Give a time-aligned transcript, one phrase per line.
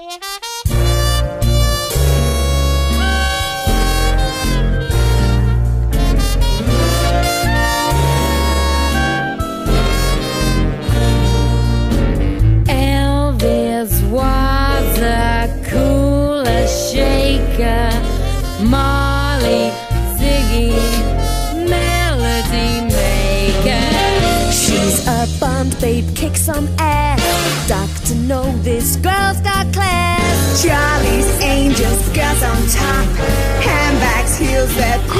[0.00, 0.38] Yeah.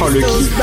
[0.00, 0.60] Oh, le kiff.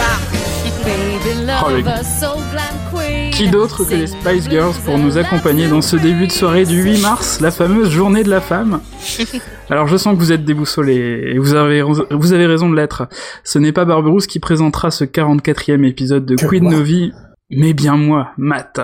[1.63, 3.31] Oh, le-.
[3.31, 6.81] Qui d'autre que les Spice Girls pour nous accompagner dans ce début de soirée du
[6.81, 8.79] 8 mars, la fameuse journée de la femme
[9.70, 13.07] Alors je sens que vous êtes déboussolés, et vous avez, vous avez raison de l'être.
[13.43, 16.70] Ce n'est pas Barberousse qui présentera ce 44e épisode de Que Queen.
[16.70, 17.12] Novi,
[17.49, 18.79] mais bien moi, Matt.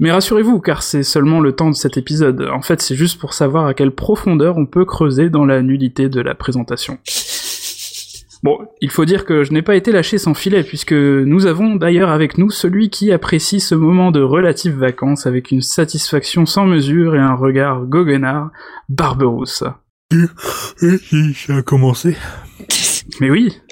[0.00, 2.48] Mais rassurez-vous, car c'est seulement le temps de cet épisode.
[2.52, 6.08] En fait, c'est juste pour savoir à quelle profondeur on peut creuser dans la nullité
[6.08, 6.98] de la présentation.
[8.44, 11.76] Bon, il faut dire que je n'ai pas été lâché sans filet, puisque nous avons
[11.76, 16.66] d'ailleurs avec nous celui qui apprécie ce moment de relative vacances avec une satisfaction sans
[16.66, 18.50] mesure et un regard goguenard,
[18.90, 19.64] Barberousse.
[20.12, 22.16] Ça a commencé.
[23.18, 23.62] Mais oui,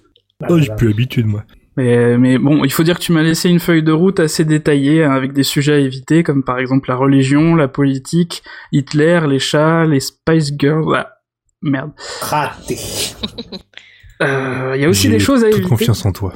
[0.49, 1.45] Oh, j'ai plus l'habitude, moi.
[1.77, 4.45] mais, mais bon, il faut dire que tu m'as laissé une feuille de route assez
[4.47, 8.43] détaillée, hein, avec des sujets à éviter, comme par exemple la religion, la politique,
[8.73, 10.95] Hitler, les chats, les Spice Girls...
[10.97, 11.13] Ah,
[11.61, 11.93] merde.
[12.23, 12.79] Raté.
[14.27, 15.69] Euh, Il y a aussi des choses à toute éviter.
[15.69, 16.35] confiance en toi.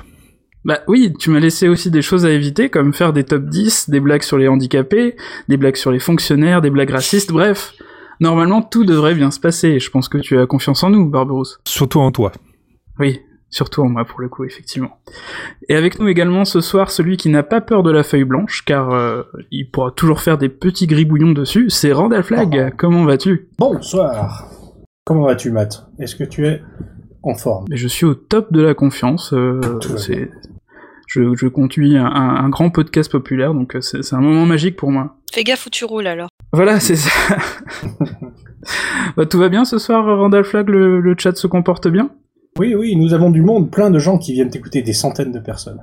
[0.65, 3.89] Bah oui, tu m'as laissé aussi des choses à éviter, comme faire des top 10,
[3.91, 5.17] des blagues sur les handicapés,
[5.49, 7.73] des blagues sur les fonctionnaires, des blagues racistes, bref.
[8.19, 11.61] Normalement, tout devrait bien se passer, je pense que tu as confiance en nous, Barberousse.
[11.67, 12.33] Surtout en toi.
[12.99, 13.21] Oui,
[13.51, 14.99] surtout en moi pour le coup, effectivement.
[15.69, 18.65] Et avec nous également ce soir, celui qui n'a pas peur de la feuille blanche,
[18.65, 23.49] car euh, il pourra toujours faire des petits gribouillons dessus, c'est Randall Flag, comment vas-tu?
[23.59, 24.49] Bonsoir.
[25.05, 25.87] Comment vas-tu, Matt?
[26.01, 26.61] Est-ce que tu es
[27.29, 29.61] en forme Mais je suis au top de la confiance, euh,
[29.97, 30.31] c'est...
[31.09, 34.45] Je, je conduis un, un- un grand podcast populaire, donc euh, c'est c'est un moment
[34.45, 35.15] magique pour moi.
[35.33, 36.29] Fais gaffe où tu roules alors.
[36.53, 37.37] Voilà, c'est ça.
[39.17, 42.11] bah, tout va bien ce soir, Randall Flag, le, le chat se comporte bien?
[42.59, 45.39] Oui, oui, nous avons du monde, plein de gens qui viennent t'écouter, des centaines de
[45.39, 45.81] personnes.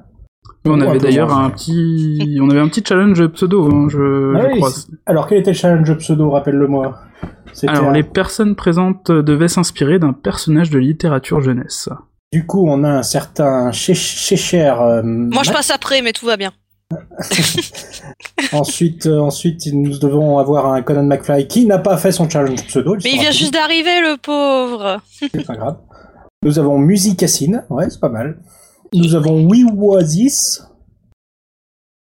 [0.65, 4.47] On avait d'ailleurs un petit, on avait un petit challenge pseudo, hein, je, Ah je
[4.47, 4.71] oui, crois.
[4.71, 6.97] c'est- Alors, quel était le challenge pseudo Rappelle-le-moi.
[7.67, 11.89] Alors, un- les personnes présentes devaient s'inspirer d'un personnage de littérature jeunesse.
[12.31, 14.73] Du coup, on a un certain Chécher.
[14.81, 16.51] Euh, Moi je passe après, mais tout va bien.
[18.51, 22.65] Ensuite, euh, ensuite, nous devons avoir un Conan McFly qui n'a pas fait son challenge
[22.67, 22.95] pseudo.
[23.03, 24.99] Mais il vient juste d'arriver, le pauvre.
[25.19, 25.77] C'est pas grave.
[26.43, 28.37] Nous avons Musicassine, ouais, c'est pas mal.
[28.93, 30.61] Nous avons Wiwazis.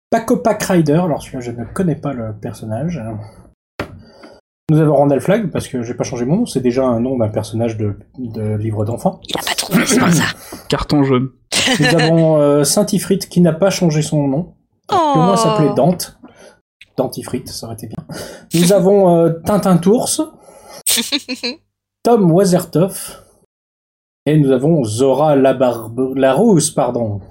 [0.09, 3.01] Pacopac Rider, alors celui-là, je ne connais pas le personnage.
[4.69, 7.17] Nous avons Randall Flag, parce que j'ai pas changé mon nom, c'est déjà un nom
[7.17, 9.19] d'un personnage de, de livre d'enfant.
[9.27, 10.25] Il a pas trouvé, c'est pour ça.
[10.69, 11.29] Carton jaune.
[11.79, 14.55] Nous avons euh, Saint-Ifrit qui n'a pas changé son nom,
[14.89, 15.75] qui au moins s'appelait Oh.
[15.75, 16.17] Dante.
[16.97, 17.97] Dentifrit, ça aurait été bien.
[18.53, 20.09] Nous avons euh, Tintin Tours,
[22.03, 23.24] Tom Wazertoff,
[24.25, 26.13] et nous avons Zora Labarbe...
[26.15, 27.21] Larousse, pardon.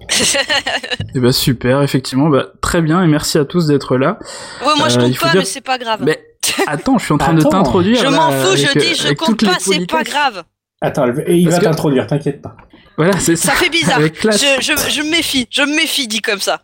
[1.14, 4.18] Et bah super, effectivement, bah très bien et merci à tous d'être là.
[4.64, 6.00] Ouais, moi je Euh, il compte faut pas, dire- mais c'est pas grave.
[6.04, 6.22] Mais
[6.66, 7.98] attends, je suis en train de t'introduire.
[7.98, 10.44] Je m'en fous, je dis, euh, je compte pas, c'est pas grave.
[10.80, 12.56] Attends, et il Parce va que- t'introduire, t'inquiète pas.
[12.96, 13.48] Voilà, c'est ça.
[13.48, 13.98] Ça fait bizarre.
[14.00, 16.60] Je, je, je me méfie, je me méfie dit comme ça.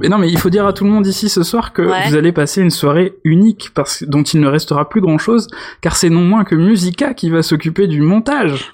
[0.00, 2.08] Mais non, mais il faut dire à tout le monde ici ce soir que Ouais.
[2.08, 5.48] vous allez passer une soirée unique, parce dont il ne restera plus grand chose,
[5.80, 8.72] car c'est non moins que Musica qui va s'occuper du montage.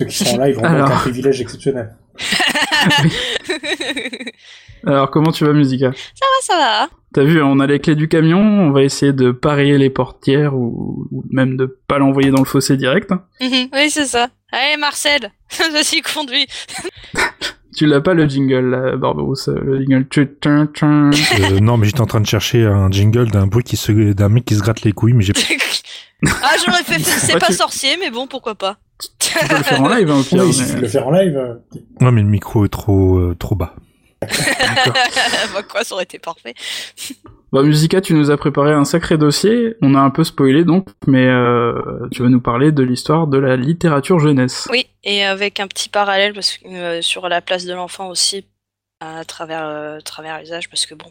[0.00, 0.90] Ceux qui sont en live ont donc Alors.
[0.92, 1.94] un privilège exceptionnel.
[4.86, 5.92] Alors, comment tu vas, Musica?
[5.94, 6.88] Ah, ça va.
[7.12, 10.54] T'as vu, on a les clés du camion, on va essayer de parier les portières
[10.54, 13.10] ou, ou même de pas l'envoyer dans le fossé direct.
[13.42, 14.28] Mhm, oui, c'est ça.
[14.52, 15.30] Allez, Marcel,
[15.72, 16.46] vas-y, conduis.
[17.80, 20.06] Tu l'as pas le jingle, là, Barberousse, euh, le jingle.
[20.44, 24.28] Euh, non, mais j'étais en train de chercher un jingle d'un bruit qui se, d'un
[24.28, 25.32] mec qui se gratte les couilles, mais j'ai
[26.26, 28.76] ah, j'aurais fait, c'est Ouais, pas sorcier, mais bon, pourquoi pas.
[29.18, 30.44] Tu peux le faire en live, hein, au pire.
[30.44, 31.34] Oui, il mais- le faire en live.
[31.38, 31.54] euh,
[32.02, 33.74] Non, mais le micro est trop, euh, trop bas.
[34.20, 36.52] bah, quoi, ça aurait été parfait.
[37.52, 39.74] Bah, Musica, tu nous as préparé un sacré dossier.
[39.82, 43.38] On a un peu spoilé donc, mais euh, tu vas nous parler de l'histoire de
[43.38, 44.68] la littérature jeunesse.
[44.70, 48.44] Oui, et avec un petit parallèle parce que, euh, sur la place de l'enfant aussi,
[49.00, 51.10] à travers, euh, travers les âges, parce que bon,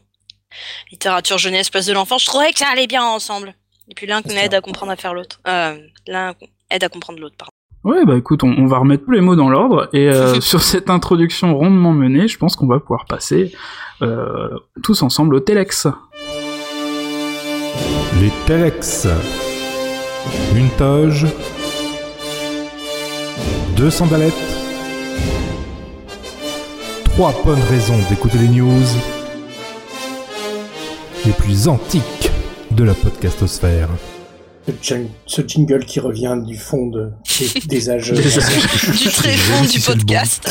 [0.91, 3.53] littérature jeunesse, place de l'enfant, je trouvais que ça allait bien ensemble.
[3.89, 5.41] Et puis l'un aide à comprendre à faire l'autre.
[5.47, 5.75] Euh,
[6.07, 6.35] l'un
[6.69, 7.51] aide à comprendre l'autre, pardon.
[7.83, 10.61] Ouais, bah écoute, on, on va remettre tous les mots dans l'ordre et euh, sur
[10.61, 13.53] cette introduction rondement menée, je pense qu'on va pouvoir passer
[14.01, 14.49] euh,
[14.83, 15.87] tous ensemble au Telex.
[18.19, 19.07] Les Telex.
[20.53, 21.25] une toge,
[23.77, 24.33] deux sandalettes,
[27.05, 28.83] trois bonnes raisons d'écouter les news
[31.25, 32.31] les plus antiques
[32.71, 33.89] de la podcastosphère.
[34.81, 38.11] Ce, jing- ce jingle qui revient du fond de, des, des âges.
[38.11, 38.91] Des âges.
[39.01, 39.99] du très Je fond du si le bon.
[39.99, 40.49] podcast.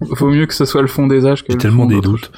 [0.00, 2.32] Vaut mieux que ce soit le fond des âges que le tellement fond des doutes.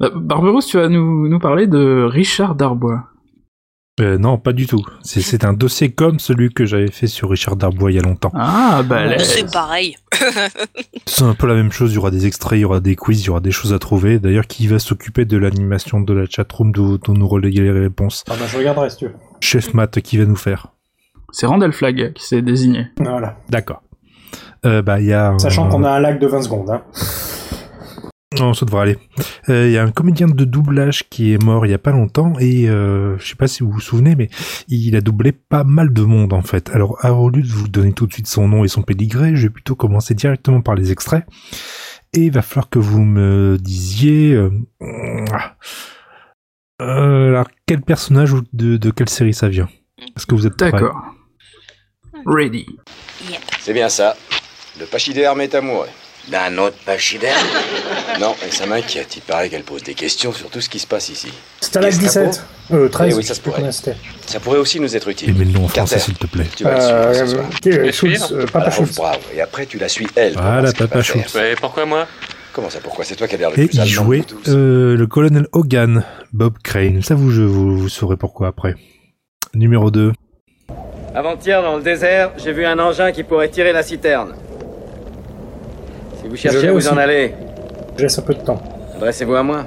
[0.00, 3.04] Bah, Barberousse, tu vas nous, nous parler de Richard Darbois.
[3.98, 4.84] Euh, non, pas du tout.
[5.02, 8.30] C'est- un dossier comme celui que j'avais fait sur Richard Darbois il y a longtemps.
[8.34, 9.96] Ah, bah, C'est pareil.
[11.06, 12.94] C'est un peu la même chose, il y aura des extraits, il y aura des
[12.94, 14.18] quiz, il y aura des choses à trouver.
[14.18, 18.22] D'ailleurs, qui va s'occuper de l'animation de la chatroom d'où nous reléguer les réponses?
[18.28, 19.14] Ah bah, je regarderai si tu veux.
[19.40, 20.72] Chef Matt, qui va nous faire
[21.36, 22.86] c'est Randall Flagg qui s'est désigné.
[22.98, 23.36] Voilà.
[23.50, 23.82] D'accord.
[24.64, 25.34] Euh, bah, il y a...
[25.38, 26.70] Sachant qu'on a un lag de 20 secondes.
[26.70, 26.82] Hein.
[28.40, 28.98] Non, ça devrait aller.
[29.50, 31.90] Euh, Il y a un comédien de doublage qui est mort il y a pas
[31.90, 34.28] longtemps et euh, je sais pas si vous vous souvenez, mais
[34.68, 36.70] il a doublé pas mal de monde en fait.
[36.70, 39.42] Alors, au lieu de vous donner tout de suite son nom et son pédigré, je
[39.42, 41.24] vais plutôt commencer directement par les extraits.
[42.14, 44.32] Et il va falloir que vous me disiez...
[44.32, 44.50] Euh,
[46.82, 49.68] euh, alors, quel personnage ou de, de quelle série ça vient?
[50.16, 50.70] Est-ce que vous êtes prêts?
[50.72, 50.96] D'accord.
[52.26, 52.66] Ready.
[53.60, 54.16] C'est bien ça.
[54.78, 55.88] Le pachyderme est amoureux.
[56.28, 57.46] D'un autre pachyderme?
[58.20, 59.14] Non, et ça m'inquiète.
[59.16, 61.30] Il paraît qu'elle pose des questions sur tout ce qui se passe ici.
[61.60, 62.44] C'était Gestapo 17.
[62.72, 63.12] Euh, 13.
[63.12, 63.62] Eh oui, ça se pourrait.
[63.70, 65.34] Ça pourrait aussi nous être Et utile.
[65.34, 66.46] mets-le nom en français s'il te plaît.
[66.56, 67.44] tu vas le suivre ce Euh, soir.
[67.84, 68.96] ok, Schultz, euh, Papa Schultz.
[68.96, 69.20] bravo.
[69.34, 70.32] Et après, tu la suis elle.
[70.32, 71.02] Voilà, Papa.
[71.02, 71.34] Schultz.
[71.34, 72.06] Ouais, pourquoi moi?
[72.56, 75.06] Comment ça, pourquoi C'est toi qui as l'air le Et plus il jouait euh, le
[75.06, 77.02] colonel Hogan, Bob Crane.
[77.02, 78.76] Ça, vous, je, vous, vous saurez pourquoi après.
[79.54, 80.12] Numéro 2.
[81.14, 84.32] Avant-hier, dans le désert, j'ai vu un engin qui pourrait tirer la citerne.
[86.22, 86.88] Si vous cherchez à vous aussi.
[86.88, 87.34] en aller,
[87.98, 88.62] Je laisse un peu de temps.
[88.96, 89.66] adressez-vous à moi.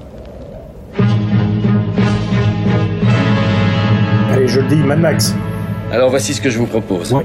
[4.31, 5.35] Allez, je le dis, Mad Max.
[5.91, 7.13] Alors voici ce que je vous propose.
[7.13, 7.23] Ouais.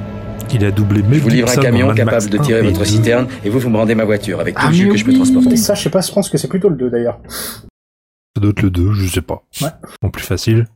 [0.55, 2.43] Il a doublé Mel Je vous livre un dans camion Mad Max capable de 1
[2.43, 2.85] tirer et votre 2.
[2.85, 4.97] citerne et vous, vous me rendez ma voiture avec tout Ah, le jus mais que
[4.99, 5.17] je peux oui.
[5.17, 5.53] transporter.
[5.53, 7.19] Et ça, je sais pas, je pense que c'est plutôt le 2 d'ailleurs.
[7.29, 9.43] Ça doit être le 2, je sais pas.
[9.61, 9.69] Ouais.
[10.03, 10.67] En plus facile.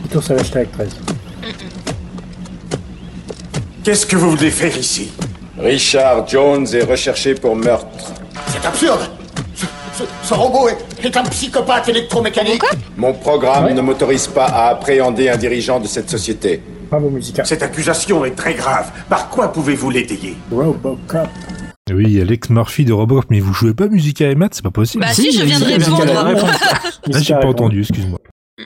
[0.00, 0.96] Plutôt ça l'acheter avec 13.
[3.84, 5.12] Qu'est-ce que vous voulez faire ici?
[5.58, 7.86] Richard Jones est recherché pour meurtre.
[8.48, 9.00] C'est absurde
[9.54, 9.64] ce,
[9.96, 12.62] ce- ce robot est, est un psychopathe électromécanique
[12.96, 13.74] Mon programme Ouais.
[13.74, 16.62] ne m'autorise pas à appréhender un dirigeant de cette société.
[16.98, 17.18] Bravo.
[17.44, 18.90] Cette accusation est très grave.
[19.08, 20.36] Par quoi pouvez-vous l'étayer?
[20.50, 21.28] Robocop.
[21.92, 24.54] Oui, il y a Alex Murphy de Robocop, mais vous jouez pas Musica et Matt,
[24.54, 25.04] c'est pas possible.
[25.04, 26.04] Bah si, je viens de Musica, répondre.
[26.04, 26.50] Musica, la réponse.
[27.14, 28.18] ah, j'ai pas entendu, excuse-moi.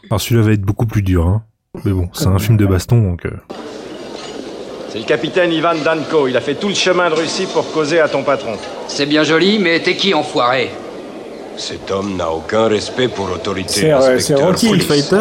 [0.09, 1.43] Alors celui-là va être beaucoup plus dur, hein.
[1.85, 3.27] Mais bon, c'est un film de baston, donc...
[3.27, 3.31] euh,
[4.91, 6.29] C'est le capitaine Ivan Danko.
[6.29, 8.53] Il a fait tout le chemin de Russie pour causer à ton patron.
[8.89, 10.71] C'est bien joli, mais t'es qui, enfoiré?
[11.57, 13.73] Cet homme n'a aucun respect pour l'autorité.
[13.73, 15.17] C'est euh, c'est Rocky, Fighter.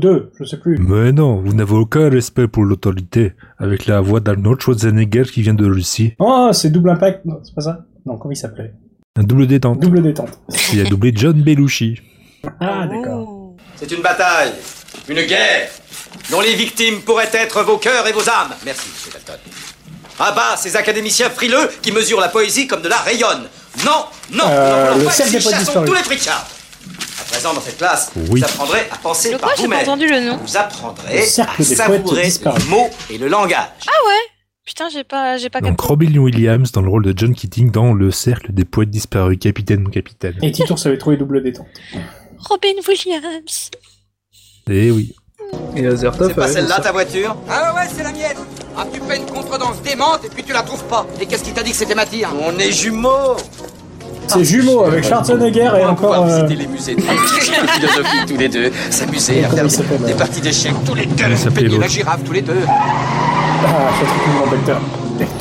[0.00, 0.78] 3 ou 2, je sais plus.
[0.78, 5.54] Mais non, vous n'avez aucun respect pour l'autorité, avec la voix d'Arnold Schwarzenegger qui vient
[5.54, 6.14] de Russie.
[6.18, 7.24] Oh, c'est double impact.
[7.24, 7.84] Non, c'est pas ça.
[8.06, 8.74] Non, comment il s'appelait?
[9.16, 9.80] Un double détente.
[9.80, 10.38] Double détente.
[10.72, 12.00] Il a doublé John Belushi.
[12.60, 13.26] Ah, d'accord.
[13.28, 13.56] Oh.
[13.76, 14.52] C'est une bataille,
[15.08, 15.68] une guerre,
[16.30, 18.52] dont les victimes pourraient être vos cœurs et vos âmes.
[18.64, 19.40] Merci, monsieur Dalton.
[20.18, 23.44] À bas ces académiciens frileux qui mesurent la poésie comme de la rayonne.
[23.84, 26.46] Non, non, Euh, non, le non, pas cercle ici, des chassons tous les trichards.
[27.24, 28.40] À présent, dans cette classe, Oui.
[28.40, 29.80] vous apprendrez à penser Le par vous-même.
[29.80, 30.36] entendu le nom.
[30.36, 33.66] Vous apprendrez Le à savourer les mots et le langage.
[34.66, 35.86] Putain, j'ai pas, j'ai pas Donc capté.
[35.88, 39.80] Robin Williams dans le rôle de John Keating dans Le Cercle des Poètes Disparus, capitaine
[39.82, 40.36] mon capitaine.
[40.42, 41.66] Et Titour avait trouvé double détente.
[42.38, 43.70] Robin Williams.
[44.70, 45.14] Eh oui.
[45.76, 46.28] Et Azertov.
[46.28, 47.36] C'est pas celle-là ta voiture?
[47.48, 48.36] Ah ouais, ouais, c'est la mienne.
[48.76, 51.06] Ah, tu fais une contredanse démente et puis tu la trouves pas.
[51.20, 52.30] Et qu'est-ce qui t'a dit que c'était ma tire?
[52.40, 53.36] On est jumeaux
[54.26, 56.14] C'est jumeaux avec Schwarzenegger et encore.
[56.24, 60.16] euh, visiter les musées de philosophie tous les deux, s'amuser à faire s'appelle, des euh
[60.16, 61.14] parties d'échecs tous les deux,
[61.54, 62.52] peigner la girafe tous les deux.
[63.66, 63.90] Ah,
[64.44, 64.80] Lambecteur.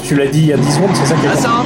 [0.04, 1.30] Tu l'as dit il y a 10 secondes, c'est ça qui est.
[1.30, 1.66] Vincent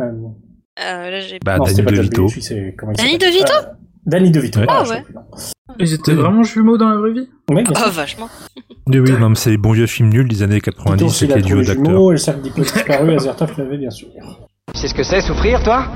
[0.00, 0.34] Euh, non,
[0.80, 1.38] Euh, là, j'ai.
[1.44, 2.28] Bah, c'était Danny DeVito.
[2.40, 3.62] C'est- Danny DeVito Euh,
[4.06, 4.60] Danny DeVito.
[4.60, 4.66] Ouais.
[4.68, 5.04] Ah ouais.
[5.14, 5.20] non.
[5.80, 7.28] Ils étaient vraiment jumeaux dans la vraie vie?
[7.50, 8.28] Oui, Oh, vachement.
[8.86, 11.32] Oui, oui, non, mais c'est les bons vieux films nuls des années 90 Titour, il
[11.32, 11.84] avec a les duos trouvé d'acteurs.
[11.94, 14.08] jumeaux, et le cercle des disparus, Azertov l'avait bien sûr.
[14.74, 15.86] Tu sais ce que c'est souffrir, toi?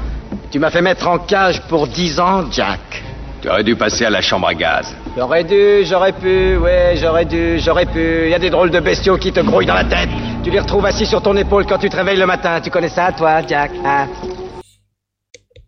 [0.51, 3.03] Tu m'as fait mettre en cage pour 10 ans, Jack.
[3.41, 4.95] Tu aurais dû passer à la chambre à gaz.
[5.17, 8.25] J'aurais dû, j'aurais pu, ouais, j'aurais dû, j'aurais pu.
[8.25, 10.09] Il y a des drôles de bestiaux qui te grouillent dans la tête.
[10.45, 12.61] Tu les retrouves assis sur ton épaule quand tu te réveilles le matin.
[12.61, 14.09] Tu connais ça, toi, Jack hein?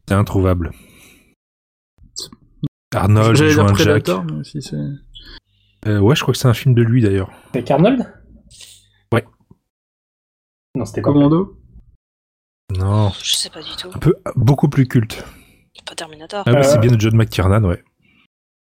[0.08, 0.70] C'est introuvable.
[2.94, 4.06] Arnold joue un Jack.
[4.44, 4.76] Si c'est.
[5.86, 7.30] Euh, ouais, je crois que c'est un film de lui d'ailleurs.
[7.52, 8.06] Avec Arnold?
[9.12, 9.24] Ouais.
[10.76, 11.12] Non, c'était pas.
[11.12, 11.56] Commando?
[12.70, 13.88] Non, Je sais pas du tout.
[13.94, 15.24] un peu beaucoup plus culte.
[15.86, 16.44] Pas Terminator.
[16.46, 17.82] Ah, bah, Euh, c'est bien de John McTiernan, ouais.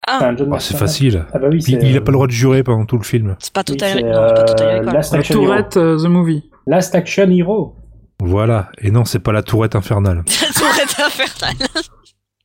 [0.06, 0.76] Ah, c'est Marston.
[0.76, 1.24] facile.
[1.32, 3.36] Ah bah oui, il a pas le droit de jurer pendant tout le film.
[3.38, 4.92] c'est pas oui, Total c'est, non, c'est pas Total euh.
[4.92, 5.44] Last La Action Hero.
[5.46, 6.50] Tourette, euh, The Movie.
[6.66, 7.76] Last Action Hero.
[8.20, 8.70] Voilà.
[8.78, 10.24] Et non, c'est pas la tourette infernale.
[10.54, 11.68] Tourette infernale.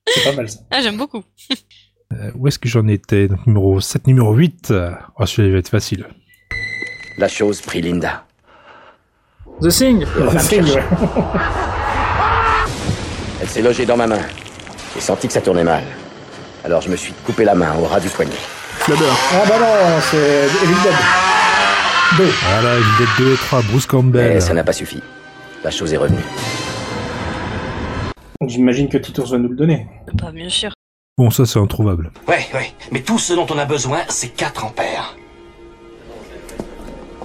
[0.07, 0.59] C'est pas mal ça.
[0.71, 1.23] Ah, j'aime beaucoup.
[2.13, 3.27] Euh, où est-ce que j'en étais?
[3.27, 4.73] Donc, Numéro 7, numéro 8.
[5.17, 6.07] Oh, celui-là il va être facile.
[7.17, 8.25] La chose prit Linda.
[9.61, 10.05] The Thing.
[10.39, 10.81] C'est- ouais.
[13.41, 14.19] Elle s'est logée dans ma main.
[14.95, 15.83] J'ai senti que ça tournait mal.
[16.63, 18.31] Alors je me suis coupé la main au ras du poignet.
[18.79, 19.05] Flubber.
[19.33, 20.17] Ah bah non, c'est
[20.63, 20.93] Evil Dead.
[22.17, 22.31] Deux.
[22.49, 24.33] Voilà, Evil Dead 2 et 3, Bruce Campbell.
[24.33, 25.01] Mais ça n'a pas suffi.
[25.63, 26.23] La chose est revenue.
[28.47, 29.87] J'imagine que Titus va nous le donner.
[30.13, 30.71] Bah, bien sûr.
[31.17, 32.11] Bon, ça c'est introuvable.
[32.27, 32.73] Ouais, ouais.
[32.91, 35.15] Mais tout ce dont on a besoin, c'est 4 ampères.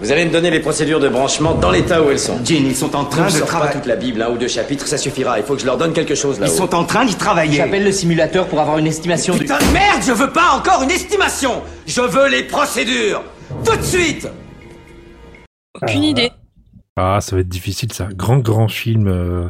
[0.04, 2.36] Vous allez me donner les procédures de branchement dans l'état où elles sont.
[2.44, 3.72] Jean, ils sont en Ne train de travailler.
[3.72, 5.38] toute la Bible, un ou deux chapitres, ça suffira.
[5.38, 6.52] Il faut que je leur donne quelque chose Ils là-haut.
[6.54, 7.56] sont en train d'y travailler.
[7.56, 9.32] J'appelle le simulateur pour avoir une estimation.
[9.32, 13.22] Putain de merde, je veux pas encore une estimation Je veux les procédures
[13.64, 14.28] Tout de suite
[15.82, 16.06] Aucune Ah.
[16.06, 16.30] idée.
[16.98, 18.06] Ah, ça va être difficile ça.
[18.14, 19.48] Grand, grand film, euh,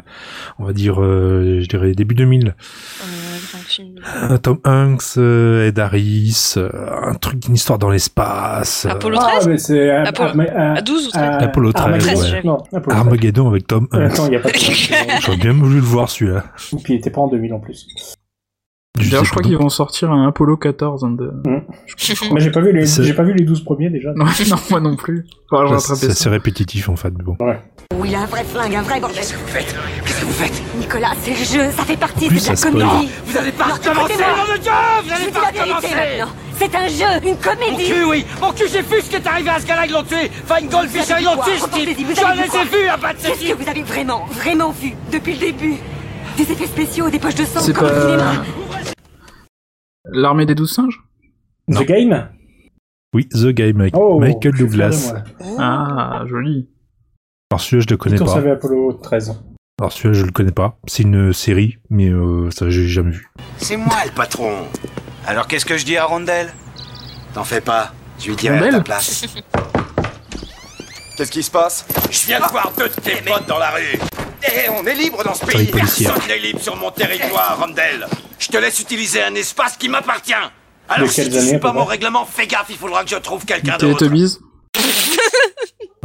[0.61, 2.55] on va dire, euh, je dirais début 2000.
[3.03, 3.34] Euh,
[3.65, 3.95] film.
[4.31, 6.69] Euh, Tom Hanks, euh, Ed Harris, euh,
[7.03, 8.87] un truc, une histoire dans l'espace.
[8.87, 9.91] euh, Apollo Ah 13 mais c'est...
[9.91, 12.21] Apollo- ah, À 12 ou 13 euh, Apollo 13, Armageddon.
[12.33, 12.43] ouais.
[12.45, 12.99] Non, Apollo 13.
[12.99, 14.13] Armageddon avec Tom Hanks.
[14.13, 15.21] Attends, il y a pas de...
[15.23, 16.45] J'aurais bien voulu le voir celui-là.
[16.73, 18.14] Et puis il était pas en 2000 en plus.
[18.97, 21.03] D'ailleurs, je crois qu'ils vont sortir un Apollo 14.
[21.03, 21.33] hein, de...
[22.31, 24.13] Moi j'ai pas vu les, j'ai pas vu les 12 premiers déjà.
[24.15, 25.27] non, non, moi non plus.
[25.51, 27.37] Rattraper C'est assez répétitif en fait, mais bon.
[27.41, 27.61] Ouais.
[27.97, 29.17] Oui, il a un vrai flingue, un vrai bordel.
[29.19, 29.75] Qu'est-ce que vous faites?
[30.07, 30.63] Qu'est-ce que vous faites?
[30.79, 33.09] Nicolas, c'est le jeu, ça fait partie Plus de la comédie.
[33.27, 34.37] Vous allez pas recommencer, écoutez-moi.
[34.47, 34.73] nom de Dieu
[35.03, 35.89] Vous Je allez pas recommencer.
[36.57, 37.91] C'est un jeu, une Mon comédie.
[37.91, 40.05] cul, oui Mon cul, j'ai vu ce qui est arrivé à ce gars-là, ils l'ont
[40.05, 43.13] tué Fine Goldfish, ils l'ont tué, vous J'en avez ai vu quoi vu, à pas
[43.13, 45.75] de Qu'est-ce que vous avez vraiment, vraiment vu depuis le début?
[46.37, 48.33] Des effets spéciaux, des poches de sang comme au pas- cinéma.
[50.07, 51.01] L'armée des douze singes?
[51.69, 51.81] Non.
[51.83, 52.29] The Game?
[53.15, 55.15] Oui, The Game avec Oh, Michael Douglas.
[55.59, 56.69] Ah, joli.
[57.51, 58.39] Alors celui-là, je le connais pas.
[58.39, 59.41] Apollo 13.
[59.81, 60.79] Alors celui-là, je le connais pas.
[60.87, 63.29] C'est une série, mais euh, ça, j'ai jamais vu.
[63.59, 64.51] C'est moi le patron
[65.27, 66.53] Alors qu'est-ce que je dis à Rondell
[67.33, 69.27] T'en fais pas, je lui dirai à ta place.
[71.17, 73.99] Qu'est-ce qui se passe Je viens de voir deux de tes potes dans la rue.
[74.43, 75.67] Eh, on est libre dans ce pays.
[75.67, 78.07] Personne n'est libre sur mon territoire, Rondell.
[78.39, 80.35] Je te laisse utiliser un espace qui m'appartient.
[80.89, 83.77] Alors si tu suis pas mon règlement, fais gaffe, il faudra que je trouve quelqu'un
[83.79, 84.07] d'autre.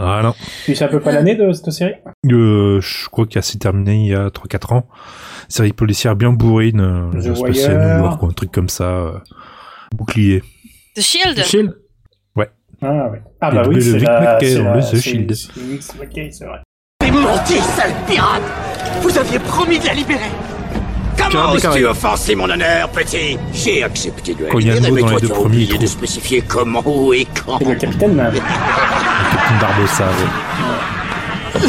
[0.02, 0.34] Ah non.
[0.64, 1.96] Tu sais à peu près l'année de cette série
[2.32, 4.88] Euh, je crois qu'il s'est terminé il y a 3-4 ans.
[5.50, 6.80] Série policière bien bourrine.
[6.80, 7.26] Euh, The.
[7.26, 8.86] New York ou un truc comme ça.
[8.86, 9.12] euh,
[9.94, 10.42] bouclier.
[10.96, 11.76] The Shield Shield
[12.82, 13.22] Ah ouais.
[13.42, 14.22] Ah bah oui, le c'est Vic la...
[14.36, 15.34] McKay c'est dans la- le The Shield.
[15.36, 16.60] c'est vrai.
[17.02, 18.42] Mais menti, sale pirate
[19.02, 20.30] Vous aviez promis de la libérer
[21.18, 23.38] Comment oses-tu offenser mon honneur, petit?
[23.54, 25.78] J'ai accepté de la Quand il y a un libérer, mais toi, tu as oublié
[25.78, 27.58] de spécifier comment, où et quand.
[27.60, 28.16] C'est le capitaine
[29.62, 30.06] Barbossa.
[30.06, 31.64] ouais.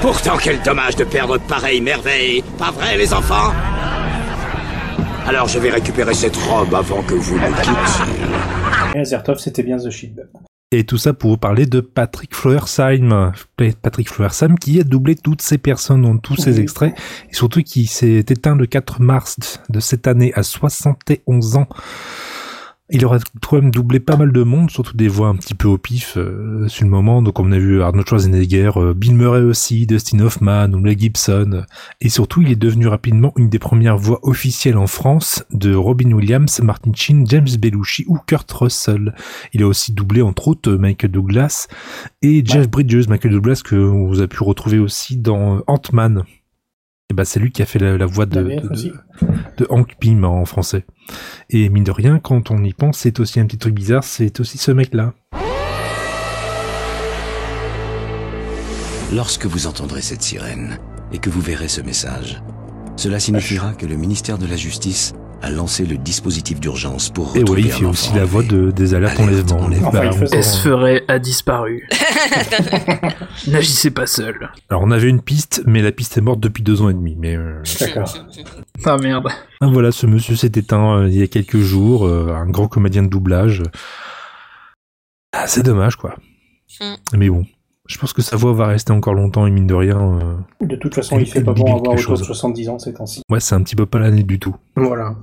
[0.00, 2.42] Pourtant, quel dommage de perdre pareille merveille.
[2.58, 3.52] Pas vrai, les enfants?
[5.26, 8.31] Alors, je vais récupérer cette robe avant que vous ne quittiez.
[8.94, 10.28] Et Azertov, c'était bien The Shield.
[10.74, 13.32] Et tout ça pour vous parler de Patrick Floersheim.
[13.82, 16.60] Patrick Floersheim qui a doublé toutes ces personnes dans tous ces Oui.
[16.62, 16.94] extraits.
[17.30, 21.68] Et surtout qui s'est éteint le 4 mars de cette année à 71 ans.
[22.94, 25.66] Il aura quand même doublé pas mal de monde, surtout des voix un petit peu
[25.66, 27.22] au pif euh, sur le moment.
[27.22, 31.64] Donc on a vu Arnold Schwarzenegger, euh, Bill Murray aussi, Dustin Hoffman, Mel Gibson.
[32.02, 36.12] Et surtout, il est devenu rapidement une des premières voix officielles en France de Robin
[36.12, 39.14] Williams, Martin Sheen, James Belushi ou Kurt Russell.
[39.54, 41.68] Il a aussi doublé entre autres Michael Douglas
[42.20, 46.24] et Jeff Bridges, Michael Douglas que vous avez pu retrouver aussi dans euh, Ant-Man.
[47.12, 48.62] Et bah c'est lui qui a fait la, la voix de, La
[49.58, 50.86] de Hank Pym en français.
[51.50, 54.40] Et mine de rien, quand on y pense, c'est aussi un petit truc bizarre, c'est
[54.40, 55.12] aussi ce mec-là.
[59.12, 60.78] Lorsque vous entendrez cette sirène
[61.12, 62.42] et que vous verrez ce message,
[62.96, 67.40] cela signifiera que le ministère de la Justice a lancé le dispositif d'urgence pour Et
[67.40, 69.90] retrouver oui, il fait aussi la voix de, des alertes Alerte, enlèvement.
[69.90, 71.88] Bah, Enfin, faisait- Esferet a disparu.
[73.48, 74.50] N'agissez pas seul.
[74.70, 77.16] Alors on avait une piste, mais la piste est morte depuis deux ans et demi.
[77.18, 78.12] Mais euh, D'accord.
[78.84, 79.28] Ah merde.
[79.60, 82.66] ah, voilà, ce monsieur s'est éteint euh, il y a quelques jours, euh, un grand
[82.68, 83.62] comédien de doublage.
[85.32, 86.16] Ah, c'est dommage, quoi.
[86.80, 86.94] Hmm.
[87.16, 87.44] Mais bon,
[87.88, 90.76] je pense que sa voix va rester encore longtemps et mine de rien, euh, De
[90.76, 92.22] toute façon, il fait pas bon avoir autour de chose.
[92.22, 93.22] 70 ans ces temps-ci.
[93.30, 94.56] ouais, c'est un petit peu pas l'année du tout.
[94.76, 95.14] Voilà.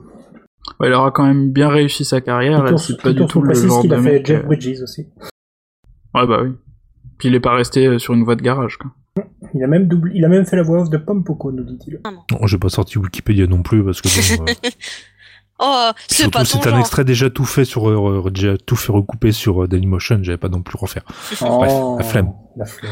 [0.79, 2.77] Ouais, il aura quand même bien réussi sa carrière.
[2.79, 4.25] C'est pas du tout le genre qu'il de a fait.
[4.25, 5.07] Jeff euh, Bridges aussi.
[6.15, 6.51] Ouais, bah oui.
[7.17, 8.91] Puis il est pas resté euh, sur une voie de garage, quoi.
[9.53, 11.99] Il a même doublé, il a même fait la voix off de Pompoko, nous dit-il.
[12.05, 14.69] Non, j'ai pas sorti Wikipédia non plus parce que bon, euh,
[15.61, 16.79] Oh, c'est Surtout, pas c'est un genre.
[16.79, 20.19] extrait déjà tout fait sur, euh, déjà tout fait recouper sur euh, Dailymotion.
[20.21, 21.03] J'avais pas non plus refaire.
[21.41, 22.31] Bref, Oh, la flemme.
[22.55, 22.91] La flemme.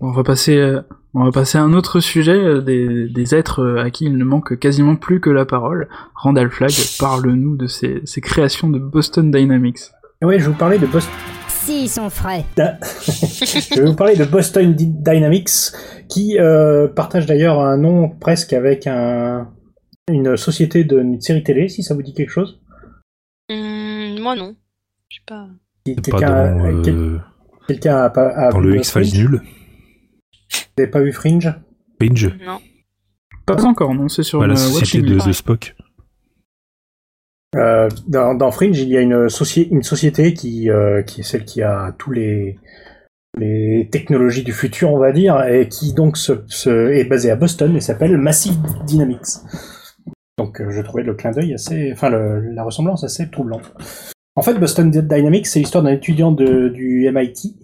[0.00, 0.80] On va passer, euh,
[1.14, 4.16] on va passer à un autre sujet, euh, des, des êtres euh, à qui il
[4.16, 5.88] ne manque quasiment plus que la parole.
[6.14, 9.78] Randall Flagg, parle-nous de ses, ses créations de Boston Dynamics.
[10.22, 11.12] Et ouais, je vais vous parler de Boston.
[11.48, 12.44] Si, ils sont frais.
[12.56, 15.50] je vais vous parler de Boston Dy- Dynamics,
[16.08, 19.48] qui euh, partage d'ailleurs un nom presque avec un,
[20.10, 22.60] une société de une série télé, si ça vous dit quelque chose.
[23.50, 24.54] Hum, moi non.
[25.10, 25.46] Je sais pas.
[25.84, 26.32] Quelqu'un
[27.96, 29.42] a- euh, a, dans le X-Files nul.
[30.78, 31.52] Vous n'avez pas vu Fringe
[31.98, 32.30] Binge.
[32.46, 32.60] Non.
[33.46, 35.74] Pas encore, non, c'est sur Bah, la le société de, de Spock.
[37.56, 41.24] Euh, dans, dans Fringe, il y a une, soci- une société qui, euh, qui est
[41.24, 42.60] celle qui a tous les,
[43.38, 47.36] les technologies du futur, on va dire, et qui donc se, se- est basée à
[47.36, 48.54] Boston et s'appelle Massive
[48.86, 49.38] Dynamics.
[50.36, 53.72] Donc euh, je trouvais le clin d'œil assez, enfin le- la ressemblance assez troublante.
[54.36, 57.56] En fait, Boston Dynamics, c'est l'histoire d'un étudiant de, du MIT,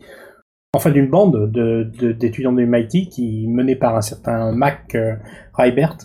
[0.75, 5.15] enfin d'une bande de- de- d'étudiants du MIT qui menée par un certain Mac euh,
[5.55, 5.97] Rybert.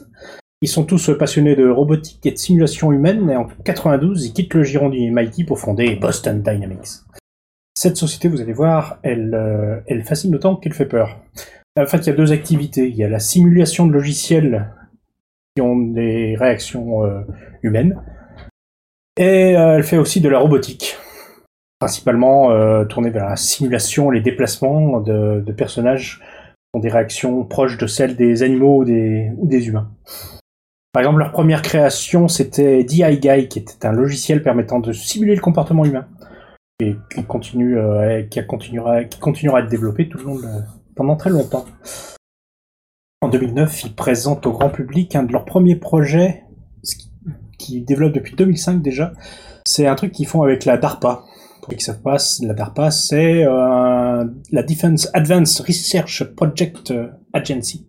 [0.62, 4.54] Ils sont tous passionnés de robotique et de simulation humaine, et en 92, ils quittent
[4.54, 7.00] le giron du MIT pour fonder Boston Dynamics.
[7.78, 11.18] Cette société, vous allez voir, elle, euh, elle fascine autant qu'elle fait peur.
[11.80, 12.90] En fait, il y a deux activités.
[12.90, 14.70] Il y a la simulation de logiciels
[15.56, 17.22] qui ont des réactions euh,
[17.64, 17.96] humaines,
[19.18, 20.98] et euh, elle fait aussi de la robotique,
[21.80, 27.78] principalement euh, tournée vers la simulation, les déplacements de, personnages qui ont des réactions proches
[27.78, 29.90] de celles des animaux ou des, humains.
[30.92, 35.36] Par exemple, leur première création, c'était DI Guy, qui était un logiciel permettant de simuler
[35.36, 36.08] le comportement humain,
[36.82, 40.38] et qui, continue, euh, qui, continuera, qui continuera à être développé tout le long
[40.96, 41.66] pendant très longtemps.
[43.22, 46.44] En 2009, ils présentent au grand public un de leurs premiers projets,
[47.58, 49.14] qui- développent depuis 2005 déjà.
[49.66, 51.24] C'est un truc qu'ils font avec la DARPA.
[51.78, 56.94] Qui savent pas, la DARPA, c'est euh, la Defense Advanced Research Project
[57.32, 57.88] Agency.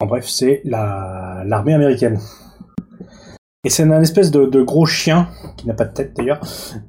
[0.00, 2.20] En bref, c'est la- l'armée américaine.
[3.64, 6.40] Et c'est un espèce de, gros chien, qui n'a pas de tête d'ailleurs,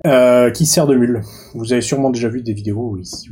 [0.05, 1.21] euh, qui sert de mule.
[1.55, 3.27] Vous avez sûrement déjà vu des vidéos où il, se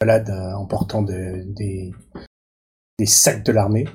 [0.00, 1.92] balade euh, en portant de- des,
[3.06, 3.86] sacs de l'armée.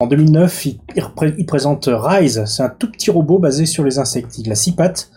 [0.00, 3.84] En 2009, il, il repré- il présente Rise, c'est un tout petit robot basé sur
[3.84, 4.38] les insectes.
[4.38, 5.10] Il a six pattes,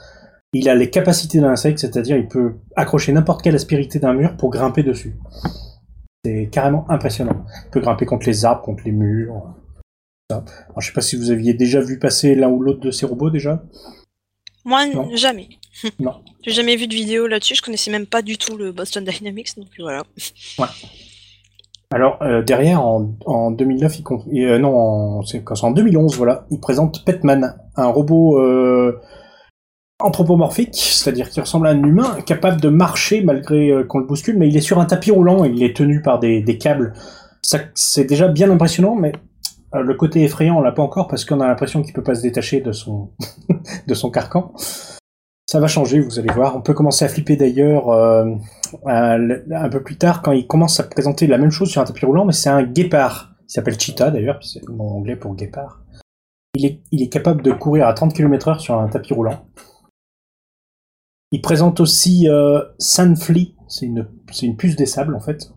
[0.54, 4.38] il a les capacités d'un insecte, c'est-à-dire il peut accrocher n'importe quelle aspérité d'un mur
[4.38, 5.16] pour grimper dessus.
[6.24, 7.46] C'est carrément impressionnant.
[7.66, 9.56] Il peut grimper contre les arbres, contre les murs.
[10.30, 10.38] ça.
[10.70, 13.06] Alors, je sais pas si vous aviez déjà vu passer l'un ou l'autre de ces
[13.06, 13.63] robots déjà.
[14.66, 15.10] Moi, Non.
[15.16, 15.50] jamais.
[16.00, 16.22] Non.
[16.44, 17.56] J'ai jamais vu de vidéo là-dessus.
[17.56, 20.04] Je connaissais même pas du tout le Boston Dynamics, donc voilà.
[20.60, 20.68] Ouais.
[21.92, 24.00] Alors euh, derrière, en, en 2009,
[24.32, 29.00] il euh, non, c'est en 2011, voilà, il présente Petman, un robot euh,
[30.04, 34.38] anthropomorphique, c'est-à-dire qui ressemble à un humain, capable de marcher malgré euh, qu'on le bouscule,
[34.38, 36.94] mais il est sur un tapis roulant et il est tenu par des, câbles.
[37.74, 39.13] C'est déjà bien impressionnant, mais
[39.76, 42.16] euh, le côté effrayant, on l'a pas encore parce qu'on a l'impression qu'il peut pas
[42.16, 43.12] se détacher de son
[44.12, 44.54] carcan.
[45.54, 46.56] Ça va changer, vous allez voir.
[46.56, 48.26] On peut commencer à flipper d'ailleurs euh,
[48.88, 52.06] un, peu plus tard quand il commence à présenter la même chose sur un tapis
[52.06, 53.36] roulant, mais c'est un guépard.
[53.48, 55.82] Il s'appelle Cheetah d'ailleurs, c'est le nom anglais pour guépard.
[56.56, 59.46] Il est, il est capable de courir à 30 km/h sur un tapis roulant.
[61.34, 65.52] Il présente aussi euh, Sandflea, c'est une, c'est une puce des sables en fait.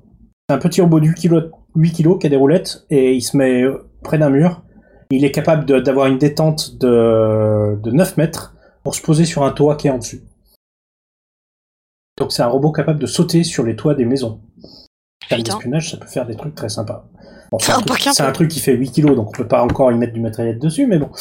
[0.49, 3.21] C'est un petit robot de 8 kg, 8 kg qui a des roulettes et il
[3.21, 4.63] se met euh, près d'un mur.
[5.11, 9.43] Il est capable de- d'avoir une détente de, de 9 mètres pour se poser sur
[9.45, 10.23] un toit qui est en dessus.
[12.19, 14.41] Donc c'est un robot capable de sauter sur les toits des maisons.
[15.29, 17.07] Termes d'espionnage, ça peut faire des trucs très sympas.
[17.53, 19.97] Bon, c'est truc- un truc qui fait 8 kilos, donc on peut pas encore y
[19.97, 21.11] mettre du matériel dessus, mais bon.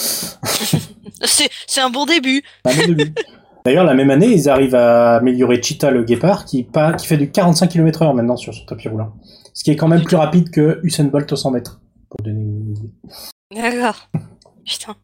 [1.24, 2.44] C'est c'est un bon début.
[2.65, 3.13] Un bon début.
[3.65, 7.17] D'ailleurs, la même année, ils arrivent à améliorer Cheetah le guépard, qui, pas- qui fait
[7.17, 9.13] du 45 km/h maintenant sur son tapis roulant.
[9.54, 11.82] Ce qui est quand même plus rapide que Usain Bolt au 100 mètres.
[12.10, 12.89] Pour donner une idée.
[13.56, 14.10] D'accord.
[14.65, 14.95] Putain.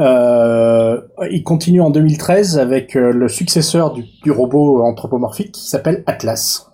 [0.00, 6.02] Euh, il continue en 2013 avec euh, le successeur du, du robot anthropomorphique qui s'appelle
[6.06, 6.70] Atlas.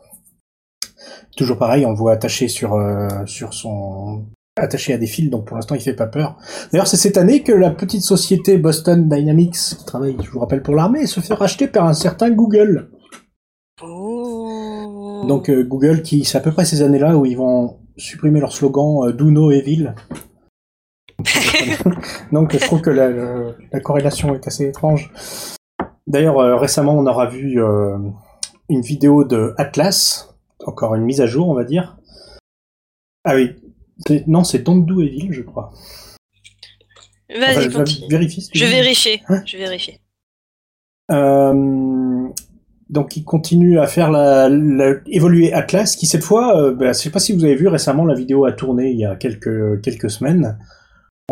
[1.37, 4.25] Toujours pareil, on le voit attaché sur, euh, sur son
[4.61, 6.37] attaché à des fils, donc pour l'instant il fait pas peur.
[6.73, 10.63] D'ailleurs, c'est cette année que la petite société Boston Dynamics, qui travaille, je vous rappelle,
[10.63, 12.91] pour l'armée, se fait racheter par un certain Google.
[15.27, 18.53] Donc euh, Google, qui c'est à peu près ces années-là où ils vont supprimer leur
[18.53, 19.95] slogan euh, Do No Evil.
[22.33, 25.13] Donc je trouve que la, corrélation est assez étrange.
[26.07, 27.61] D'ailleurs, euh, récemment, on aura vu
[28.69, 30.35] une vidéo de Atlas,
[30.67, 31.99] encore une mise à jour, on va dire.
[33.25, 33.55] Ah oui,
[34.27, 35.73] non, c'est Don't Do Evil, je crois.
[37.29, 38.09] Vas-y, Enfin, continue.
[38.09, 39.21] vérifie, si tu Je vérifie.
[39.29, 39.99] Hein Je vérifie.
[41.13, 42.29] Euh,
[42.89, 46.99] donc il continue à faire la, la- évoluer Atlas, qui cette fois, euh, bah, je
[46.99, 49.81] sais pas si vous avez vu récemment, la vidéo a tourné il y a quelques,
[49.83, 50.59] quelques semaines.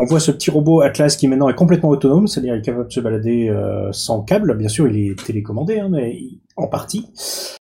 [0.00, 2.86] On voit ce petit robot Atlas qui maintenant est complètement autonome, c'est-à-dire il est capable
[2.86, 4.56] de se balader euh, sans câble.
[4.56, 6.16] Bien sûr, il est télécommandé, hein, mais
[6.56, 7.06] en partie.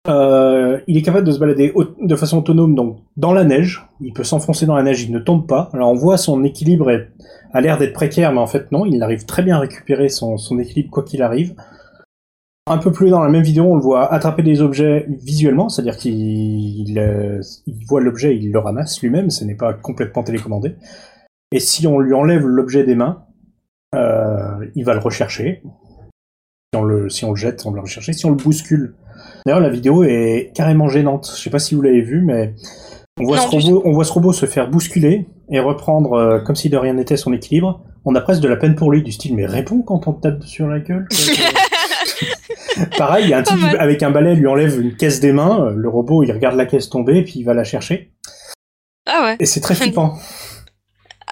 [0.08, 3.86] Euh, il est capable de se balader de façon autonome donc dans la neige.
[4.00, 5.70] Il peut s'enfoncer dans la neige, il ne tombe pas.
[5.72, 7.10] Alors on voit son équilibre est-
[7.52, 10.36] a l'air d'être précaire, mais en fait non, il arrive très bien à récupérer son,
[10.58, 11.54] équilibre quoi qu'il arrive.
[12.68, 15.96] Un peu plus dans la même vidéo, on le voit attraper des objets visuellement, c'est-à-dire
[15.96, 17.40] qu'il il, euh,
[17.88, 20.74] voit l'objet, il le ramasse lui-même, ce n'est pas complètement télécommandé.
[21.52, 23.24] Et si on lui enlève l'objet des mains,
[23.94, 25.62] euh, il va le rechercher.
[25.64, 28.12] Si on le, si on jette, on va le rechercher.
[28.12, 28.94] Si on le bouscule.
[29.46, 31.30] D'ailleurs, la vidéo est carrément gênante.
[31.36, 32.52] Je sais pas si vous l'avez vu, mais
[33.20, 36.40] on voit, Non, ce robot, on voit ce robot se faire bousculer et reprendre, euh,
[36.40, 37.80] comme si de rien n'était, son équilibre.
[38.04, 40.22] On a presque de la peine pour lui, du style, mais réponds quand on te
[40.22, 41.06] tape sur la gueule.
[42.98, 43.76] Pareil, il y a un type mal.
[43.78, 45.66] avec un balai lui enlève une caisse des mains.
[45.66, 48.12] euh, Le robot, il regarde la caisse tomber, puis il va la chercher.
[49.06, 49.36] Ah ouais.
[49.38, 50.14] Et c'est très flippant.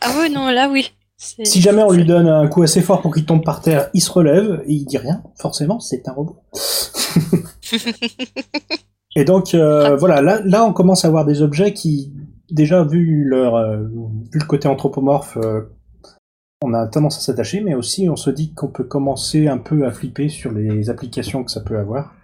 [0.07, 0.93] Ah ouais, non, là oui.
[1.17, 4.03] Si jamais on lui donne un coup assez fort pour qu'il tombe par terre, il
[4.03, 5.23] se relève et il dit rien.
[5.41, 6.37] Forcément, c'est un robot.
[9.17, 12.13] et donc euh, voilà, là, là on commence à avoir des objets qui,
[12.51, 13.83] déjà vu leur, euh,
[14.33, 15.63] vu le côté anthropomorphe, euh,
[16.63, 19.87] on a tendance à s'attacher, mais aussi on se dit qu'on peut commencer un peu
[19.87, 22.15] à flipper sur les applications que ça peut avoir.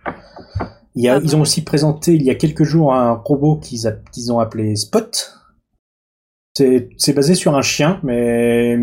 [0.95, 4.33] Il y a, ils ont aussi présenté il y a quelques jours un robot qu'ils
[4.33, 5.37] ont appelé Spot.
[6.57, 8.77] C'est c'est basé sur un chien, mais,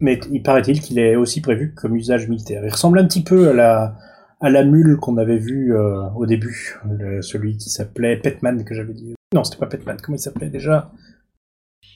[0.00, 2.62] mais il paraît-il qu'il est aussi prévu comme usage militaire.
[2.64, 3.96] Il ressemble un petit peu à la,
[4.40, 8.74] à la mule qu'on avait vue euh, au début, le- celui qui s'appelait Petman, que
[8.74, 9.14] j'avais dit.
[9.34, 10.90] Non, c'était pas Petman, comment il s'appelait déjà?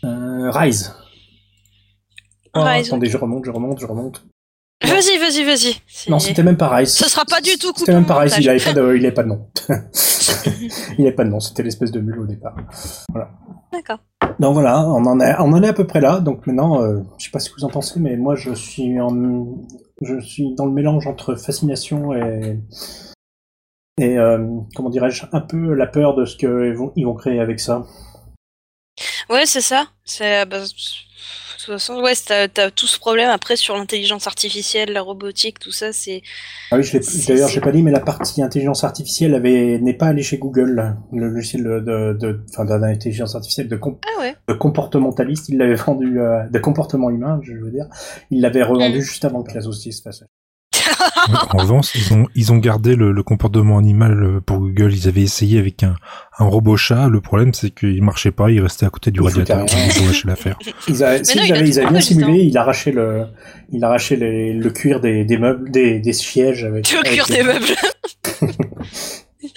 [0.04, 0.94] Euh, Rise.
[2.54, 4.26] Oh, Rise, attendez, je remonte, je remonte, je remonte.
[4.82, 6.10] Vas-y, vas-y, vas-y.
[6.10, 6.88] Non, c'était même pas Rise.
[6.94, 7.80] Ce sera pas du tout coupé.
[7.80, 9.48] C'était même pas Rise, il avait pas de, il avait pas de nom.
[10.98, 12.56] il avait pas de nom, c'était l'espèce de mule au départ.
[13.10, 13.30] Voilà.
[13.72, 13.98] D'accord.
[14.40, 16.18] Donc voilà, on en est, on en est à peu près là.
[16.20, 18.94] Donc maintenant, euh, je sais pas ce que vous en pensez, mais moi je suis
[18.94, 19.10] dans
[20.64, 22.58] le mélange entre fascination et
[24.00, 24.38] et euh,
[24.74, 27.84] comment dirais-je, un peu la peur de ce qu'ils vont, ils vont créer avec ça.
[29.28, 29.88] Ouais, c'est ça.
[30.04, 30.64] C'est bah,
[31.64, 35.72] toute façon, ouais, t'as t'as tout ce problème après sur l'intelligence artificielle, la robotique, tout
[35.72, 35.92] ça.
[35.92, 36.22] C'est
[36.70, 39.94] Ah oui, je l'ai- d'ailleurs, j'ai pas dit, mais la partie intelligence artificielle avait n'est
[39.94, 44.34] pas allée chez Google, le logiciel de, enfin, d'intelligence artificielle de, com- ah ouais.
[44.48, 47.86] de comportementaliste, il l'avait vendu euh, de comportement humain, je veux dire,
[48.30, 49.02] il l'avait revendu Mm.
[49.02, 50.24] juste avant que la saucisse se fasse.
[51.52, 54.92] En revanche, ils ont, ils ont gardé le, le comportement animal euh, pour Google.
[54.94, 55.94] Ils avaient essayé avec un,
[56.38, 57.08] un robot chat.
[57.08, 58.50] Le problème, c'est qu'il marchait pas.
[58.50, 59.66] Il restait à côté du Il radiateur.
[59.68, 60.58] Ils ont lâché l'affaire.
[60.88, 62.92] Ils, a- Mais si, non, ils il a avaient, ils avaient bien simulé, il arrachait
[62.92, 63.26] le,
[63.72, 66.90] il arrachait les- le cuir des, des meubles, des, des sièges avec.
[66.90, 67.64] Le avec cuir des meubles.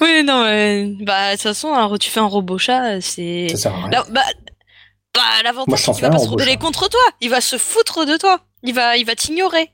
[0.00, 3.48] oui, non, mais bah de toute façon, alors, tu fais un robot chat, c'est.
[3.50, 3.90] Ça sert à rien.
[3.90, 4.20] Là, bah,
[5.14, 7.00] bah, l'avantage, c'est qu'il va pas se rebeller contre toi.
[7.20, 8.40] Il va se foutre de toi.
[8.62, 9.70] Il va, il va t'ignorer.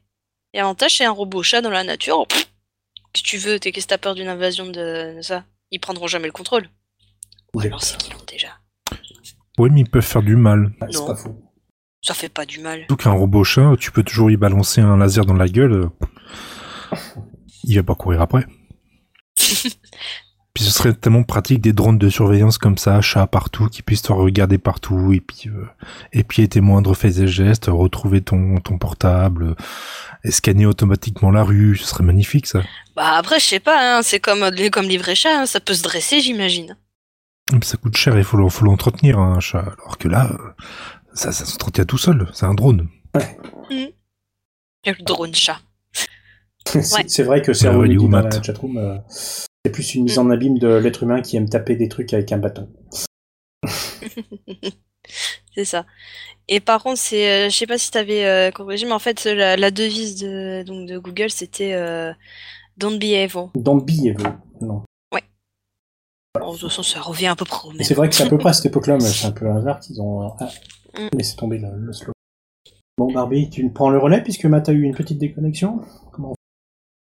[0.55, 2.27] Et l'avantage, c'est un robot chat dans la nature.
[2.27, 2.47] Pff,
[3.17, 5.45] Si tu veux, t'es qu'est-ce que t'as peur d'une invasion de, de ça?
[5.71, 6.69] Ils prendront jamais le contrôle.
[7.55, 8.49] Ou alors c'est qu'ils l'ont déjà.
[9.59, 10.73] Oui, mais ils peuvent faire du mal.
[10.91, 11.07] C'est Non.
[11.07, 11.37] pas fou.
[12.03, 12.81] Ça fait pas du mal.
[12.81, 15.91] Surtout qu'un robot chat, tu peux toujours y balancer un laser dans la gueule.
[17.65, 18.47] Il va pas courir après.
[20.61, 24.03] Puis ce serait tellement pratique des drones de surveillance comme ça, chat partout, qui puissent
[24.03, 25.65] te regarder partout et puis euh,
[26.13, 29.55] épier tes moindres faits et gestes, retrouver ton, ton portable, euh,
[30.23, 31.79] et scanner automatiquement la rue.
[31.79, 32.61] Ce serait magnifique ça.
[32.95, 35.83] Bah après, je sais pas, hein, c'est comme, comme livrer chat, hein, ça peut se
[35.83, 36.77] dresser, j'imagine.
[37.55, 39.65] Mais ça coûte cher, il faut, le- faut l'entretenir un chat.
[39.83, 40.37] Alors que là, euh,
[41.15, 42.29] ça, ça s'entretient tout seul.
[42.35, 42.87] C'est un drone.
[43.65, 45.59] Le drone chat.
[46.67, 47.25] C'est Ouais.
[47.25, 48.77] vrai que c'est ouais, dans la chatroom.
[48.77, 48.99] euh,
[49.65, 52.33] c'est plus une mise en abîme de l'être humain qui aime taper des trucs avec
[52.33, 52.69] un bâton.
[55.55, 55.87] c'est ça.
[56.49, 59.25] Et par contre, c'est, euh, je sais pas si t'avais euh, corrigé, mais en fait,
[59.25, 62.13] la, la devise de, donc, de Google, c'était euh,
[62.77, 63.49] Don't be evil.
[63.55, 64.25] Don't be evil.
[64.61, 64.83] Non.
[66.39, 67.83] Bon, de toute façon, ça revient à peu près au même.
[67.83, 69.57] C'est vrai que c'est à peu près à cette époque-là, mais c'est un peu un
[69.57, 70.47] hasard qu'ils ont euh,
[70.95, 71.09] Mm.
[71.17, 72.13] laissé tomber le, le slow.
[72.99, 75.81] Bon, Barbie, tu me prends le relais puisque Matt a eu une petite déconnexion
[76.13, 76.35] Comment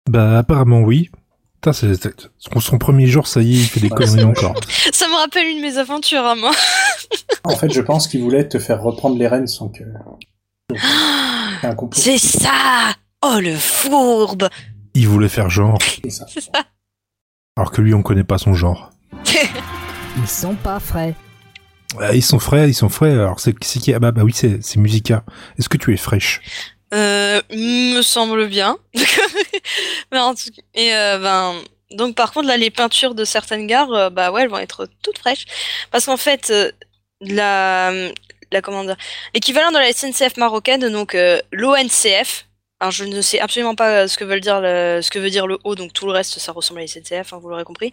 [0.09, 1.11] Bah apparemment oui.
[1.61, 4.53] Putain, c'est, c'est- son- son premier jour, ça y est, il fait des conneries encore.
[4.93, 6.51] Ça me rappelle une de mes aventures à moi.
[7.43, 9.83] En fait, je pense qu'il voulait te faire reprendre les rênes sans que.
[11.61, 11.99] C'est un complot.
[11.99, 12.93] C'est ça
[13.25, 14.47] Oh, le fourbe
[14.93, 16.25] Il voulait faire genre, C'est ça.
[16.29, 16.51] C'est ça.
[17.55, 18.91] alors que lui, on connaît pas son genre.
[20.17, 21.15] Ils sont pas frais.
[21.97, 23.11] Ouais, ils sont frais, ils sont frais.
[23.13, 23.93] Alors c'est qui?
[23.93, 25.23] Ah bah, bah oui, c'est c'est Musica.
[25.57, 26.41] Est-ce que tu es fraîche?
[26.93, 28.77] Euh, me semble bien.
[30.73, 34.43] Et euh, ben, donc par contre là, les peintures de certaines gares, euh, bah ouais,
[34.43, 35.45] elles vont être toutes fraîches,
[35.91, 36.53] parce qu'en fait,
[37.21, 37.91] la,
[38.51, 38.95] la comment dire,
[39.33, 41.17] l'équivalent de la SNCF marocaine, donc
[41.51, 42.45] l'ONCF.
[42.79, 45.47] Alors je ne sais absolument pas ce que veut dire le, ce que veut dire
[45.47, 47.91] le O, donc tout le reste ça ressemble à la SNCF, hein, vous l'aurez compris.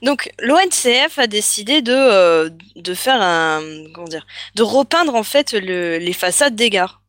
[0.00, 3.60] Donc l'ONCF a décidé de de faire un
[3.94, 7.01] comment dire, de repeindre en fait le, les façades des gares.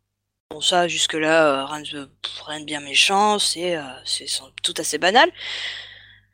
[0.53, 2.07] Bon, ça, jusque-là, euh, rien, de,
[2.45, 3.81] rien bien méchant, c'est euh,
[4.61, 5.27] tout assez banal.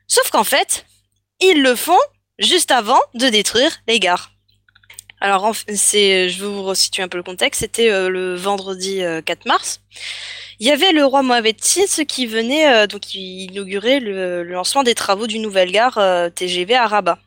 [0.08, 0.84] Sauf qu'en fait,
[1.40, 1.98] ils le font
[2.38, 4.32] juste avant de détruire les gares.
[5.22, 7.60] Alors, c'est, je vais vous resituer un peu le contexte.
[7.60, 9.80] C'était euh, le vendredi euh, 4 mars.
[10.58, 14.94] Il y avait le roi Mohamed VI qui venait donc inaugurer le, le lancement des
[14.94, 15.98] travaux d'une nouvelle gare
[16.34, 17.18] TGV à Rabat.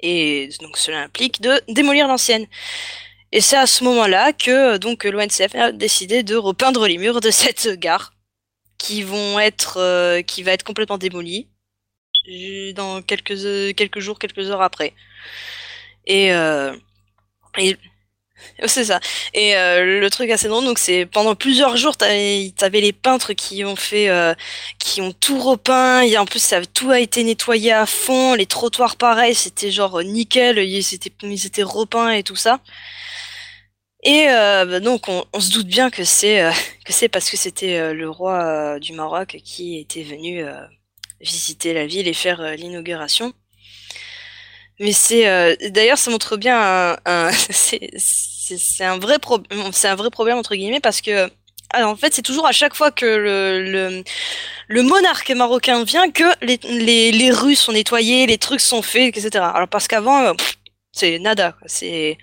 [0.00, 2.46] Et donc cela implique de démolir l'ancienne.
[3.32, 7.20] Et c'est à ce moment-là que euh, donc l'ONCF a décidé de repeindre les murs
[7.20, 8.12] de cette gare,
[8.78, 11.48] qui vont être, euh, qui va être complètement démolie
[12.28, 14.94] euh, dans quelques euh, quelques jours, quelques heures après.
[16.06, 16.76] Et euh,
[17.58, 17.76] et
[18.66, 19.00] c'est ça.
[19.34, 23.32] Et euh, le truc assez drôle, donc c'est pendant plusieurs jours, t'avais t'avais les peintres
[23.32, 24.34] qui ont fait, euh,
[24.78, 26.02] qui ont tout repeint.
[26.02, 28.34] Et en plus, tout a été nettoyé à fond.
[28.34, 30.58] Les trottoirs, pareil, c'était genre euh, nickel.
[30.58, 32.60] Ils étaient, ils étaient repeints et tout ça.
[34.02, 36.50] Et bah, donc on, se doute bien que c'est
[36.86, 40.42] que parce que c'était le roi du Maroc qui était venu
[41.20, 43.34] visiter la ville et faire l'inauguration.
[44.78, 45.24] Mais c'est
[45.70, 47.30] d'ailleurs ça montre bien un-
[48.58, 51.30] c'est un vrai problème c'est un vrai problème entre guillemets parce que
[51.72, 54.02] alors, en fait c'est toujours à chaque fois que le,
[54.66, 59.16] le monarque marocain vient que les, les, les rues sont nettoyées, les trucs sont faits,
[59.16, 59.44] etc.
[59.54, 60.32] Alors parce qu'avant euh,
[60.92, 62.18] c'est nada c'est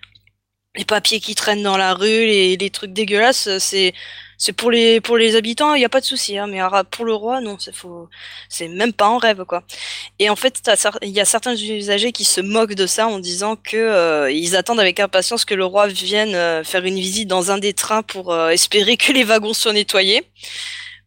[0.78, 3.94] les papiers qui traînent dans la rue, les, trucs dégueulasses, c'est
[4.40, 6.60] c'est pour les pour les habitants, il y a pas de souci, hein, mais
[6.92, 8.08] pour le roi, non, c'est faut
[8.50, 9.64] c'est même pas en rêve quoi.
[10.20, 10.62] Et en fait,
[11.02, 14.56] il y a certains usagers qui se moquent de ça en disant que euh, ils
[14.56, 18.04] attendent avec impatience que le roi vienne euh, faire une visite dans un des trains
[18.04, 20.24] pour euh, espérer que les wagons soient nettoyés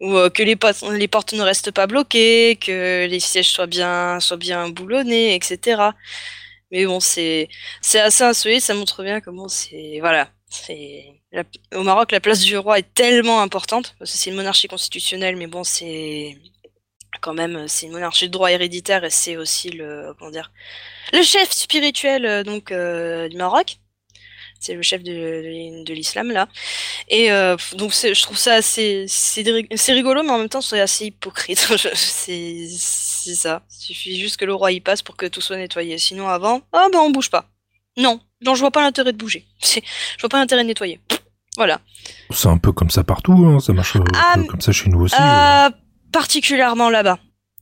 [0.00, 0.56] ou que les,
[0.96, 5.90] les portes ne restent pas bloquées, que les sièges soient bien soient bien boulonnés, etc.
[6.70, 7.48] Mais bon, c'est
[7.94, 10.30] assez insolite, ça montre bien comment c'est voilà,
[11.74, 15.37] au Maroc la place du roi est tellement importante parce que c'est une monarchie constitutionnelle,
[15.37, 16.37] mais bon c'est
[17.22, 20.52] quand même c'est une monarchie de droit héréditaire et c'est aussi le comment dire
[21.12, 23.78] le chef spirituel euh, donc euh, du Maroc.
[24.61, 26.48] C'est le chef de, de, l'islam là.
[27.09, 30.61] Et euh, donc je trouve ça assez c'est ri- c'est rigolo mais en même temps
[30.62, 31.59] c'est assez hypocrite.
[31.94, 32.68] C'est
[33.24, 33.62] c'est ça.
[33.70, 35.98] Il suffit juste que le roi y passe pour que tout soit nettoyé.
[35.98, 37.46] Sinon avant, ah ben on bouge pas.
[37.96, 39.44] Non, non je vois pas l'intérêt de bouger.
[39.62, 41.00] Je vois pas l'intérêt de nettoyer.
[41.56, 41.80] Voilà.
[42.33, 44.72] C'est un peu comme ça partout, hein, ça marche euh, Ah, un peu comme ça
[44.72, 45.14] chez nous aussi.
[45.20, 45.66] euh.
[45.66, 45.70] Euh,
[46.12, 47.18] particulièrement là-bas.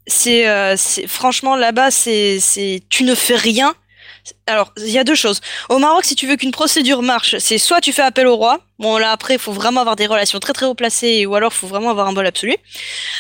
[0.06, 3.74] C'est euh, c'est franchement là-bas c'est c'est tu ne fais rien.
[4.46, 5.40] Alors, il y a deux choses.
[5.70, 8.60] Au Maroc, si tu veux qu'une procédure marche, c'est soit tu fais appel au roi.
[8.78, 11.50] Bon, là après, il faut vraiment avoir des relations très très haut placées ou alors
[11.52, 12.54] il faut vraiment avoir un bol absolu.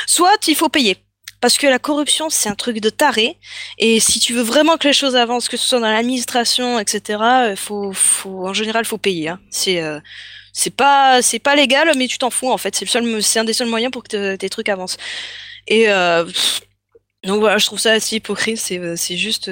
[0.06, 0.98] Soit il faut payer.
[1.40, 3.38] Parce que la corruption, c'est un truc de taré.
[3.78, 7.20] Et si tu veux vraiment que les choses avancent, que ce soit dans l'administration, etc.,
[7.22, 7.92] euh, faut,
[8.46, 9.28] en général, faut payer.
[9.28, 9.40] Hein.
[9.50, 10.00] C'est, euh,
[10.52, 12.74] c'est pas, c'est pas légal, mais tu t'en fous en fait.
[12.74, 14.96] C'est le seul, c'est un des seuls moyens pour que te- tes trucs avancent.
[15.68, 16.24] Et euh,
[17.24, 18.58] donc voilà, je trouve ça assez hypocrite.
[18.58, 19.50] C'est, c'est juste,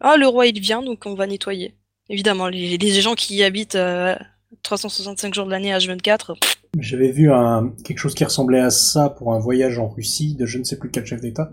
[0.00, 1.74] ah le roi il vient, donc on va nettoyer.
[2.08, 4.16] Évidemment, les, les gens qui y habitent euh,
[4.62, 6.38] 365 jours de l'année H24.
[6.38, 10.34] pff, J'avais vu un, quelque chose qui ressemblait à ça pour un voyage en Russie
[10.34, 11.50] de je ne sais plus quel chef d'État,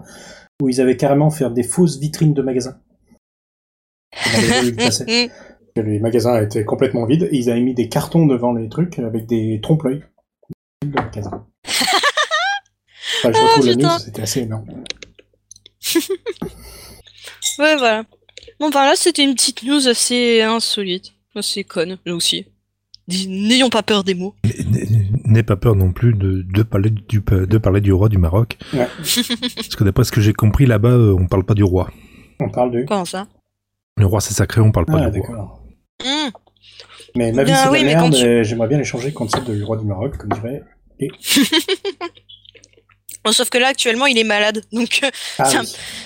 [0.61, 2.79] où ils avaient carrément fait des fausses vitrines de magasins.
[5.75, 9.27] Les magasins étaient complètement vides et ils avaient mis des cartons devant les trucs avec
[9.27, 10.03] des trompe-l'œil.
[10.81, 11.45] de magasins.
[13.21, 14.65] Enfin, je Ah, la news, c'était assez énorme.
[17.59, 18.03] Ouais, voilà.
[18.59, 22.45] Bon, enfin là, c'était une petite news assez insolite, assez conne, là aussi.
[23.27, 24.35] N'ayons pas peur des mots.
[25.25, 28.57] N'aie pas peur non plus de, de, parler du, de parler du roi du Maroc.
[28.73, 28.87] Ouais.
[29.55, 31.89] Parce que d'après ce que j'ai compris là-bas, euh, on parle pas du roi.
[32.39, 32.83] On parle de.
[32.83, 33.27] Comment ça?
[33.97, 35.59] Le roi c'est sacré, on parle pas Ah, du roi.
[36.03, 36.29] Hmm.
[37.15, 39.57] Mais ma vie, Ah c'est de oui, la merde, tu- j'aimerais bien l'échanger contre celle
[39.57, 40.61] du roi du Maroc, comme dirait.
[40.99, 41.09] Et...
[43.25, 44.63] Bon, sauf que là, actuellement, il est malade.
[44.71, 45.49] Donc, euh, Ah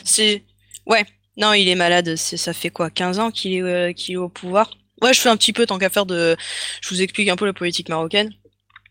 [0.03, 0.43] c'est oui.
[0.87, 1.05] Ouais,
[1.37, 2.15] non, il est malade.
[2.15, 2.37] C'est...
[2.37, 4.71] Ça fait quoi 15 ans qu'il est, euh, qu'il est au pouvoir?
[5.01, 6.35] Ouais, je fais un petit peu tant qu'à faire de.
[6.81, 8.31] Je vous explique un peu la politique marocaine.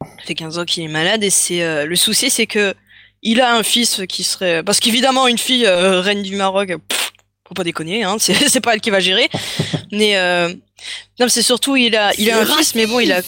[0.01, 1.63] Ça fait 15 ans qu'il est malade et c'est.
[1.63, 2.75] euh, Le souci, c'est que.
[3.25, 4.63] Il a un fils qui serait.
[4.65, 6.69] Parce qu'évidemment, une fille euh, reine du Maroc.
[6.89, 7.13] pff,
[7.47, 9.29] faut pas déconner, hein, c'est c'est pas elle qui va gérer.
[9.93, 10.57] mais euh, non,
[11.21, 13.21] mais c'est surtout il a il a un fils, mais bon, il a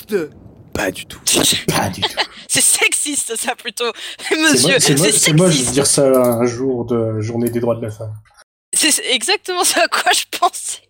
[0.72, 1.20] Pas du tout.
[1.68, 2.08] Pas du tout.
[2.48, 3.92] c'est sexiste ça plutôt,
[4.28, 5.74] C'est monsieur, c'est moi- c'est c'est moi, je vais sexiste.
[5.74, 8.14] dire ça un jour de journée des droits de la femme.
[8.72, 10.80] C'est c'est exactement ça à quoi je pensais.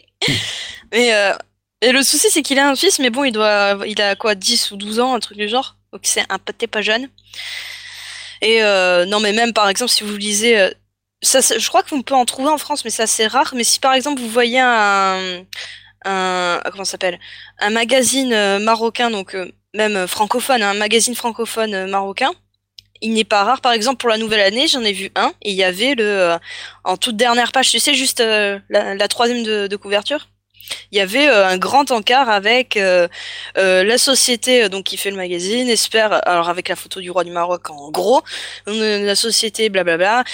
[0.93, 1.35] Mais euh,
[1.85, 4.35] et le souci c'est qu'il a un fils, mais bon, il doit, il a quoi,
[4.35, 5.77] 10 ou 12 ans, un truc du genre.
[5.93, 7.09] Donc c'est un pâté pas jeune.
[8.43, 10.71] Et euh, non, mais même par exemple, si vous lisez, euh,
[11.23, 13.55] ça, je crois qu'on peut en trouver en France, mais c'est assez rare.
[13.57, 15.45] Mais si par exemple vous voyez un,
[16.05, 17.19] un comment s'appelle,
[17.59, 19.37] un magazine euh, marocain, donc
[19.75, 22.31] même francophone, hein, un magazine francophone marocain.
[23.01, 25.51] Il n'est pas rare, par exemple pour la nouvelle année, j'en ai vu un et
[25.51, 26.37] il y avait le
[26.85, 30.29] en toute dernière page, tu sais, juste la, troisième de couverture,
[30.93, 33.09] il y avait euh, un grand encart avec euh,
[33.59, 37.25] euh, la société donc qui fait le magazine, espère, alors avec la photo du roi
[37.25, 38.23] du Maroc en gros,
[38.67, 40.25] la société blablabla,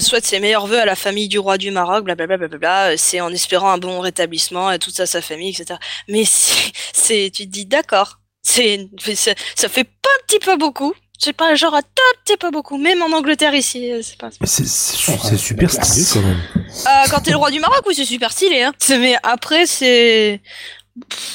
[0.00, 3.32] souhaite ses meilleurs vœux à la famille du roi du Maroc, blablabla, euh, c'est en
[3.32, 5.78] espérant un bon rétablissement à toute sa, sa famille, etc.
[6.08, 10.94] Mais c'est tu te dis d'accord, c'est, ça, ça fait pas un petit peu beaucoup.
[11.24, 14.30] C'est pas genre un tout petit peu beaucoup, même en Angleterre ici, euh, c'est pas.
[14.40, 16.40] Mais c'est c'est- c'est super stylé quand même.
[16.56, 18.62] Euh, quand t'es le roi du Maroc, oui, c'est super stylé.
[18.62, 18.72] Hein.
[18.78, 20.40] C'est- Mais après, c'est.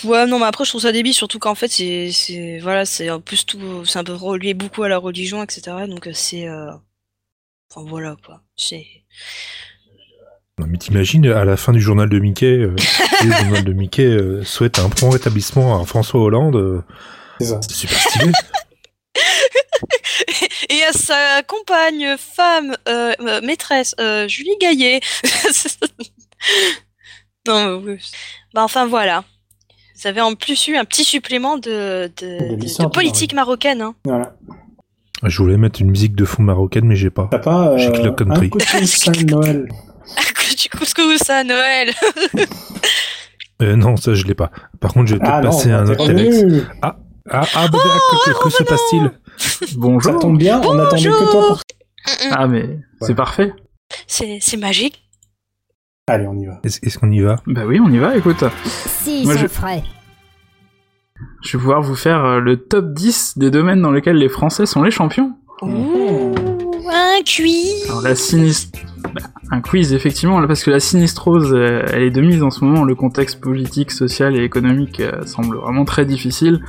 [0.04, 2.12] Ouais, non, mais après, je trouve ça débile, surtout qu'en fait, c'est.
[2.12, 3.86] c'est- Voilà, c'est en plus tout.
[3.86, 5.62] C'est un peu relié beaucoup à la religion, etc.
[5.88, 6.48] Donc, euh, c'est.
[6.48, 6.70] euh,
[7.74, 8.42] Enfin, voilà, quoi.
[8.58, 8.86] C'est.
[10.58, 12.76] Non, mais t'imagines, à la fin du journal de Mickey, euh,
[13.24, 16.56] le journal de Mickey euh, souhaite un prompt rétablissement à François Hollande.
[16.58, 16.82] euh,
[17.40, 18.32] c'est super stylé.
[20.70, 25.00] Et à sa compagne, femme, euh, euh, maîtresse, euh, Julie Gaillet.
[27.48, 28.00] non, mais oui.
[28.54, 29.24] Bah, enfin, voilà.
[30.00, 33.82] Vous avez en plus eu un petit supplément de, de, de- de l'histoire, politique marocaine.
[33.82, 33.96] Hein.
[34.06, 34.36] Voilà.
[35.24, 37.28] Je voulais mettre une musique de fond marocaine, mais j'ai pas.
[37.32, 38.52] T'as pas J'ai que le country.
[38.54, 39.68] un Noël.
[40.58, 41.94] Du couscous à Noël.
[43.62, 44.50] Euh, non, ça je l'ai pas.
[44.80, 46.08] Par contre, je vais peut-être Ah non, passer un t'es autre.
[46.08, 46.38] Telex.
[46.82, 46.96] Ah,
[47.30, 47.78] ah, ah, bah,
[48.26, 49.12] que, que se passe-t-il?
[49.78, 50.14] Bonjour.
[50.14, 51.62] Ça tombe bien, on attendait que toi pour...
[52.32, 53.54] Ah, mais c'est parfait.
[54.08, 55.04] C'est c'est magique.
[56.08, 56.60] Allez, on y va.
[56.64, 57.36] Est-ce qu'on y va?
[57.48, 58.44] Bah oui, on y va, écoute.
[58.66, 59.84] Si, Moi, sont je- frais.
[61.44, 64.66] Je vais pouvoir vous faire euh, le top 10 des domaines dans lesquels les Français
[64.66, 65.34] sont les champions.
[65.62, 65.97] Ouh,
[67.18, 67.86] un quiz.
[67.88, 68.80] Alors la sinistre...
[69.14, 72.66] bah, un quiz, effectivement, parce que la sinistrose, euh, elle est de mise en ce
[72.66, 72.84] moment.
[72.84, 76.62] Le contexte politique, social et économique euh, semble vraiment très difficile.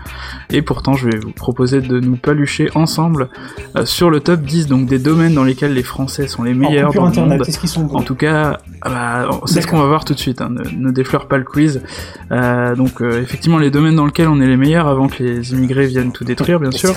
[0.50, 3.30] Et pourtant, je vais vous proposer de nous palucher ensemble
[3.76, 6.92] euh, sur le top 10 donc des domaines dans lesquels les Français sont les meilleurs
[6.92, 7.68] dans le internet, monde.
[7.68, 10.40] sont bons En tout cas, ah bah, c'est ce qu'on va voir tout de suite.
[10.40, 11.82] hein, Ne, ne défleure pas le quiz.
[12.30, 15.52] Euh, donc, euh, effectivement, les domaines dans lesquels on est les meilleurs avant que les
[15.52, 16.94] immigrés viennent tout détruire, bien sûr.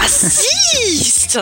[0.00, 1.40] Raciste.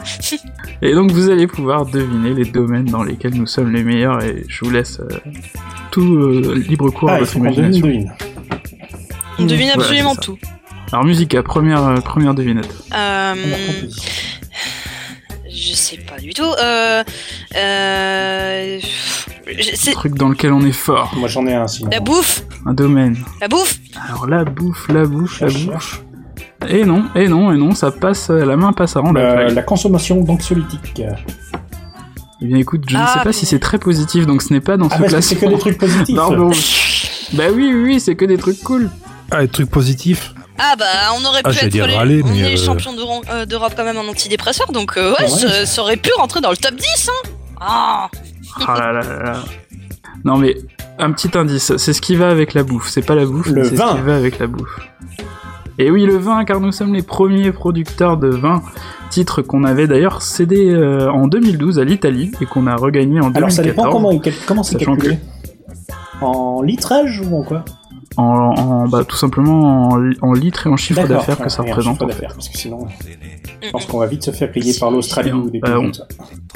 [0.82, 4.44] Et donc vous allez pouvoir deviner les domaines dans lesquels nous sommes les meilleurs et
[4.48, 5.08] je vous laisse euh,
[5.90, 7.86] tout euh, libre cours Ah, à il votre devine, imagination.
[7.86, 8.12] devine.
[9.38, 10.38] On devine Voilà, absolument tout.
[10.92, 12.68] Alors Musica, première, euh, première devinette.
[12.94, 13.34] Euh,
[15.48, 16.42] je sais pas du tout.
[16.60, 17.02] Euh,
[17.56, 18.78] euh,
[19.74, 21.12] c'est Truc dans lequel on est fort.
[21.16, 21.90] Moi j'en ai un sinon.
[21.90, 22.42] la bouffe.
[22.66, 23.16] Un domaine.
[23.40, 23.76] La bouffe.
[24.08, 26.02] Alors la bouffe, la bouffe, la Cherche, bouffe.
[26.68, 29.24] Et non, et non, et non, ça passe, euh, la main passe à rendre la
[29.32, 29.54] Euh, feuille.
[29.54, 31.02] la consommation d'anxiolytiques.
[32.42, 34.60] Eh bien écoute, je ne Ah, sais pas si c'est très positif, donc ce n'est
[34.60, 35.48] pas dans Ah, ce que c'est classement.
[35.48, 36.16] que des trucs positifs.
[36.16, 36.50] Pardon.
[37.34, 38.90] bah oui, oui, oui, c'est que des trucs cool.
[39.30, 40.84] Ah, les trucs positifs Ah bah
[41.18, 43.24] on aurait Ah, pu j'allais être dire les, râler, on mais, est euh, champion d'Europe
[43.30, 45.28] euh, d'Europe quand même en antidépresseur, donc euh, ouais, Ouais.
[45.28, 47.08] ça, ça aurait pu rentrer dans le top 10.
[47.08, 47.30] Hein.
[47.60, 48.08] Ah.
[48.66, 49.36] Ah là là là là.
[50.24, 50.56] Non mais,
[50.98, 53.64] un petit indice, c'est ce qui va avec la bouffe, c'est pas la bouffe, c'est
[53.64, 53.94] ce vin.
[53.96, 54.78] qui va avec la bouffe.
[55.80, 58.60] Et oui, le vin, car nous sommes les premiers producteurs de vin,
[59.08, 63.30] titre qu'on avait d'ailleurs cédé euh, en 2012 à l'Italie et qu'on a regagné en
[63.30, 63.36] 2014.
[63.36, 65.18] Alors ça dépend comment, comment c'est calculé.
[66.20, 67.64] En litrage ou en quoi?
[68.20, 71.98] En, en- bah, tout simplement en, en litres et en chiffre d'affaires que ça représente.
[72.35, 72.87] Parce que sinon,
[73.62, 75.83] je pense qu'on va vite se faire griller par l'Australie ou des pays Bah, on-
[75.85, 76.04] comme ça.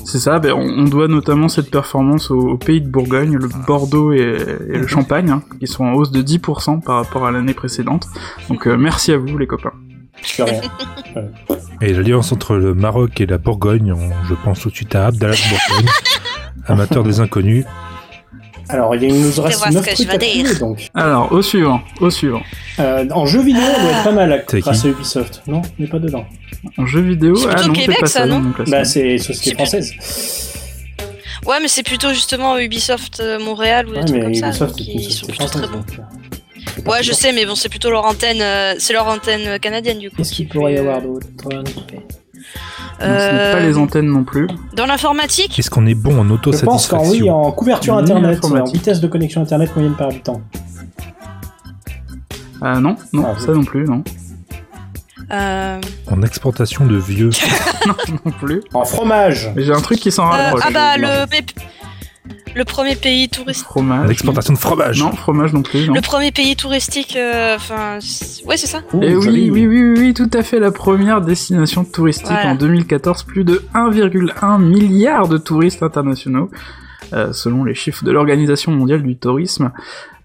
[0.04, 3.48] C'est ça, ben, on, on doit notamment cette performance au, au pays de Bourgogne, le
[3.66, 4.18] Bordeaux et,
[4.72, 8.06] et le Champagne, hein, qui sont en hausse de 10% par rapport à l'année précédente.
[8.48, 9.72] Donc euh, merci à vous les copains.
[10.38, 10.60] Rien.
[11.80, 15.06] Et l'alliance entre le Maroc et la Bourgogne, on- je pense tout de suite à
[15.06, 15.88] Abdallah Bourgogne,
[16.66, 17.64] amateur des inconnus.
[18.68, 20.44] Alors, il nous reste vois ce 9 que je trucs à dire.
[20.44, 20.88] trouver, donc.
[20.94, 22.42] Alors, au suivant, au suivant.
[22.80, 25.42] Euh, en jeu vidéo, on doit être pas mal C'est grâce à Ubisoft.
[25.46, 26.24] Non, on n'est pas dedans.
[26.78, 28.42] En jeu vidéo, C'est ah plutôt non, Québec, c'est pas ça, ça, non.
[28.68, 29.92] Bah, c'est société C'est plus- française.
[31.46, 34.46] Ouais, mais c'est plutôt justement Ubisoft euh, Montréal ou des Ouais, trucs mais comme ça.
[34.48, 35.72] Ubisoft, une ils sont très bons.
[35.74, 39.58] donc, euh, Ouais, je sais, mais bon, c'est plutôt leur antenne, euh, c'est leur antenne
[39.60, 40.16] canadienne du coup.
[40.16, 41.26] Qu'est-ce qu'il pourrait y avoir d'autre?
[43.00, 44.46] Donc, ce n'est pas Euh, les antennes non plus.
[44.74, 48.44] Dans l'informatique, Est-ce qu'on est bon en Je pense qu'en oui, autosatisfaction en couverture internet,
[48.44, 50.40] en vitesse de connexion internet moyenne par habitant.
[52.62, 54.02] Ah non, non, Ah, ça non plus, non.
[55.32, 55.80] euh,
[56.10, 57.30] En exportation de vieux
[58.24, 58.62] non plus.
[58.72, 59.50] En fromage.
[59.56, 60.62] Mais j'ai un truc qui s'en euh, rapproche.
[60.64, 61.26] ah bah le,
[62.54, 63.66] le premier pays touristique.
[63.66, 64.06] Fromage.
[64.06, 65.94] En exportation de fromage Non, fromage non plus, non.
[65.94, 67.98] Le premier pays touristique, euh, enfin,
[68.46, 68.82] ouais, c'est ça.
[68.92, 69.50] Ouh, Et oui, joli.
[69.50, 72.50] oui, oui, oui, oui, tout à fait, la première destination touristique Voilà.
[72.50, 76.50] en 2014, plus de 1,1 milliard de touristes internationaux,
[77.12, 79.72] euh, selon les chiffres de l'Organisation mondiale du tourisme.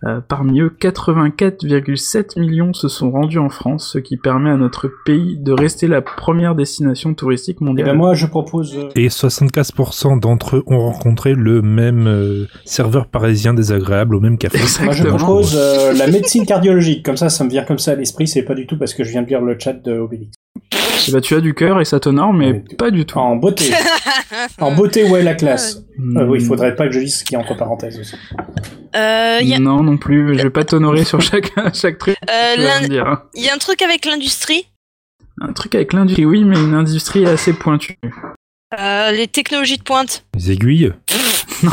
[0.06, 4.90] Euh, parmi eux, 84,7 millions se sont rendus en France, ce qui permet à notre
[5.06, 7.88] pays de rester la première destination touristique Eh mondiale.
[7.90, 8.78] ben moi, je propose.
[8.78, 14.38] euh, Et 75% d'entre eux ont rencontré le même euh, serveur parisien désagréable au même
[14.38, 14.58] café.
[14.84, 15.18] Moi, je Exactement.
[15.18, 17.04] propose euh, la médecine cardiologique.
[17.04, 18.28] Comme ça, ça me vient comme ça à l'esprit.
[18.28, 20.32] C'est pas du tout parce que je viens de lire le chat de Obélix.
[21.12, 22.64] Ben, tu as du cœur et ça t'honore, mais Ouais.
[22.78, 23.18] pas du tout.
[23.18, 23.66] En beauté.
[24.60, 25.84] en beauté, ouais, la classe?
[25.98, 26.18] Hmm.
[26.18, 28.16] Euh, oui, il faudrait pas que je dise ce qui est entre parenthèses aussi.
[28.96, 32.16] Euh, y a, Non, non plus, je vais pas t'honorer sur chaque, chaque truc.
[32.30, 33.08] euh, dire.
[33.08, 33.24] hein.
[33.36, 34.68] y a un truc avec l'industrie,
[35.42, 37.98] Un truc avec l'industrie, oui, mais une industrie assez pointue.
[38.80, 40.26] euh, les technologies de pointe.
[40.36, 40.94] Les aiguilles?
[41.64, 41.72] Non.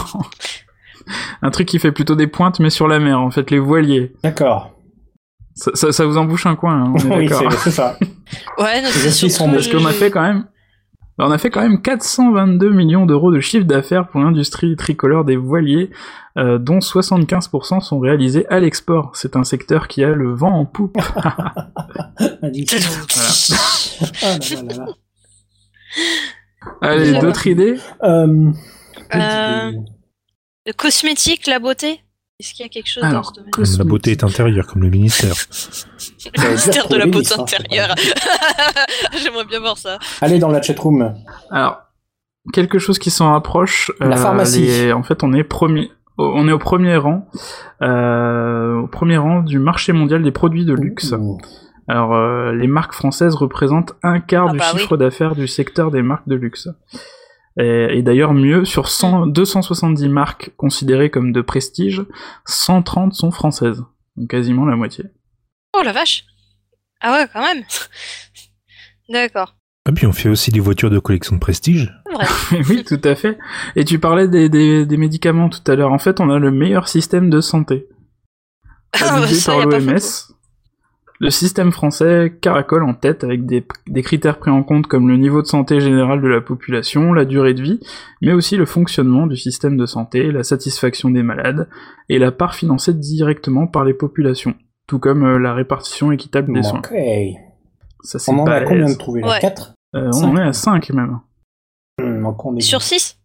[1.42, 4.12] Un truc qui fait plutôt des pointes, mais sur la mer, en fait, les voiliers.
[4.24, 4.72] D'accord.
[5.54, 7.52] Ça, ça, ça vous embouche un coin, hein, on est oui, d'accord.
[7.52, 7.96] c'est ça.
[8.58, 10.46] Ouais, non, c'est Parce qu'on a fait quand même...
[11.18, 15.36] On a fait quand même 422 millions d'euros de chiffre d'affaires pour l'industrie tricolore des
[15.36, 15.90] voiliers,
[16.36, 19.12] euh, dont 75% sont réalisés à l'export.
[19.14, 20.98] C'est un secteur qui a le vent en poupe.
[24.22, 24.86] Ah là là là là.
[26.82, 27.76] Allez, d'autres idées?
[28.02, 28.50] Euh,
[29.14, 29.72] Euh,
[30.66, 32.00] Le cosmétique, la beauté?
[32.38, 34.82] Est-ce qu'il y a quelque chose Alors, dans ce domaine La beauté est intérieure, comme
[34.82, 35.32] le ministère.
[36.18, 37.94] Dire Ministère de la beauté intérieure.
[39.22, 39.98] J'aimerais bien voir ça.
[40.20, 41.14] Allez dans la chatroom.
[41.50, 41.78] Alors,
[42.52, 43.90] quelque chose qui s'en rapproche.
[44.02, 44.60] euh, La pharmacie.
[44.66, 45.90] les- En fait, on est premier.
[46.18, 47.28] On est au premier rang,
[47.82, 51.12] euh, au premier rang du marché mondial des produits de luxe.
[51.12, 51.36] Mmh.
[51.88, 54.80] Alors, euh, les marques françaises représentent un quart Ah du bah oui.
[54.80, 56.68] chiffre d'affaires du secteur des marques de luxe.
[57.58, 62.02] Et, et d'ailleurs, mieux, sur 100, 270 marques considérées comme de prestige,
[62.44, 63.82] 130 sont françaises.
[64.16, 65.04] Donc quasiment la moitié.
[65.76, 66.24] Oh la vache.
[67.00, 67.64] Ah ouais, quand même.
[69.08, 69.56] D'accord.
[69.88, 71.92] Ah, puis on fait aussi des voitures de collection de prestige.
[72.68, 73.38] Oui, tout à fait.
[73.74, 75.92] Et tu parlais des, des, des médicaments tout à l'heure.
[75.92, 77.88] En fait, on a le meilleur système de santé.
[78.98, 79.98] Ah, Validé ça, par l'OMS.
[81.20, 85.16] Le système français caracole en tête avec des, des critères pris en compte comme le
[85.16, 87.80] niveau de santé général de la population, la durée de vie,
[88.20, 91.68] mais aussi le fonctionnement du système de santé, la satisfaction des malades
[92.10, 94.54] et la part financée directement par les populations,
[94.86, 96.80] tout comme euh, la répartition équitable des soins.
[96.80, 96.92] Ok.
[98.02, 98.68] Ça, On en a balèze.
[98.68, 99.28] combien de trouver là?
[99.28, 99.40] Ouais.
[99.40, 101.18] 4 Euh, On en est à 5 même.
[101.98, 103.18] Donc on est Sur 6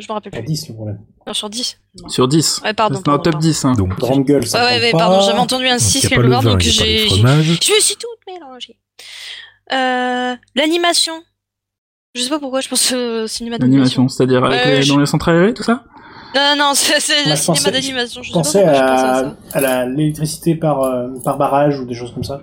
[0.00, 0.46] Je me rappelle à plus.
[0.46, 0.98] 10 le problème.
[1.28, 1.78] Non, sur 10.
[2.02, 2.08] Non.
[2.08, 2.62] Sur 10.
[2.64, 3.46] Ouais, pardon, C'est pardon, top pardon.
[3.46, 3.64] 10.
[3.66, 3.72] Hein.
[3.74, 6.06] Donc, Grande gueule, ça Ouais, ouais, ouais, pardon, j'avais entendu un donc 6 il n'y
[6.06, 7.08] a pas quelque le part, donc j'ai.
[7.08, 8.78] Je me suis toute mélangée.
[9.72, 11.12] Euh, L'animation.
[12.14, 14.02] Je sais pas pourquoi, je pense au cinéma d'animation.
[14.04, 15.84] L'animation, c'est-à-dire les- je- dans les centrales aérées, tout ça?
[16.38, 18.22] Non, non, non, c'est le je cinéma pensais- d'animation.
[18.22, 21.80] Je Je sais pas pensais pourquoi je pensais à à, l'électricité par, euh, par barrage
[21.80, 22.42] ou des choses comme ça.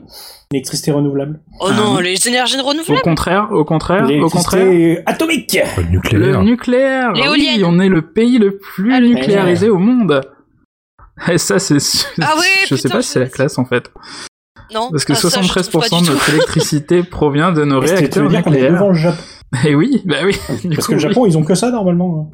[0.52, 1.40] L'électricité renouvelable.
[1.62, 2.04] Oh Ah, non, oui.
[2.04, 5.02] les énergies Au renouvelables contraire, au contraire, au contraire.
[5.06, 6.40] Atomique le nucléaire.
[6.42, 7.64] Le nucléaire Oui, L'éolienne.
[7.66, 10.22] on est le pays le plus Ah, le nucléarisé au monde
[11.32, 11.78] Et ça, c'est...
[12.22, 13.90] Ah oui, Je sais pas si c'est la classe, en fait.
[14.74, 14.90] Non.
[14.92, 17.80] Parce que ah, ça, je trouve 73% pas du de notre électricité provient de nos
[17.80, 18.74] réacteurs veux dire qu'on est nucléaires.
[18.74, 19.18] devant le Japon?
[19.64, 20.36] Et oui, bah oui.
[20.48, 21.00] Parce coup, que le oui.
[21.00, 22.32] Japon, ils ont que ça normalement.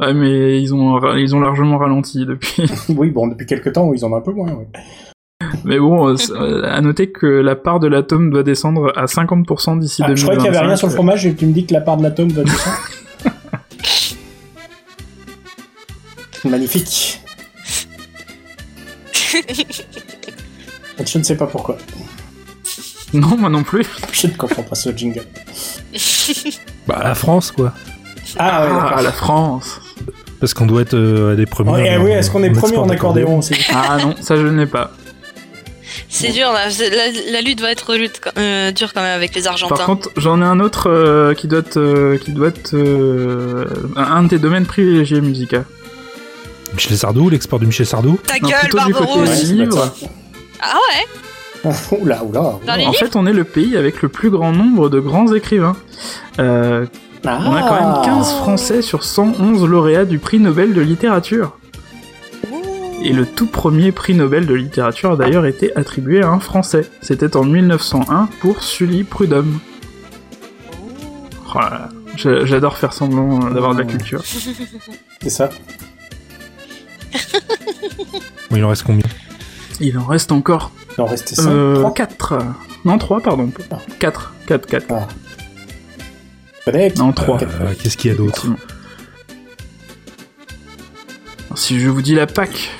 [0.00, 2.64] Ouais, mais ils ont, ils ont largement ralenti depuis.
[2.88, 4.52] oui, bon, depuis quelques temps, ils en ont un peu moins.
[4.52, 4.66] ouais.
[5.64, 9.78] Mais bon, euh, euh, à noter que la part de l'atome doit descendre à 50%
[9.78, 10.16] d'ici Ah, 2025.
[10.16, 11.80] je croyais qu'il y avait rien sur le fromage et tu me dis que la
[11.80, 12.76] part de l'atome va descendre.
[16.44, 17.20] Magnifique.
[21.04, 21.76] Je ne sais pas pourquoi.
[23.12, 23.84] Non, moi non plus.
[24.12, 25.24] Je ne comprends pas ce jingle.
[26.86, 27.72] Bah, la France, quoi.
[28.38, 29.80] Ah ouais, Ah, la France.
[30.44, 31.72] Parce qu'on doit être euh, les premiers.
[31.72, 33.54] Oh, eh oui, est-ce qu'on est premier en accordéon aussi?
[33.72, 34.90] Ah non, ça je ne l'ai pas.
[36.10, 36.66] C'est dur, là.
[36.68, 39.74] La, la lutte va être lutte, euh, dure quand même avec les Argentins.
[39.74, 43.64] Par contre, j'en ai un autre euh, qui doit être, euh, qui doit être euh,
[43.96, 45.64] un de tes domaines privilégiés, Musica.
[46.74, 49.94] Michel Sardou, l'export du Michel Sardou Ta Non, gueule, des livres.
[50.60, 50.76] Ah
[51.64, 51.72] ouais
[52.02, 52.58] Oula, oula.
[52.66, 55.32] Les En livres fait, on est le pays avec le plus grand nombre de grands
[55.32, 55.76] écrivains.
[57.26, 57.40] Ah.
[57.46, 61.56] on a quand même 15 Français sur 111 lauréats du prix Nobel de littérature.
[63.02, 66.88] Et le tout premier prix Nobel de littérature a d'ailleurs été attribué à un Français.
[67.02, 69.58] C'était en 1901 pour Sully Prudhomme.
[71.54, 71.88] Oh là là.
[72.16, 74.22] J'a- J'adore faire semblant euh, d'avoir de la culture.
[75.22, 75.50] C'est ça.
[78.50, 79.04] Il en reste combien?
[79.80, 82.34] Il en reste encore Il en restait 5, euh, 4.
[82.84, 83.50] Non, 3, pardon.
[83.98, 84.32] 4.
[84.46, 84.86] 4, 4.
[86.64, 86.98] Peut-être.
[86.98, 87.42] Non, 3.
[87.42, 87.46] Euh,
[87.82, 88.46] Qu'est-ce qu'il y a d'autre
[91.54, 92.70] Si je vous dis la PAC,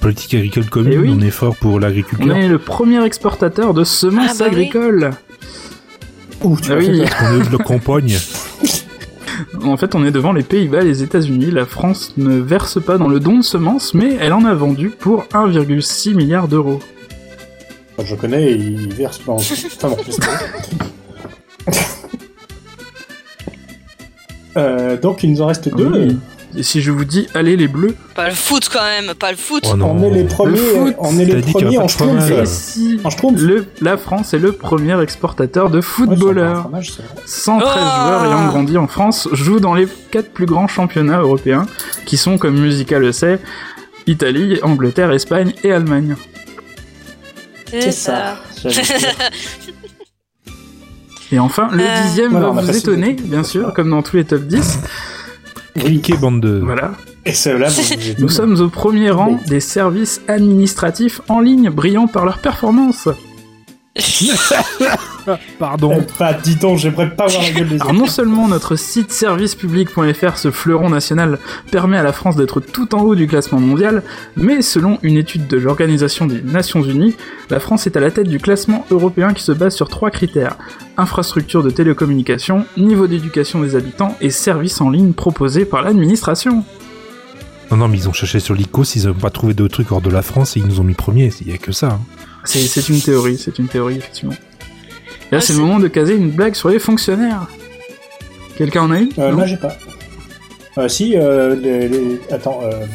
[0.00, 1.14] Politique agricole commune, Eh oui.
[1.16, 2.36] on est fort pour on l'agriculture.
[2.36, 4.56] est le premier exportateur de semences Ah bah oui.
[4.56, 5.10] agricoles.
[6.44, 7.02] Ouh, tu Ah oui.
[7.22, 8.16] On est de la campagne.
[9.64, 11.50] En fait, on est devant les Pays-Bas et les États-Unis.
[11.50, 14.90] La France ne verse pas dans le don de semences, mais elle en a vendu
[14.90, 16.80] pour 1,6 milliard d'euros.
[18.04, 19.34] Je connais, il verse dans.
[19.36, 21.72] Enfin bon, c'est bon.
[24.58, 25.86] Euh, donc il nous en reste deux.
[25.90, 26.18] Oui.
[26.56, 29.36] Et si je vous dis, allez les bleus, Pas le foot quand même, pas le
[29.36, 29.64] foot.
[29.66, 29.76] Oh.
[29.82, 30.58] On est les premiers,
[30.98, 32.30] on est les premiers en schtroumpf.
[32.30, 33.38] et si En schtroumpf.
[33.42, 36.62] le, la France est le premier exportateur de Ouais, footballeurs.
[36.62, 37.22] fromage, c'est vrai.
[37.26, 41.66] 113 Oh joueurs ayant grandi en France jouent dans les quatre plus grands championnats européens,
[42.06, 43.40] qui sont, comme Musica le sait,
[44.06, 46.16] Italie, Angleterre, Espagne et Allemagne.
[47.70, 48.36] C'est ça.
[48.64, 48.72] Dire.
[51.32, 54.24] Et enfin, le Euh, dixième Voilà, va vous étonner, bien sûr, comme dans tous les
[54.24, 54.78] top 10.
[55.84, 56.60] Oui, Ok, bande de.
[56.64, 56.92] Voilà.
[57.24, 57.58] et vous
[58.18, 63.08] Nous sommes au premier rang des services administratifs en ligne, brillants par leur performance.
[65.58, 65.92] Pardon.
[65.98, 67.98] Eh, Pas, donc, j'aimerais pas voir la gueule des Alors autres.
[67.98, 71.38] non seulement notre site servicepublic.fr, ce fleuron national,
[71.70, 74.02] permet à la France d'être tout en haut du classement mondial,
[74.36, 77.16] mais selon une étude de l'Organisation des Nations Unies,
[77.50, 80.56] la France est à la tête du classement européen qui se base sur trois critères.
[80.96, 86.64] Infrastructure de télécommunications, niveau d'éducation des habitants et services en ligne proposés par l'administration.
[87.70, 90.00] Non, non, mais ils ont cherché sur l'ICOS, ils n'ont pas trouvé de trucs hors
[90.00, 91.30] de la France et ils nous ont mis premier.
[91.42, 91.88] Il y a que ça.
[91.88, 92.00] hein.
[92.48, 94.32] C'est une théorie, c'est une théorie, effectivement.
[94.32, 97.46] Et là, Ah, c'est le moment de caser une blague sur les fonctionnaires.
[98.56, 99.10] Quelqu'un en a une?
[99.18, 99.76] Euh, là, j'ai pas.
[100.78, 102.86] Euh, si, euh, les, les- attends, euh,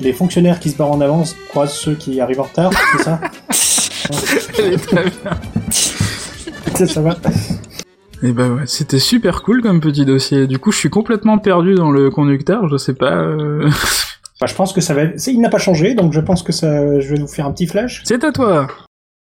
[0.00, 3.20] les fonctionnaires qui se barrent en avance croisent ceux qui arrivent en retard, c'est ça?
[4.58, 5.12] Elle est très bien.
[6.74, 7.16] Ça, ça va
[8.22, 10.46] Et bah ouais, c'était super cool comme petit dossier.
[10.46, 13.22] Du coup, je suis complètement perdu dans le conducteur, je sais pas.
[14.46, 17.00] Je pense que ça va Il n'a pas changé, donc je pense que ça...
[17.00, 18.02] je vais vous faire un petit flash.
[18.04, 18.66] C'est à toi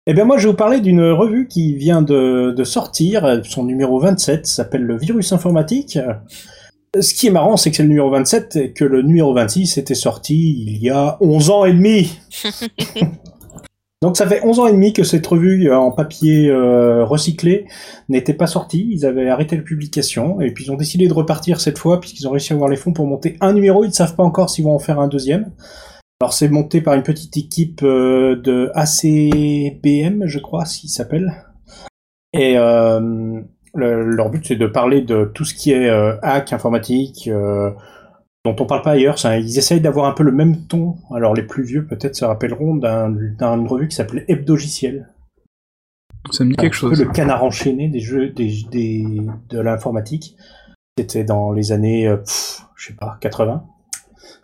[0.07, 3.64] Eh bien moi, je vais vous parler d'une revue qui vient de, de sortir, son
[3.64, 5.99] numéro 27 s'appelle Le Virus Informatique.
[6.99, 9.80] Ce qui est marrant, c'est que c'est le numéro 27 et que le numéro 26
[9.80, 12.20] était sorti il y a 11 ans et demi.
[14.04, 17.68] Donc ça fait 11 ans et demi que cette revue euh, en papier euh, recyclé
[18.10, 18.86] n'était pas sortie.
[18.91, 22.28] Ils avaient arrêté la publication et puis ils ont décidé de repartir cette fois puisqu'ils
[22.28, 23.86] ont réussi à avoir les fonds pour monter un numéro.
[23.86, 25.51] Ils ne savent pas encore s'ils vont en faire un deuxième.
[26.22, 31.32] Alors c'est monté par une petite équipe euh, de ACBM, je crois, s'il s'appelle.
[32.34, 33.45] Et le-
[33.76, 35.89] leur but c'est de parler de tout ce qui est
[36.22, 37.30] hack informatique,
[38.46, 39.20] dont on parle pas ailleurs.
[39.20, 40.96] Ça, ils essayent d'avoir un peu le même ton.
[41.14, 45.10] Alors les plus vieux peut-être se rappelleront d'un- d'une revue qui s'appelait Hebdogiciel.
[46.32, 47.02] Ça me dit quelque Un peu chose.
[47.04, 49.06] le canard enchaîné des jeux des, des
[49.50, 50.36] de l'informatique.
[50.98, 53.66] C'était dans les années, euh, pff, je sais pas, 80.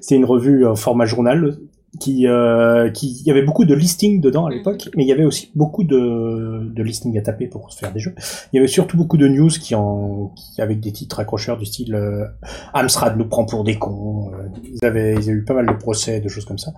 [0.00, 1.58] C'était une revue en format journal
[2.00, 5.12] qui, euh, qui, il y avait beaucoup de listings dedans à l'époque, mais il y
[5.12, 8.14] avait aussi beaucoup de, de listings à taper pour se faire des jeux.
[8.52, 11.66] Il y avait surtout beaucoup de news qui en, qui, avec des titres accrocheurs du
[11.66, 12.26] style euh,
[12.74, 14.30] Amstrad nous prend pour des cons.
[14.32, 16.72] euh, ils avaient, ils avaient eu pas mal de procès, de choses comme ça.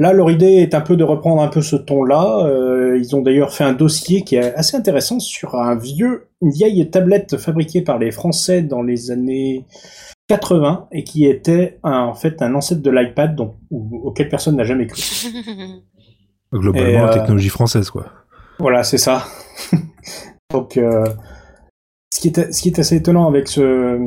[0.00, 2.46] Là, leur idée est un peu de reprendre un peu ce ton-là.
[2.46, 6.50] Euh, ils ont d'ailleurs fait un dossier qui est assez intéressant sur un vieux, une
[6.50, 9.66] vieille tablette fabriquée par les Français dans les années
[10.30, 14.56] 80 et qui était un- en fait un ancêtre de l'iPad donc, ou- auquel personne
[14.56, 15.00] n'a jamais cru.
[16.52, 18.06] Globalement, Et, euh, la technologie française, quoi.
[18.58, 19.24] Voilà, c'est ça.
[20.52, 21.06] Donc, euh,
[22.12, 23.98] ce, qui est, ce qui est assez étonnant avec, ce,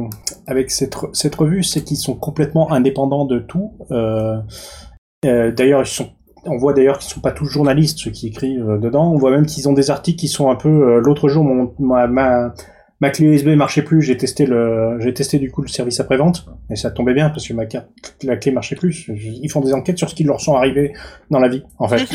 [0.48, 3.72] avec cette, re- cette revue, c'est qu'ils sont complètement indépendants de tout.
[3.92, 4.38] Euh,
[5.26, 6.10] euh, d'ailleurs, ils sont,
[6.46, 9.10] on voit d'ailleurs qu'ils sont pas tous journalistes, ceux qui écrivent dedans.
[9.12, 11.00] On voit même qu'ils ont des articles qui sont un peu.
[11.00, 12.54] L'autre jour, mon, ma, ma,
[13.04, 14.02] ma clé USB marchait plus.
[14.02, 17.30] J'ai testé le, j'ai testé du coup le service après vente et ça tombait bien
[17.30, 17.90] parce que ma carte,
[18.24, 19.10] la clé marchait plus.
[19.10, 20.94] Ils font des enquêtes sur ce qui leur sont arrivés
[21.30, 22.06] dans la vie, en fait.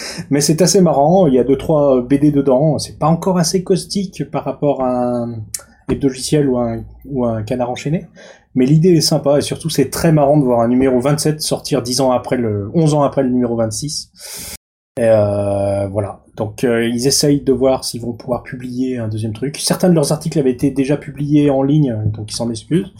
[0.30, 3.62] Mais c'est assez marrant, il y a deux trois BD dedans, c'est pas encore assez
[3.62, 5.42] caustique par rapport à un
[5.90, 8.06] hebdogiciel ou un, ou un canard enchaîné,
[8.54, 11.82] mais l'idée est sympa et surtout c'est très marrant de voir un numéro 27 sortir
[11.82, 14.56] 10 ans après le 11 ans après le numéro 26.
[14.96, 16.20] Et euh, voilà.
[16.36, 19.56] Donc euh, ils essayent de voir s'ils vont pouvoir publier un deuxième truc.
[19.58, 22.92] Certains de leurs articles avaient été déjà publiés en ligne, donc ils s'en excusent.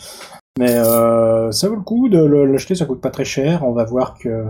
[0.58, 3.64] Mais euh, ça vaut le coup de l'acheter, ça coûte pas très cher.
[3.64, 4.46] On va voir que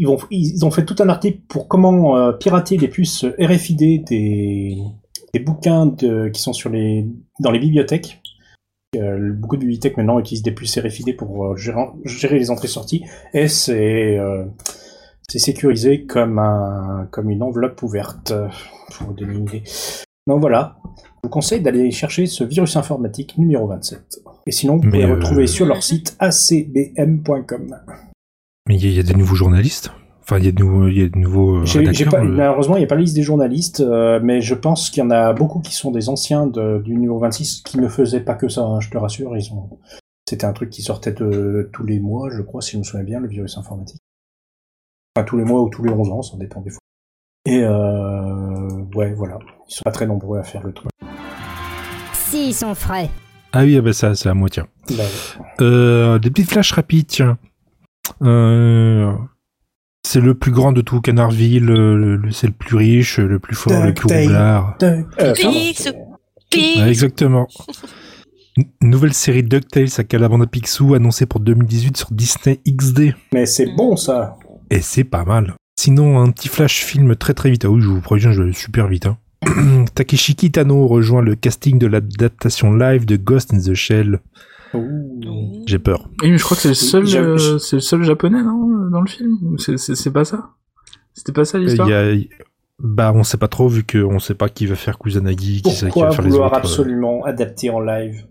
[0.00, 4.78] ils, ont fait tout un article pour comment pirater les puces RFID des,
[5.32, 5.94] des bouquins
[6.32, 6.52] qui sont
[7.40, 8.20] dans les bibliothèques.
[8.94, 13.04] Beaucoup de bibliothèques maintenant utilisent des puces RFID pour gérer, les entrées-sorties
[13.34, 14.18] et c'est
[15.28, 18.48] c'est sécurisé comme un comme une enveloppe ouverte euh,
[18.96, 19.62] pour vous donner une idée.
[20.26, 24.20] Donc voilà, je vous conseille d'aller chercher ce virus informatique numéro 27.
[24.46, 27.76] Et sinon, vous pouvez le euh, retrouver sur leur site acbm.com.
[28.68, 29.90] Mais il y, a- il y a des nouveaux journalistes?
[30.22, 32.10] Enfin, il y a de nouveaux, il y a de nouveaux euh, J'ai- j'ai rédacteurs,
[32.12, 34.88] pas- euh, malheureusement, il n'y a pas la liste des journalistes, euh, mais je pense
[34.88, 37.88] qu'il y en a beaucoup qui sont des anciens de- du numéro 26 qui ne
[37.88, 39.36] faisaient pas que ça, hein, je te rassure.
[39.36, 39.68] Ils ont...
[40.26, 43.04] C'était un truc qui sortait de, tous les mois, je crois, si je me souviens
[43.04, 44.00] bien, le virus informatique.
[45.16, 46.80] Enfin, tous les mois ou tous les 11 ans, ça dépend des fois.
[47.46, 49.38] Et euh, ouais, voilà.
[49.68, 50.90] Ils sont pas très nombreux à faire le truc.
[52.14, 53.08] Si, ils sont frais.
[53.52, 54.66] Ah oui, ah bah ça, c'est à moi, tiens.
[54.90, 55.04] Bah,
[55.60, 57.38] Euh, des petites flashs rapides, tiens.
[58.22, 59.12] Euh,
[60.04, 63.54] c'est le plus grand de tout Canardville, le- le- c'est le plus riche, le plus
[63.54, 64.76] fort, le plus roublard.
[64.82, 65.04] Euh.
[66.56, 67.46] Ouais, exactement.
[68.58, 73.14] N- Nouvelle série DuckTales à Calabanda Picsou annoncée pour 2018 sur Disney XD.
[73.32, 74.36] Mais c'est bon ça.
[74.70, 75.54] Et c'est pas mal.
[75.78, 77.64] Sinon, un petit flash film très très vite.
[77.64, 79.06] Ah oui, je vous préviens, je vais super vite.
[79.06, 79.18] hein.
[79.94, 84.20] Takeshi Kitano rejoint le casting de l'adaptation live de Ghost in the Shell.
[85.66, 86.08] J'ai peur.
[86.22, 89.00] Oui, mais je crois que c'est le seul, euh, c'est le seul japonais, non, dans
[89.02, 89.56] le film?
[89.58, 90.50] C'est- C'est c'est pas ça?
[91.12, 91.88] C'était pas ça Euh, l'histoire?
[91.88, 92.14] a-
[92.82, 95.84] Bah, on sait pas trop vu qu'on sait pas qui va faire Kusanagi, qui, qui
[95.84, 96.54] Pourquoi va faire les autres.
[96.54, 98.24] absolument adapter en live?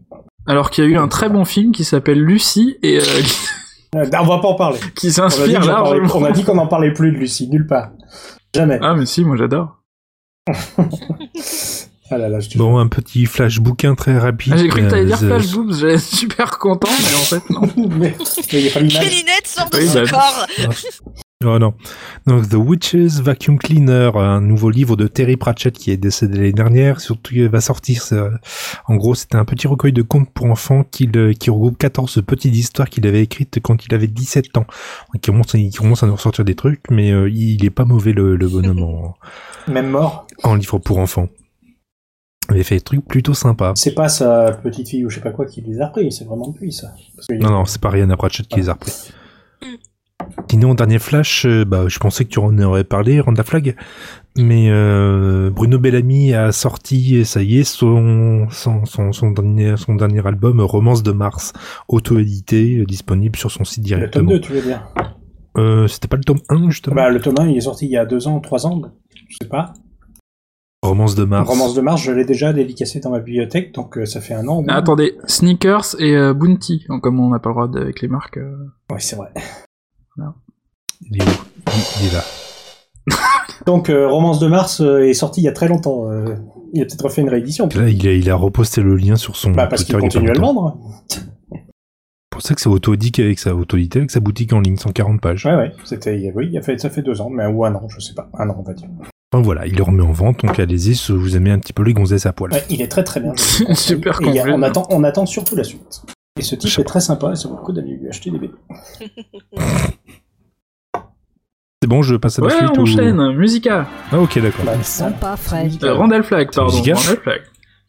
[0.46, 3.04] Alors qu'il y a eu un très bon film qui s'appelle Lucie et euh,
[3.96, 4.80] Euh, On va pas en parler.
[4.96, 6.10] qui s'inspire largement.
[6.18, 7.92] on a dit qu'on n'en parlait plus de Lucie, nulle part.
[8.56, 8.80] Jamais.
[8.82, 9.78] Ah mais si, moi j'adore.
[12.12, 14.54] Ah là là, je te Bon, un petit flash bouquin très rapide.
[14.56, 17.20] Ah, J'ai cru que t'allais Euh, dire The- Flash Boobs, j'étais super content, mais en
[17.40, 17.62] fait non.
[17.98, 18.16] mais
[18.52, 19.00] il n'y a pas l'image.
[19.10, 20.48] Kélinette sort de Oui, son bah- corps.
[21.46, 21.74] Oh non.
[22.28, 26.54] Donc The Witch's Vacuum Cleaner, un nouveau livre de Terry Pratchett qui est décédé l'année
[26.54, 27.00] dernière.
[27.02, 28.04] Surtout, il va sortir.
[28.88, 32.22] En gros, c'était un petit recueil de contes pour enfants qui, le- qui regroupe 14
[32.26, 34.66] petites histoires qu'il avait écrites quand il avait 17 ans.
[35.14, 38.14] Il commence, il commence à nous ressortir des trucs, mais euh, il est pas mauvais
[38.14, 39.16] le, le bonhomme en,
[39.72, 40.28] Même mort.
[40.44, 41.28] en livre pour enfants.
[42.50, 43.72] Il avait fait des trucs plutôt sympas.
[43.76, 46.26] C'est pas sa petite fille ou je sais pas quoi qui les a repris, c'est
[46.26, 46.94] vraiment lui ça.
[47.16, 48.92] Parce que- Non, non, c'est pas Rihanna Pratchett qui les a repris.
[50.50, 53.76] Sinon, dernier flash, euh, bah, je pensais que tu en aurais parlé, Randa Flag,
[54.38, 59.96] mais euh, Bruno Bellamy a sorti, ça y est, son, son, son, son dernier, son
[59.96, 61.54] dernier album, Romance de Mars,
[61.88, 64.32] auto-édité, euh, disponible sur son site Le tome directement.
[64.32, 64.88] 2, tu veux dire
[65.58, 67.92] Euh, C'était pas le tome 1, justement Bah, le tome 1, il est sorti il
[67.92, 68.82] y a 2 ans, 3 ans,
[69.30, 69.74] je sais pas.
[70.84, 71.48] Romance de Mars.
[71.50, 74.46] Romance de Mars, je l'ai déjà dédicacé dans ma bibliothèque, donc euh, ça fait un
[74.50, 74.64] an.
[74.68, 78.10] Ah, attendez, Sneakers et euh, Bounty, comme on n'a pas le droit de- avec les
[78.10, 78.36] marques.
[78.38, 78.58] euh.
[78.92, 79.30] Ouais, c'est vrai.
[81.02, 81.32] Il est où
[82.02, 82.24] il, est là.
[83.66, 86.10] Donc, euh, Romance de Mars euh, est sorti il y a très longtemps.
[86.10, 86.36] euh,
[86.74, 87.68] il a peut-être refait une réédition.
[87.76, 90.26] Là, il a, il a reposté le lien sur son Bah, parce qu'il Twitter il
[90.26, 90.78] y a pas continue à le longtemps.
[90.78, 90.78] vendre.
[91.10, 91.22] C'est
[92.32, 95.46] pour ça que c'est auto-édité avec sa avec sa boutique en ligne, 140 pages.
[95.46, 97.88] Ouais, ouais, c'était, oui, il a fait, ça fait 2 ans, mais ou un an,
[97.90, 98.30] je sais pas.
[98.40, 98.88] Un an, on va dire.
[99.32, 101.84] Enfin voilà, il le remet en vente, donc allez-y si vous aimez un petit peu
[101.84, 102.52] les gonzesses à poil.
[102.54, 103.34] Ouais, il est très très bien.
[103.76, 104.56] Super Et il y a- complet.
[104.58, 106.02] on, attend, on attend surtout la suite.
[106.40, 108.40] Et ce type est très sympa et ça vaut le coup d'aller lui acheter des
[108.40, 108.54] BD.
[111.82, 113.88] C'est bon, je passe à la Ouais, suite on ou- enchaîne, Musica.
[114.12, 114.66] Ah ok, d'accord.
[115.20, 115.70] Bah, frais.
[115.84, 116.72] Euh, Randall Flag, pardon.
[116.74, 117.42] Musica Randall Flag.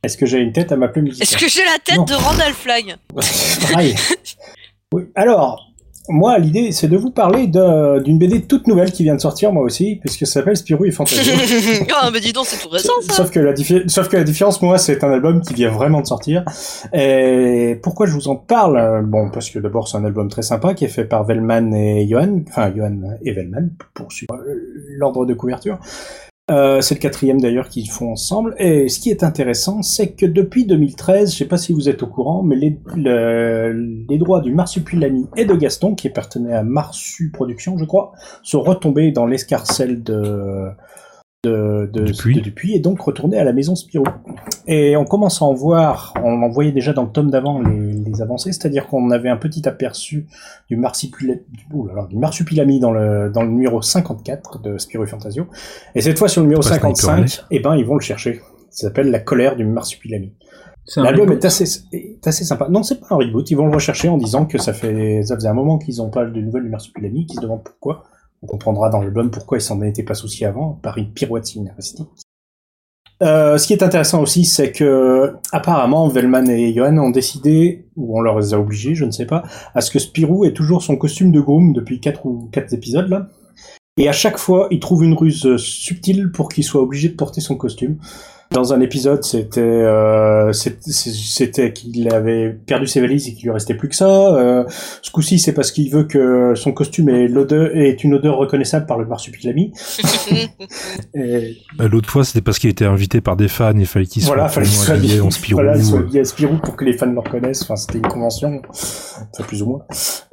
[0.02, 1.22] Est-ce que j'ai une tête à m'appeler Musica?
[1.22, 2.04] Est-ce que j'ai la tête Non.
[2.04, 2.96] de Randall Flag
[3.72, 3.94] Pareil.
[4.92, 5.04] Oui.
[5.16, 5.72] Alors,
[6.08, 9.62] moi, l'idée, c'est de vous parler d'une BD toute nouvelle qui vient de sortir, moi
[9.62, 11.32] aussi, puisque ça s'appelle Spirou et Fantasio.
[11.96, 13.14] Ah, mais dis donc, c'est tout récent ça.
[13.14, 13.54] Sauf que, la
[13.86, 16.44] Sauf que la différence, moi, c'est un album qui vient vraiment de sortir.
[16.92, 19.04] Et pourquoi je vous en parle?
[19.06, 22.06] Bon, parce que d'abord, c'est un album très sympa qui est fait par Velman et
[22.06, 25.78] Johan, enfin Johan et Velman, pour suivre euh, l'ordre de couverture.
[26.50, 28.54] Euh, c'est le quatrième d'ailleurs qu'ils font ensemble.
[28.58, 32.02] Et ce qui est intéressant, c'est que depuis 2013, je sais pas si vous êtes
[32.02, 36.62] au courant, mais les, le- les droits du Marsupilami et de Gaston, qui appartenaient à
[36.62, 40.68] Marsu Productions, je crois, sont retombés dans l'escarcelle de,
[41.44, 42.34] de, de, Dupuis.
[42.36, 44.06] de Dupuis et donc retournés à la maison Spirou.
[44.66, 47.92] Et on commence à en voir, on en voyait déjà dans le tome d'avant les,
[47.92, 50.26] les avancées, c'est-à-dire qu'on avait un petit aperçu
[50.70, 51.36] du, là,
[52.08, 55.46] du marsupilami dans le, dans le numéro 54 de Spirou et Fantasio.
[55.94, 58.40] Et cette fois sur le numéro Pas Sniper 55, eh ben ils vont le chercher.
[58.70, 60.32] Ça s'appelle La colère du marsupilami.
[60.96, 62.68] L'album reboot est assez, est assez sympa.
[62.68, 63.50] Non, c'est pas un reboot.
[63.50, 66.10] Ils vont le rechercher en disant que ça fait, ça faisait un moment qu'ils n'ont
[66.10, 68.04] pas de nouvelles du Marsupilami, qu'ils se demandent pourquoi.
[68.44, 72.06] On comprendra dans l'album pourquoi ils s'en étaient pas souciés avant, par une pirouette scénaristique.
[73.22, 78.18] Euh, ce qui est intéressant aussi, c'est que apparemment Velman et Johan ont décidé, ou
[78.18, 80.96] on leur a obligés, je ne sais pas, à ce que Spirou ait toujours son
[80.96, 83.28] costume de groom depuis quatre ou quatre épisodes là.
[83.96, 87.40] Et à chaque fois, ils trouvent une ruse subtile pour qu'il soit obligé de porter
[87.40, 87.96] son costume.
[88.54, 93.44] Dans un épisode, c'était euh, c'est- c'est- c'était qu'il avait perdu ses valises et qu'il
[93.46, 94.34] lui restait plus que ça.
[94.36, 94.64] Euh,
[95.02, 98.86] ce coup-ci, c'est parce qu'il veut que son costume ait, l'odeur, ait une odeur reconnaissable
[98.86, 99.72] par le marsupilami.
[101.14, 104.22] et Bah, L'autre fois, c'était parce qu'il était invité par des fans, il fallait qu'il
[104.22, 105.60] soit voilà, fallait soit habillé en Spirou.
[105.60, 107.62] Voilà, il soit habillé à Spirou pour que les fans le reconnaissent.
[107.62, 109.82] Enfin, c'était une convention, enfin plus ou moins.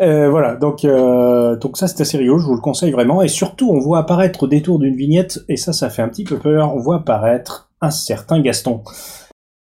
[0.01, 3.21] Euh, voilà, donc euh, donc ça c'est assez rigolo, je vous le conseille vraiment.
[3.23, 6.23] Et surtout, on voit apparaître au détour d'une vignette, et ça, ça fait un petit
[6.23, 6.75] peu peur.
[6.75, 8.83] On voit apparaître un certain Gaston.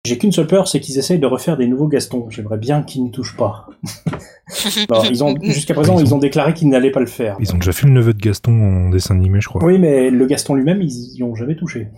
[0.04, 2.28] J'ai qu'une seule peur, c'est qu'ils essayent de refaire des nouveaux Gastons.
[2.28, 3.68] J'aimerais bien qu'ils n'y touchent pas.
[4.90, 7.36] Alors, ils ont jusqu'à présent, ils ont déclaré qu'ils n'allaient pas le faire.
[7.38, 9.64] Ils ont déjà fait le neveu de Gaston en dessin animé, je crois.
[9.64, 11.88] Oui, mais le Gaston lui-même, ils y ont jamais touché.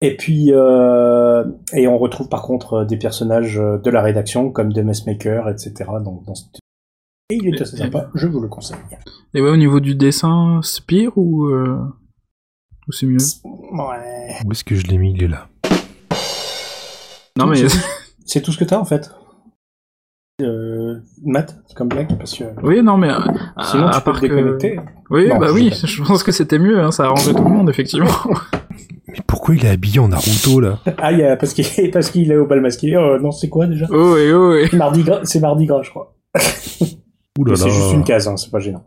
[0.00, 4.78] Et puis, euh, et on retrouve par contre des personnages de la rédaction comme The
[4.78, 5.72] Messmaker, etc.
[6.02, 6.58] Donc, dans cette-
[7.30, 8.78] Et il est assez sympa, je vous le conseille.
[9.34, 11.78] Et ouais, au niveau du dessin, Spire ou, euh,
[12.88, 14.34] ou c'est mieux Ouais.
[14.44, 15.12] Où est-ce que je l'ai mis?
[15.14, 15.48] Il est là.
[17.38, 17.56] Non mais
[18.26, 19.10] C'est- tout ce que t'as en fait.
[20.40, 22.44] Euh, Matt, comme blague, parce que.
[22.62, 23.18] oui, non mais euh,
[23.62, 24.80] Sinon, à tu peux part te que- déconnecter.
[25.10, 27.44] Oui, Non, bah je oui, sais je pense que c'était mieux, hein, ça arrangeait tout
[27.44, 28.08] le monde effectivement.
[29.08, 30.78] Mais pourquoi il est habillé en Naruto, là?
[30.98, 32.96] Ah, il y a, parce qu'il parce qu'il est au bal masqué.
[32.96, 33.86] Oh, non, c'est quoi déjà?
[33.90, 34.76] Oh oui, oh oui.
[34.76, 36.16] Mardi gras, c'est mardi gras, je crois.
[37.38, 38.84] Ouh là C'est juste une case, hein, c'est pas gênant.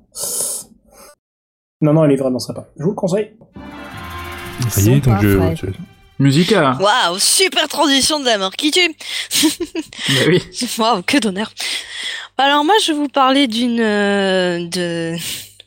[1.82, 2.68] Non, non, elle est vraiment sympa.
[2.78, 3.34] Je vous le conseille.
[4.70, 5.38] Ça y est, donc je.
[5.38, 5.56] Parfait.
[5.68, 6.78] je- Musica.
[6.80, 8.96] Waouh, super transition de la mort qui tue.
[10.10, 10.42] Bah oui.
[10.78, 11.52] Waouh, que d'honneur.
[12.38, 15.16] Alors moi, je vais vous parler d'une euh, de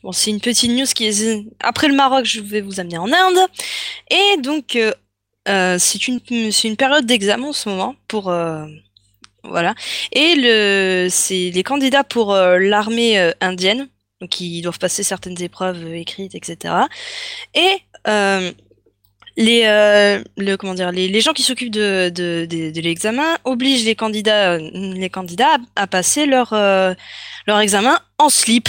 [0.01, 3.11] bon, c'est une petite news qui est après le Maroc, je vais vous amener en
[3.11, 3.37] Inde
[4.09, 4.91] et donc euh,
[5.47, 6.19] euh, c'est une
[6.51, 8.65] c'est une période d'examen en ce moment pour euh,
[9.43, 9.73] voilà
[10.11, 13.87] et le c'est les candidats pour euh, l'armée euh, indienne
[14.21, 16.73] donc ils doivent passer certaines épreuves euh, écrites etc
[17.55, 17.77] et
[18.07, 18.51] euh,
[19.39, 23.37] les, euh, le, comment dire, les, les gens qui s'occupent de, de, de, de l'examen
[23.45, 26.93] obligent les candidats, euh, les candidats à, à passer leur, euh,
[27.47, 28.67] leur examen en slip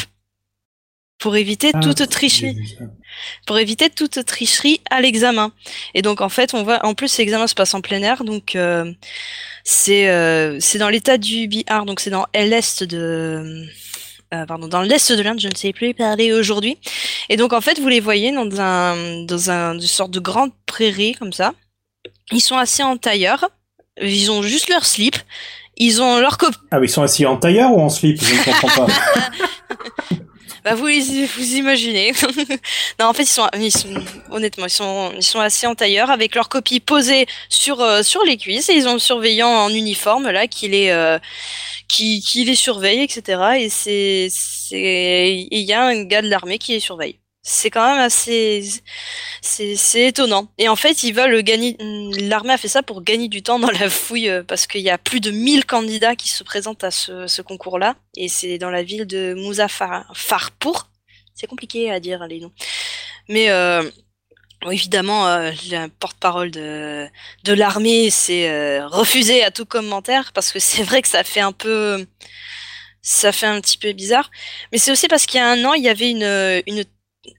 [1.18, 2.57] pour éviter Ah, toute tricherie.
[3.47, 5.51] pour éviter toute tricherie à l'examen.
[5.95, 8.55] Et donc en fait, on voit en plus l'examen se passe en plein air, donc
[8.55, 8.91] euh,
[9.64, 10.07] c'est
[10.61, 13.66] c'est dans l'état du Bihar, donc c'est dans l'est de
[14.33, 16.78] euh, pardon, dans l'est de l'Inde, je ne sais plus parler aujourd'hui.
[17.28, 20.53] Et donc en fait, vous les voyez dans un dans un une sorte de grande
[20.66, 21.53] prairie comme ça.
[22.33, 23.51] Ils sont assis en tailleur,
[24.01, 25.16] ils ont juste leur slip,
[25.76, 28.22] ils ont leur cop Ah, ils sont assis en tailleur ou en slip?
[28.22, 28.93] Je ne comprends pas.
[30.64, 32.12] Bah vous vous imaginez.
[32.98, 33.48] non en fait ils sont,
[34.30, 38.22] honnêtement ils sont ils sont assis en tailleur avec leur copie posée sur euh, sur
[38.24, 41.18] les cuisses et ils ont le surveillant en uniforme là qui les euh,
[41.88, 46.59] qui qui les surveille etc et c'est c'est il y a un gars de l'armée
[46.59, 47.20] qui les surveille.
[47.43, 48.62] C'est quand même assez
[49.41, 50.49] c'est étonnant.
[50.59, 53.70] Et en fait, ils veulent gagner l'armée a fait ça pour gagner du temps dans
[53.70, 56.91] la fouille euh, parce qu'il y a plus de 1000 candidats qui se présentent à
[56.91, 60.88] ce, ce concours-là et c'est dans la ville de Muzaffarpur.
[61.34, 62.53] C'est compliqué à dire les noms.
[63.28, 63.88] Mais euh,
[64.70, 67.07] évidemment, euh, le porte-parole de,
[67.45, 71.41] de l'armée s'est euh, refusé à tout commentaire parce que c'est vrai que ça fait
[71.41, 72.07] un peu
[73.03, 74.30] ça fait un petit peu bizarre.
[74.72, 76.84] Mais c'est aussi parce qu'il y a un an, il y avait une,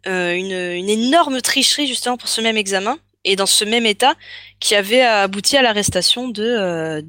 [0.05, 4.15] une, une énorme tricherie justement pour ce même examen et dans ce même état
[4.59, 7.01] qui avait abouti à l'arrestation de euh,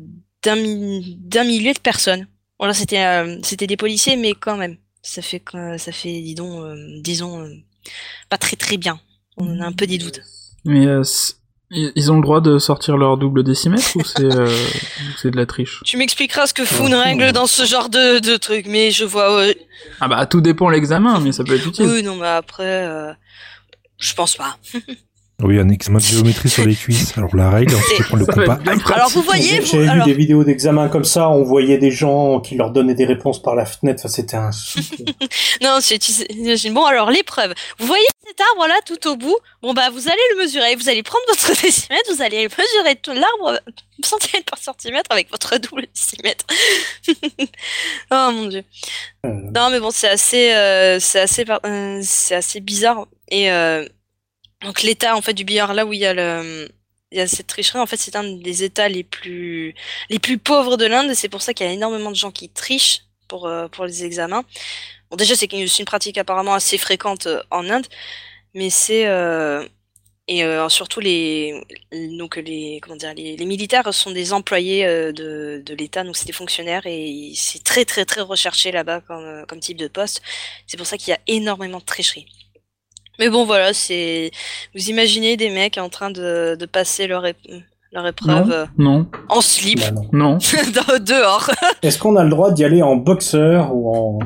[0.43, 2.27] d'un mi- d'un millier de personnes.
[2.59, 5.43] Voilà, c'était euh, c'était des policiers, mais quand même, ça fait
[5.79, 7.55] ça fait dis euh, disons euh,
[8.29, 9.01] pas très très bien.
[9.37, 10.21] On a un peu des doutes.
[10.67, 11.03] Euh,
[11.75, 14.49] ils ont le droit de sortir leur double décimètre ou c'est euh,
[15.25, 15.81] de la triche?
[15.85, 19.05] Tu m'expliqueras ce que fout une règle dans ce genre de, de truc, mais je
[19.05, 19.47] vois.
[20.01, 21.87] Ah bah tout dépend l'examen, mais ça peut être utile.
[21.87, 23.13] Oui, non, mais après, euh,
[23.99, 24.57] je pense pas.
[25.43, 27.13] Oui, un examen de géométrie sur les cuisses.
[27.19, 28.27] Alors la règle, ensuite tu prends le
[28.69, 31.79] Aïe, Alors vous voyez, vous, J'avais vu alors, des vidéos d'examen comme ça, on voyait
[31.79, 34.51] des gens qui leur donnaient des réponses par la fenêtre, enfin, c'était un
[35.63, 36.75] non, c'est tu sais- j'imagine.
[36.75, 37.55] bon alors l'épreuve.
[37.79, 39.37] Vous voyez cet arbre là tout au bout?
[39.63, 40.77] Bon bah vous allez le mesurer.
[40.77, 43.61] Vous allez prendre votre décimètre, vous allez mesurer tout l'arbre
[44.05, 46.45] centimètre par centimètre avec votre double décimètre.
[48.11, 48.63] oh mon dieu.
[49.25, 53.85] Non mais bon c'est assez, euh, c'est assez, euh, c'est assez bizarre et euh,
[54.65, 56.69] donc l'état en fait du billard là où il y a le
[57.11, 59.75] il y a cette tricherie en fait c'est un des états les plus
[60.11, 61.15] les plus pauvres de l'Inde.
[61.15, 64.05] C'est pour ça qu'il y a énormément de gens qui trichent pour euh, pour les
[64.05, 64.45] examens.
[65.11, 67.87] Bon déjà c'est une, pratique apparemment assez fréquente euh, en Inde.
[68.55, 69.67] Mais c'est euh,
[70.29, 71.63] et euh, surtout les
[72.19, 76.05] donc les comment dire les, les militaires sont des employés de, de l'État.
[76.05, 79.89] Donc c'est des fonctionnaires et c'est très très très recherché là-bas comme, comme type de
[79.89, 80.23] poste.
[80.67, 82.27] C'est pour ça qu'il y a énormément de tricherie
[83.19, 84.31] Mais bon, voilà, c'est.
[84.75, 89.07] Vous imaginez des mecs en train de, de passer leur, ép- leur épreuve euh, Non.
[89.29, 90.39] en slip, Bah non.
[91.01, 91.51] Dehors.
[91.83, 94.19] Est-ce qu'on a le droit d'y aller en boxeur ou en.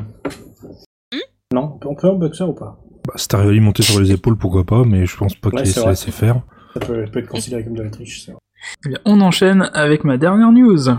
[1.13, 1.17] Hmm
[1.53, 2.77] non, on peut en boxeur ou pas?
[3.07, 5.73] Bah, Starioli monté sur les épaules, pourquoi pas, mais je pense pas Ouais, qu'il c'est
[5.75, 5.89] se vrai.
[5.91, 6.41] laisser faire.
[6.73, 8.39] Ça peut, peut être considéré comme de la triche, c'est vrai.
[8.85, 10.89] Eh bien, on enchaîne avec ma dernière news.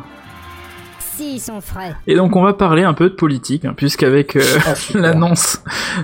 [1.19, 1.95] Si, ils sont frais.
[2.07, 5.63] Et donc on va parler un peu de politique, hein, puisqu'avec euh, Ah, l'annonce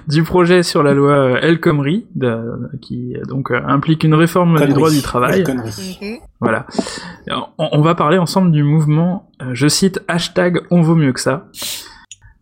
[0.08, 4.14] du projet sur la loi euh, El Khomri, de- qui euh, donc euh, implique une
[4.14, 5.44] réforme du droit du travail.
[5.46, 6.16] Mhm.
[6.40, 6.66] Voilà.
[7.58, 11.20] On, on va parler ensemble du mouvement, euh, je cite, hashtag on vaut mieux que
[11.20, 11.46] ça.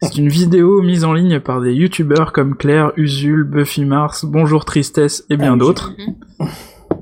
[0.00, 4.64] C'est une vidéo mise en ligne par des youtubeurs comme Claire, Usul, Buffy Mars, Bonjour
[4.64, 5.92] Tristesse et bien Ah, d'autres.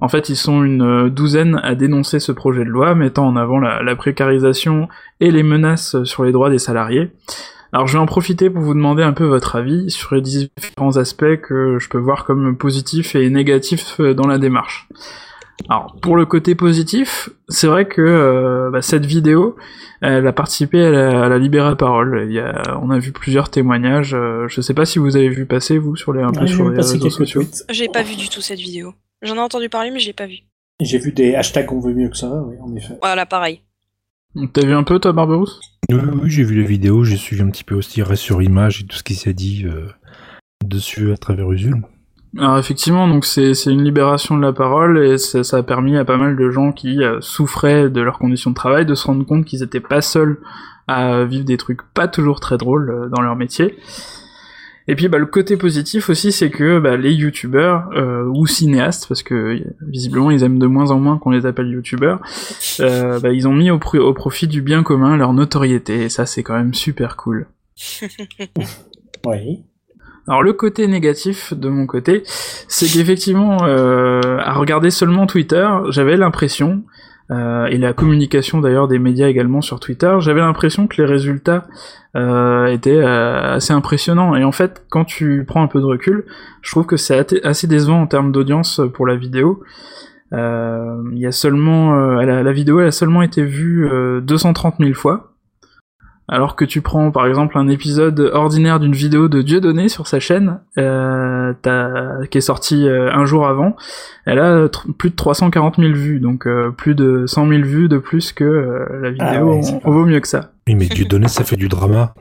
[0.01, 3.37] En fait, ils sont une euh, douzaine à dénoncer ce projet de loi, mettant en
[3.37, 4.89] avant la, la précarisation
[5.21, 7.11] et les menaces sur les droits des salariés.
[7.73, 10.97] Alors je vais en profiter pour vous demander un peu votre avis sur les différents
[10.97, 14.89] aspects que je peux voir comme positifs et négatifs euh, dans la démarche.
[15.69, 19.57] Alors pour le côté positif, c'est vrai que euh, bah, cette vidéo,
[20.01, 22.25] elle a participé à la, à la libération de parole.
[22.27, 24.15] Il y a, on a vu plusieurs témoignages.
[24.15, 26.47] euh, je sais pas si vous avez vu passer vous sur les un peu Ouais,
[26.47, 27.43] J'ai sur les réseaux sociaux.
[27.69, 28.95] J'ai pas vu du tout cette vidéo.
[29.23, 30.39] J'en ai entendu parler, mais je l'ai pas vu.
[30.81, 32.95] J'ai vu des hashtags on veut mieux que ça, oui, en effet.
[33.03, 33.61] Voilà, pareil.
[34.53, 35.61] T'as vu un peu toi, Barberousse?
[35.91, 38.41] Oui, oui, oui, j'ai vu la vidéo, j'ai suivi un petit peu aussi reste sur
[38.41, 39.89] image et tout ce qui s'est dit euh,
[40.64, 41.83] dessus à travers Usul.
[42.39, 45.97] Alors effectivement, donc c'est c'est une libération de la parole et ça, ça a permis
[45.97, 49.05] à pas mal de gens qui euh, souffraient de leurs conditions de travail de se
[49.05, 50.39] rendre compte qu'ils étaient pas seuls
[50.87, 53.77] à vivre des trucs pas toujours très drôles euh, dans leur métier.
[54.91, 59.07] Et puis bah, le côté positif aussi, c'est que bah, les youtubeurs euh, ou cinéastes,
[59.07, 62.18] parce que visiblement ils aiment de moins en moins qu'on les appelle youtubeurs,
[62.80, 66.09] euh, bah, ils ont mis au, pro- au profit du bien commun leur notoriété et
[66.09, 67.47] ça c'est quand même super cool.
[69.26, 69.61] Oui.
[70.26, 72.22] Alors le côté négatif de mon côté,
[72.68, 76.82] c'est qu'effectivement, euh, à regarder seulement Twitter, j'avais l'impression,
[77.31, 81.66] euh, et la communication d'ailleurs des médias également sur Twitter, j'avais l'impression que les résultats
[82.16, 84.35] euh, étaient euh, assez impressionnants.
[84.35, 86.24] Et en fait, quand tu prends un peu de recul,
[86.62, 89.62] je trouve que c'est assez décevant en termes d'audience pour la vidéo.
[90.33, 94.76] Euh, Il y a seulement, euh, la vidéo elle a seulement été vue euh, 230
[94.81, 95.30] 000 fois.
[96.33, 100.20] Alors que tu prends par exemple un épisode ordinaire d'une vidéo de Dieudonné sur sa
[100.20, 101.53] chaîne, euh,
[102.31, 103.74] qui est sorti euh, un jour avant,
[104.26, 107.99] elle a plus de 340 000 vues, donc euh, plus de 100 000 vues de
[107.99, 110.53] plus que euh, la vidéo, Ah ouais, c'est on, on vaut mieux que ça.
[110.68, 112.14] Oui, mais Dieu donné, ça fait du drama.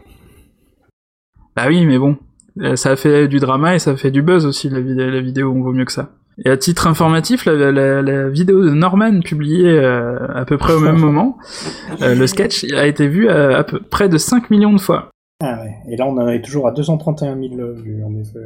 [1.55, 2.18] Bah oui, mais bon,
[2.74, 5.62] ça fait du drama et ça fait du buzz aussi, la, vidéo, la vidéo on
[5.62, 6.10] vaut mieux que ça.
[6.46, 10.74] Et à titre informatif, la, la- la vidéo de Norman publiée euh, à peu près
[10.74, 11.38] au même moment,
[12.02, 15.10] euh, le sketch a été vu à, à peu près de 5 millions de fois.
[15.42, 15.74] Ah ouais.
[15.92, 18.40] Et là, on en est toujours à 231 000 vues, en effet.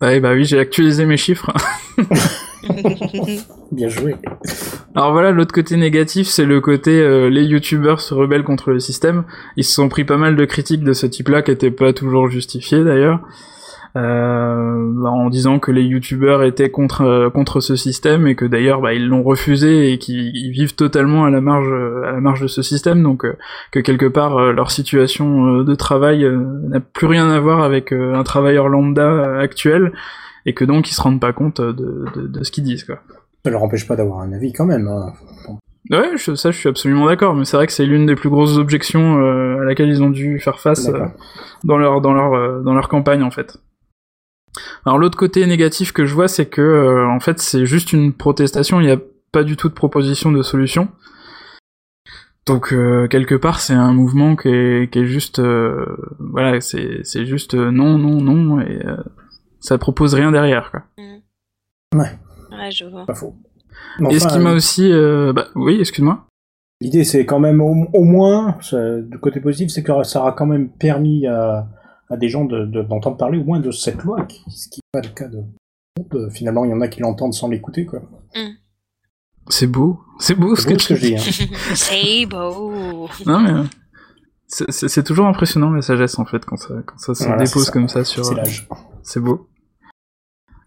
[0.00, 1.52] Ouais, bah oui, j'ai actualisé mes chiffres.
[3.72, 4.16] Bien joué.
[4.94, 8.78] Alors voilà, l'autre côté négatif, c'est le côté euh, les youtubeurs se rebellent contre le
[8.80, 9.24] système.
[9.56, 12.28] Ils se sont pris pas mal de critiques de ce type-là qui étaient pas toujours
[12.28, 13.20] justifiées d'ailleurs.
[13.94, 18.46] Euh, bah, en disant que les youtubeurs étaient contre euh, contre ce système et que
[18.46, 22.12] d'ailleurs bah, ils l'ont refusé et qu'ils ils vivent totalement à la marge euh, à
[22.12, 23.34] la marge de ce système donc euh,
[23.70, 26.26] que quelque part leur situation de travail
[26.68, 29.92] n'a plus rien à voir avec un travailleur lambda actuel
[30.46, 32.96] et que donc ils se rendent pas compte de, de, de ce qu'ils disent quoi.
[33.44, 34.88] Ça leur empêche pas d'avoir un avis quand même.
[34.88, 35.12] hein.
[35.90, 38.30] Ouais, je- ça je suis absolument d'accord, mais c'est vrai que c'est l'une des plus
[38.30, 40.92] grosses objections euh, à laquelle ils ont dû faire face euh,
[41.64, 43.58] dans leur dans leur euh, dans leur campagne en fait.
[44.84, 48.12] Alors l'autre côté négatif que je vois, c'est que euh, en fait c'est juste une
[48.12, 48.98] protestation, il n'y a
[49.32, 50.88] pas du tout de proposition de solution.
[52.46, 55.86] Donc euh, quelque part c'est un mouvement qui est, qui est juste euh,
[56.18, 58.96] voilà c'est c'est juste euh, non non non et euh,
[59.60, 60.82] ça propose rien derrière quoi.
[61.94, 63.06] Ouais, je vois.
[63.06, 63.34] Pas faux.
[64.10, 66.26] et ce qui m'a aussi euh, bah oui excuse-moi.
[66.80, 70.32] L'idée, c'est quand même au, au moins, ça- du côté positif, c'est que ça aura
[70.32, 71.68] quand même permis à,
[72.12, 75.00] à des gens de- de- d'entendre parler au moins de cette loi, ce qui n'est
[75.00, 75.38] pas le cas de.
[76.10, 78.00] de- Finalement, il y en a qui l'entendent sans l'écouter, quoi.
[79.48, 81.14] C'est beau, c'est beau ce C'est beau que ce que tu dis.
[81.14, 81.42] dis.
[81.44, 81.56] hein.
[81.74, 83.08] C'est beau.
[83.26, 83.64] Non mais euh,
[84.46, 87.72] c'est- toujours impressionnant la sagesse en fait quand ça quand ça se Voilà, dépose ça.
[87.72, 88.24] comme ça sur.
[88.24, 88.68] C'est euh, l'âge.
[89.02, 89.48] C'est beau.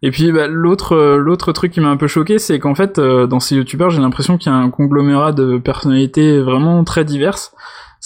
[0.01, 2.99] Et puis bah, l'autre euh, l'autre truc qui m'a un peu choqué, c'est qu'en fait
[2.99, 7.05] euh, dans ces youtubeurs, j'ai l'impression qu'il y a un conglomérat de personnalités vraiment très
[7.05, 7.55] diverses.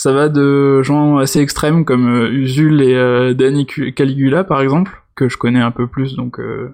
[0.01, 5.03] Ça va de gens assez extrêmes comme euh, Usul et euh, Danny Caligula par exemple,
[5.13, 6.73] que je connais un peu plus, donc euh,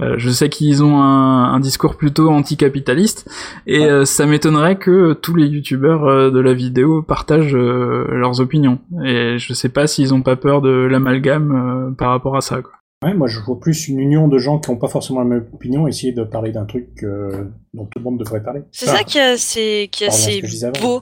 [0.00, 3.26] euh, je sais qu'ils ont un, un discours plutôt anticapitaliste,
[3.66, 8.40] et euh, ça m'étonnerait que tous les youtubeurs euh, de la vidéo partagent euh, leurs
[8.40, 8.80] opinions.
[9.02, 12.60] Et je sais pas s'ils ont pas peur de l'amalgame euh, par rapport à ça.
[12.60, 12.72] Quoi.
[13.02, 15.46] Ouais, moi je vois plus une union de gens qui n'ont pas forcément la même
[15.54, 17.30] opinion essayer de parler d'un truc euh,
[17.72, 18.60] dont tout le monde devrait parler.
[18.72, 20.42] C'est Enfin, ça qui est assez, qui est assez
[20.82, 21.00] beau.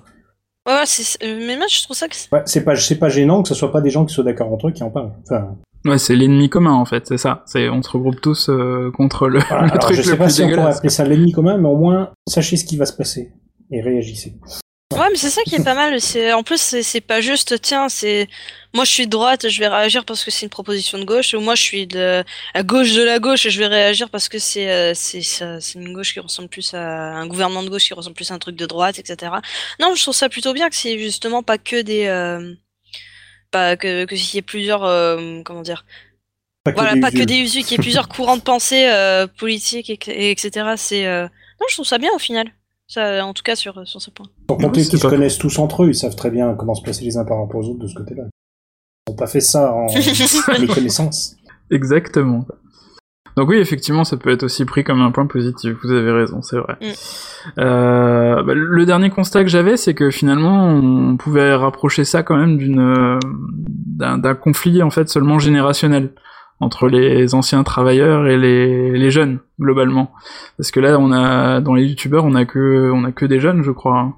[0.66, 2.98] Ouais, ouais, c'est- euh, mais moi je trouve ça que c'est- ouais, c'est pas, c'est
[2.98, 4.90] pas gênant que ce soit pas des gens qui soient d'accord entre eux qui en
[4.90, 5.12] parlent.
[5.24, 5.54] Enfin,
[5.84, 7.44] Ouais, c'est l'ennemi commun en fait, c'est ça.
[7.46, 9.62] C'est on se regroupe tous euh, contre le, voilà.
[9.66, 11.58] le Alors, truc je sais le pas plus si on pourrait appeler ça l'ennemi commun,
[11.58, 13.30] mais au moins sachez ce qui va se passer
[13.70, 14.34] et réagissez.
[14.92, 16.00] Ouais, mais c'est ça qui est pas mal.
[16.00, 17.60] C'est en plus c'est c'est pas juste.
[17.60, 18.28] Tiens, c'est
[18.76, 21.34] moi je suis de droite, je vais réagir parce que c'est une proposition de gauche,
[21.34, 22.22] ou moi je suis de
[22.54, 25.78] à gauche de la gauche, je vais réagir parce que c'est euh, c'est ça- c'est
[25.80, 26.80] une gauche qui ressemble plus à
[27.22, 29.32] un gouvernement de gauche qui ressemble plus à un truc de droite, etc.
[29.80, 32.54] Non, je trouve ça plutôt bien que c'est justement pas que des euh,
[33.50, 35.84] pas que que s'il y ait plusieurs euh, comment dire
[36.64, 38.86] Pas que voilà des pas que des usus, qu'il y ait plusieurs courants de pensée
[38.88, 40.74] euh, politiques et, et etc.
[40.76, 41.22] C'est euh,
[41.60, 42.46] non, je trouve ça bien au final.
[42.88, 44.26] Ça, en tout cas sur sur ce point.
[44.48, 47.04] Sans compter qu'ils se connaissent tous entre eux, ils savent très bien comment se placer
[47.04, 48.22] les uns par rapport aux autres de ce côté-là.
[49.06, 49.86] Ils n'ont pas fait ça en
[50.60, 51.36] méconnaissance.
[51.70, 52.46] Exactement.
[53.36, 55.76] Donc oui, effectivement, ça peut être aussi pris comme un point positif.
[55.84, 56.76] Vous avez raison, c'est vrai.
[56.80, 56.92] Mm.
[57.58, 62.36] Euh, bah, le dernier constat que j'avais, c'est que finalement, on pouvait rapprocher ça quand
[62.36, 63.18] même d'une euh,
[63.68, 66.10] d'un d'un conflit en fait seulement générationnel
[66.60, 70.10] entre les anciens travailleurs et les, les jeunes globalement.
[70.56, 73.38] Parce que là, on a dans les youtubeurs, on a que on a que des
[73.38, 74.14] jeunes, je crois.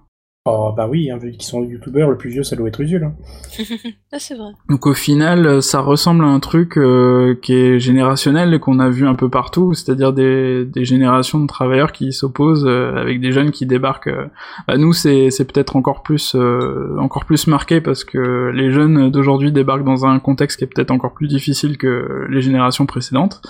[0.50, 3.04] Oh bah oui, hein, vu qu'ils sont youtubeurs, le plus vieux ça doit être Usul.
[3.04, 3.12] Hein.
[4.12, 4.52] ah, c'est vrai.
[4.70, 8.78] Donc au final, euh, ça ressemble à un truc euh, qui est générationnel et qu'on
[8.78, 13.20] a vu un peu partout, c'est-à-dire des, des générations de travailleurs qui s'opposent euh, avec
[13.20, 14.06] des jeunes qui débarquent.
[14.06, 14.26] euh.
[14.66, 19.10] Bah, nous, c'est c'est peut-être encore plus euh, encore plus marqué parce que les jeunes
[19.10, 23.42] d'aujourd'hui débarquent dans un contexte qui est peut-être encore plus difficile que les générations précédentes.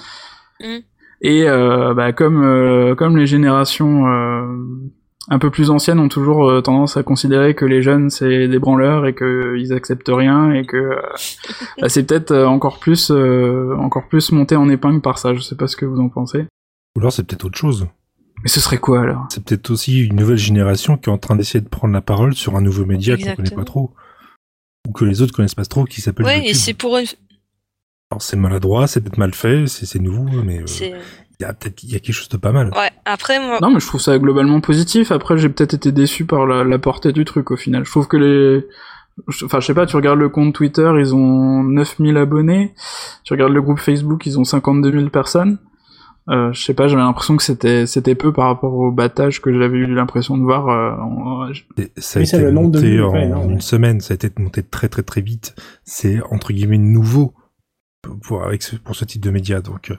[0.60, 0.78] Mm.
[1.20, 4.46] Et euh, bah, comme euh, comme les générations euh,
[5.30, 8.58] un peu plus anciennes ont toujours euh, tendance à considérer que les jeunes c'est des
[8.58, 11.00] branleurs et qu'ils acceptent rien et que euh,
[11.80, 15.34] bah, c'est peut-être euh, encore plus euh, encore plus monté en épingle par ça.
[15.34, 16.46] Je sais pas ce que vous en pensez.
[16.96, 17.86] Ou alors c'est peut-être autre chose.
[18.42, 19.26] Mais ce serait quoi alors?
[19.30, 22.34] C'est peut-être aussi une nouvelle génération qui est en train d'essayer de prendre la parole
[22.34, 23.60] sur un nouveau média qu'on connaît Exactement.
[23.62, 23.94] pas trop.
[24.88, 26.50] Ou que les autres connaissent pas trop, qui s'appelle Ouais, YouTube.
[26.50, 27.06] et c'est pour une
[28.12, 30.94] Alors c'est maladroit, c'est peut-être mal fait, c'est nouveau, mais euh, c'est
[31.40, 32.70] il y a peut-être il y a quelque chose de pas mal.
[32.76, 35.12] ouais, après moi Non, mais je trouve ça globalement positif.
[35.12, 37.84] Après, j'ai peut-être été déçu par la, la portée du truc au final.
[37.84, 38.66] Je trouve que les.
[39.44, 42.74] Enfin, je sais pas, tu regardes le compte Twitter, ils ont 9000 abonnés.
[43.24, 45.58] Tu regardes le groupe Facebook, ils ont 52 000 personnes.
[46.28, 49.50] Euh, je sais pas, j'avais l'impression que c'était c'était peu par rapport au battage que
[49.52, 50.68] j'avais eu l'impression de voir.
[50.68, 51.48] euh, en-
[51.96, 53.60] Ça a Oui, été le nombre de monté en ouais, non, une ouais.
[53.60, 55.54] semaine, ça a été monté très très très vite.
[55.84, 57.32] C'est entre guillemets nouveau
[58.22, 59.60] pour, avec ce, pour ce type de média.
[59.62, 59.90] Donc,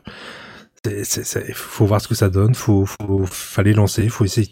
[1.04, 2.56] c'est- faut voir ce que ça donne.
[2.56, 4.08] Faut, faut, fallait lancer.
[4.10, 4.50] Faut essayer,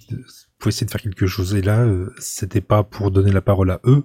[0.60, 1.56] faut essayer de faire quelque chose.
[1.56, 4.04] Et là, euh, c'était pas pour donner la parole à eux.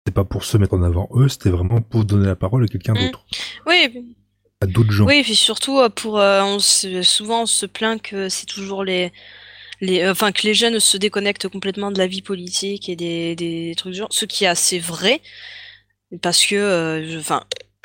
[0.00, 1.28] C'était pas pour se mettre en avant eux.
[1.28, 3.06] C'était vraiment pour donner la parole à quelqu'un Mm.
[3.06, 3.26] d'autre,
[3.66, 4.16] oui,
[4.60, 5.04] à d'autres gens.
[5.06, 8.46] Oui, et puis surtout euh, pour euh, on se- souvent on se plaint que c'est
[8.46, 9.12] toujours les
[9.82, 13.74] les enfin que les jeunes se déconnectent complètement de la vie politique et des des
[13.76, 15.20] trucs du genre, ce qui est assez vrai
[16.22, 17.20] parce que euh,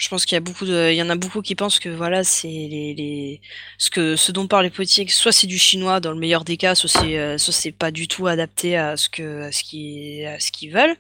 [0.04, 1.90] je- pense qu'il y a beaucoup de il y en a beaucoup qui pensent que
[1.90, 3.42] voilà, c'est les les
[3.78, 6.58] ce que ce dont parlent les politiques, soit c'est du chinois dans le meilleur des
[6.58, 9.64] cas, soit c'est euh, soit c'est pas du tout adapté à ce que à ce
[9.64, 10.96] qui à ce qu'ils veulent.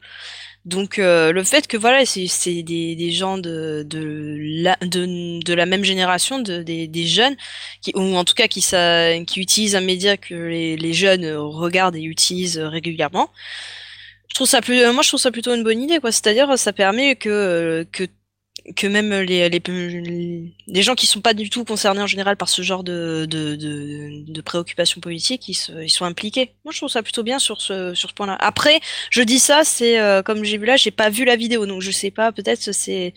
[0.65, 5.39] Donc euh, le fait que voilà, c'est c'est des, des gens de de la de,
[5.43, 7.35] de la même génération, de, des, des jeunes,
[7.81, 11.25] qui, ou en tout cas qui ça qui utilisent un média que les, les jeunes
[11.35, 13.29] regardent et utilisent régulièrement.
[14.29, 16.11] Je trouve ça plus, moi je trouve ça plutôt une bonne idée quoi.
[16.11, 18.05] C'est-à-dire ça permet que que
[18.75, 22.49] que même les, les, les gens qui sont pas du tout concernés en général par
[22.49, 26.53] ce genre de, de, de, préoccupations politiques, ils sont impliqués.
[26.63, 28.37] Moi, je trouve ça plutôt bien sur ce, sur ce point-là.
[28.39, 31.65] Après, je dis ça, c'est euh, comme j'ai vu là, j'ai pas vu la vidéo,
[31.65, 32.31] donc je sais pas.
[32.31, 33.13] Peut-être c'est,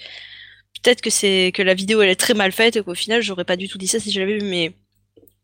[0.82, 3.44] peut-être que c'est que la vidéo elle est très mal faite et qu'au final j'aurais
[3.44, 4.46] pas du tout dit ça si je l'avais vu.
[4.46, 4.74] Mais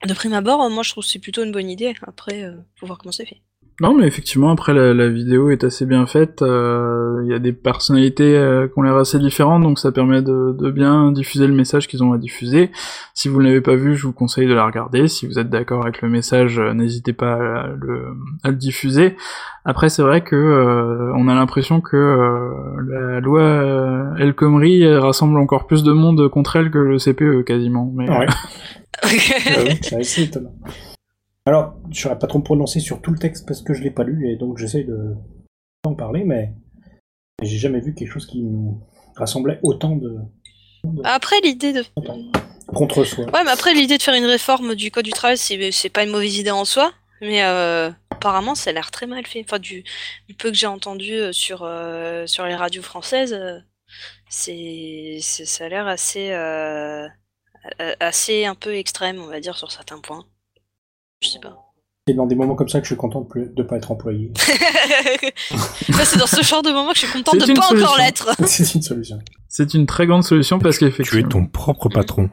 [0.07, 1.95] de prime abord, moi je trouve que c'est plutôt une bonne idée.
[2.07, 3.43] Après, euh, faut voir comment c'est fait.
[3.81, 6.43] Non, mais effectivement, après, la, la vidéo est assez bien faite.
[6.43, 10.21] euh, Il y a des personnalités euh, qui ont l'air assez différentes, donc ça permet
[10.21, 12.71] de, de bien diffuser le message qu'ils ont à diffuser.
[13.15, 15.09] Si vous ne l'avez pas vu, je vous conseille de la regarder.
[15.09, 18.09] Si vous êtes d'accord avec le message, euh, n'hésitez pas à le,
[18.45, 19.17] à le diffuser.
[19.65, 24.87] Après, c'est vrai que euh, on a l'impression que euh, la loi euh, El Khomri
[24.95, 27.91] rassemble encore plus de monde contre elle que le CPE, quasiment.
[27.97, 28.27] Mais, Ouais.
[29.07, 30.53] J'avoue, c'est assez étonnant.
[31.47, 33.83] Alors, je ne saurais pas trop me prononcer sur tout le texte parce que je
[33.83, 35.15] l'ai pas lu et donc j'essaie de
[35.85, 36.53] en parler, mais
[37.43, 38.73] j'ai jamais vu quelque chose qui me
[39.17, 40.19] rassemblait autant de
[41.05, 41.85] Après, l'idée de
[42.67, 43.25] contre soi.
[43.27, 46.11] Ouais, mais après, l'idée de faire une réforme du code du travail, c'est pas une
[46.11, 49.43] mauvaise idée en soi, mais euh, apparemment, ça a l'air très mal fait.
[49.45, 49.83] Enfin, du,
[50.29, 53.37] du peu que j'ai entendu euh, sur, euh, sur les radios françaises,
[54.29, 57.09] c'est ça a l'air assez, euh,
[57.99, 60.27] assez un peu extrême, on va dire, sur certains points.
[61.23, 61.57] Je sais pas.
[62.09, 64.33] C'est dans des moments comme ça que je suis content de ne pas être employé.
[65.91, 67.63] Moi, c'est dans ce genre de moment que je suis contente C'est de une pas
[67.63, 67.89] solution.
[67.89, 68.29] encore l'être.
[68.47, 69.19] C'est une solution.
[69.49, 71.29] C'est une très grande solution parce Tu es qu'effectivement.
[71.29, 72.31] ton propre patron.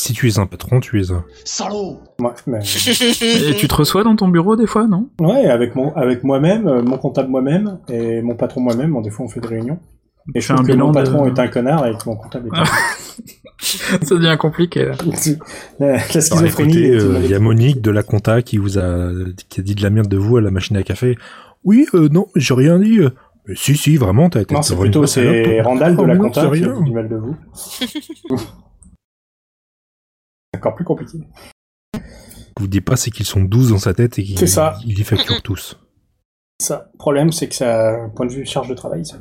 [0.00, 1.24] Si tu es un patron, tu es un.
[1.44, 5.10] Salaud Ouais, mais- Et tu te reçois dans ton bureau des fois, non?
[5.20, 8.92] Ouais, avec mon, avec moi-même, euh, mon comptable moi-même et mon patron moi-même.
[8.92, 9.78] Bon, des fois, on fait des réunions.
[10.34, 12.04] Et je fais trouve un que bilan mon de- patron est un connard et que
[12.08, 12.64] mon comptable est un
[13.60, 14.94] Ça devient compliqué là.
[15.78, 16.78] La, schizophrénie.
[16.84, 19.12] est euh, il y a Monique de la compta qui vous a,
[19.48, 21.16] qui a dit de la merde de vous à la machine à café.
[21.64, 22.98] Oui, euh, non, j'ai rien dit.
[22.98, 23.10] euh.
[23.46, 26.58] Mais si, si, vraiment, t'as été Non, c'est plutôt c'est Randall de la compta c'est
[26.58, 27.36] qui a dit du mal de vous.
[30.56, 31.18] Encore plus compliqué.
[32.58, 35.42] vous dites pas, c'est qu'ils sont 12 dans sa tête et qu'ils C'est les facturent
[35.42, 35.78] tous.
[36.60, 39.16] Ça, le problème, c'est que ça, point de vue charge de travail, ça.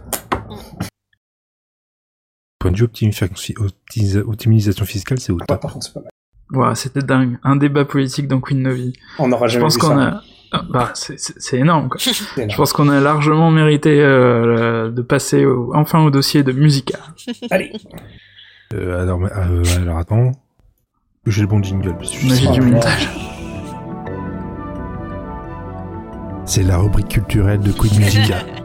[2.62, 5.60] Point de vue optimisation, optimisa- optimisation fiscale, c'est au top.
[5.62, 6.10] Par contre, c'est pas mal.
[6.54, 7.38] Ouah, c'était dingue.
[7.44, 8.94] Un débat politique dans Queen Novi.
[9.20, 10.04] On n'aura Je jamais pense vu qu'on ça.
[10.04, 10.22] a.
[10.54, 12.00] Ah, Bah, c'est- énorme, quoi.
[12.38, 12.52] énorme.
[12.52, 17.00] Je pense qu'on a largement mérité euh, de passer au- enfin au dossier de Musica.
[17.52, 17.72] Allez.
[18.74, 20.32] Euh, alors, euh, alors, attends.
[21.26, 21.96] J'ai le bon jingle.
[22.02, 23.10] je Magie du montage.
[26.46, 28.40] C'est la rubrique culturelle de Queen Musica.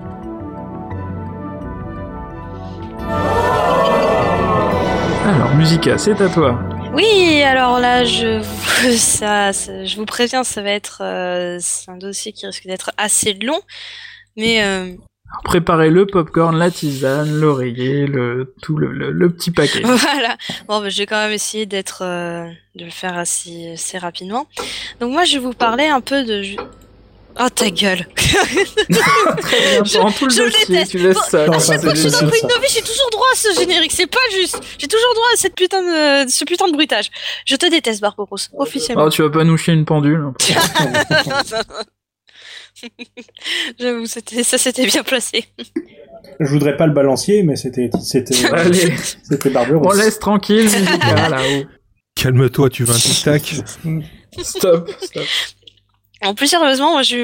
[5.27, 6.59] Alors, Musica, c'est à toi.
[6.95, 11.91] Oui, alors là, je vous, ça, ça- je vous préviens, ça va être, euh, c'est
[11.91, 13.61] un dossier qui risque d'être assez long,
[14.37, 14.93] mais euh,
[15.45, 19.81] préparez le popcorn, la tisane, l'oreiller, le tout le, le- le petit paquet.
[19.85, 20.37] voilà.
[20.69, 22.47] Bon, bah, je vais quand même essayer d'être, euh,
[22.77, 24.47] de le faire assez, assez rapidement.
[25.01, 26.43] Donc moi, je vais vous parler un peu de.
[27.39, 30.91] Ju- Oh ta gueule Je- tout le je dossier, déteste.
[30.91, 31.45] tu laisses Bon, ça.
[31.45, 32.25] à chaque fois que je suis dans ça.
[32.25, 33.93] Novi, j'ai toujours droit à ce générique.
[33.93, 34.59] C'est pas juste.
[34.79, 37.11] J'ai toujours droit à cette putain de, ce putain de bruitage.
[37.47, 38.37] Je te déteste, Barbaros.
[38.57, 39.05] Officiellement.
[39.05, 40.33] Oh, tu vas pas nous chier une pendule.
[43.79, 45.45] J'avoue, c'était, ça s'était bien placé.
[46.41, 48.95] Je voudrais pas le balancier, mais c'était, c'était, Allez.
[49.23, 49.53] c'était.
[49.57, 50.69] On laisse tranquille,
[51.31, 51.65] là-haut.
[52.15, 53.55] Calme-toi, tu veux un tic-tac?
[54.43, 55.25] Stop, stop.
[56.23, 57.17] En plus sérieusement, moi je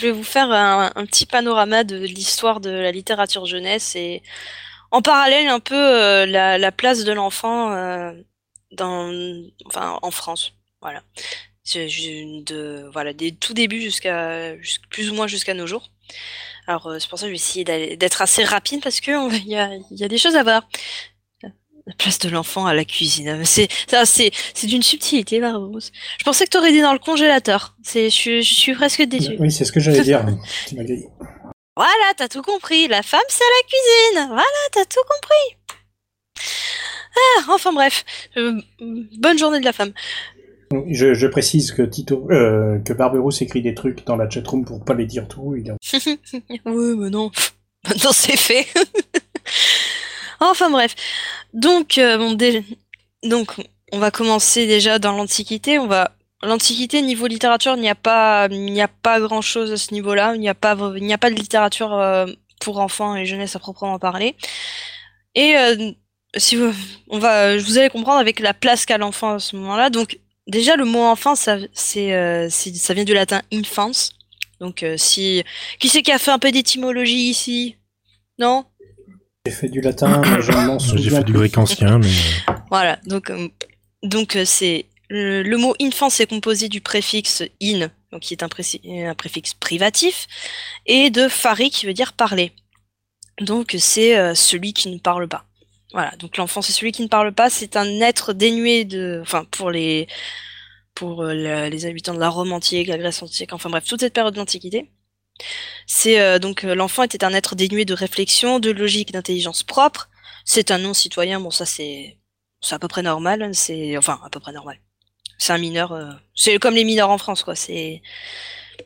[0.00, 4.22] vais vous, faire un, petit panorama de l'histoire de la littérature jeunesse et
[4.90, 8.12] en parallèle un peu euh, la, la place de l'enfant euh,
[8.72, 9.12] dans,
[9.66, 11.02] enfin en France, voilà.
[11.74, 15.90] De, voilà, des tout débuts jusqu'à jus- plus ou moins jusqu'à nos jours.
[16.66, 19.46] Alors euh, c'est pour ça que je vais essayer d'être assez rapide parce que il
[19.46, 20.68] y y a des choses à voir.
[21.90, 23.44] La place de l'enfant à la cuisine.
[23.44, 25.90] C'est ça, c'est c'est d'une subtilité, Barbarousse.
[26.18, 27.74] Je pensais que t'aurais dit dans le congélateur.
[27.82, 29.34] C'est, je, je suis presque déçue.
[29.40, 30.24] Oui, c'est ce que j'allais dire.
[30.68, 31.08] Tu m'as grillé.
[31.74, 32.86] Voilà, t'as tout compris.
[32.86, 34.28] La femme, c'est à la cuisine.
[34.28, 35.56] Voilà, t'as tout compris.
[37.16, 38.04] Ah, enfin bref.
[38.36, 38.60] Euh,
[39.18, 39.92] bonne journée de la femme.
[40.88, 44.84] Je, je précise que Tito, euh, que Barberousse écrit des trucs dans la chatroom pour
[44.84, 45.56] pas les dire tout.
[45.56, 45.74] Il
[46.66, 47.32] oui, mais non.
[47.88, 48.68] Maintenant, c'est fait.
[50.40, 50.94] enfin bref.
[51.52, 52.62] Donc, euh,
[53.22, 53.52] donc,
[53.92, 55.78] on va commencer déjà dans l'Antiquité.
[55.78, 56.12] On va
[56.42, 58.48] l'Antiquité niveau littérature, il n'y a pas,
[59.02, 60.34] pas grand chose à ce niveau-là.
[60.34, 62.26] Il n'y a pas, a pas de littérature euh,
[62.60, 64.36] pour enfants et jeunesse à proprement parler.
[65.34, 65.92] Et euh,
[66.36, 66.72] si vous,
[67.08, 69.90] on va, vous allez comprendre avec la place qu'a l'enfant à ce moment-là.
[69.90, 73.90] Donc, déjà le mot enfant, ça, vient du latin infans.
[74.60, 75.42] Donc, si,
[75.78, 77.76] qui c'est qui a fait un peu d'étymologie ici?
[78.38, 78.64] Non?
[79.46, 81.02] J'ai fait du latin, mais je m'en souviens.
[81.02, 82.08] J'ai fait du grec ancien, mais.
[82.08, 83.48] euh, Voilà, donc euh,
[84.02, 88.42] donc euh, c'est le, le mot infant c'est composé du préfixe in, donc qui est
[88.42, 88.48] un,
[89.14, 90.26] préfixe privatif,
[90.86, 92.52] et de fari qui veut dire parler.
[93.40, 95.46] Donc c'est euh, celui qui ne parle pas.
[95.94, 99.44] Voilà, donc l'enfant c'est celui qui ne parle pas, c'est un être dénué de, enfin
[99.50, 100.06] pour les
[100.94, 104.12] pour euh, les habitants de la Rome antique, la Grèce antique, enfin bref toute cette
[104.12, 104.90] période de l'Antiquité.
[105.86, 110.08] C'est euh, donc euh, l'enfant était un être dénué de réflexion, de logique, d'intelligence propre.
[110.44, 112.18] C'est un non-citoyen, bon ça c'est
[112.60, 114.78] c'est à peu près normal, c'est enfin à peu près normal.
[115.38, 118.02] C'est un mineur, euh, c'est comme les mineurs en France quoi, c'est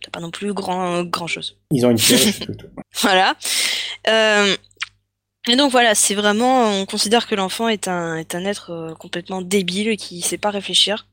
[0.02, 1.58] t'as pas non plus grand grand chose.
[1.70, 1.98] Ils ont une.
[3.00, 3.34] Voilà.
[4.08, 4.56] Euh,
[5.48, 9.42] et donc voilà, c'est vraiment, on considère que l'enfant est un, est un être complètement
[9.42, 11.06] débile qui sait pas réfléchir.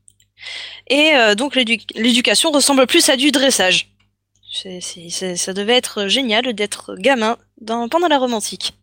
[0.88, 3.91] Et euh, donc l'édu- l'éducation ressemble plus à du dressage.
[4.52, 8.74] Ça devait être génial d'être gamin pendant la Rome antique.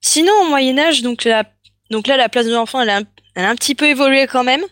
[0.00, 1.44] Sinon, au Moyen Âge, donc, la,
[1.90, 3.00] la place de l'enfant, elle, a
[3.36, 4.64] un- petit peu évolué quand même.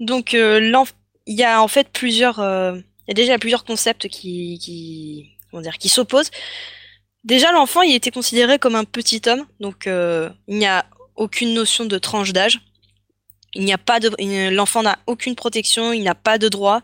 [0.00, 0.84] Donc euh,
[1.26, 2.76] il y a en fait plusieurs, euh,
[3.08, 5.30] déjà plusieurs concepts qui,
[5.86, 6.30] s'opposent.
[7.22, 10.84] Déjà, l'enfant, il était considéré comme un petit homme, donc euh, il n'y a
[11.16, 12.60] aucune notion de tranche d'âge.
[13.54, 14.10] Il n'y a pas de,
[14.50, 16.82] l'enfant n'a aucune protection, il n'a pas de droit.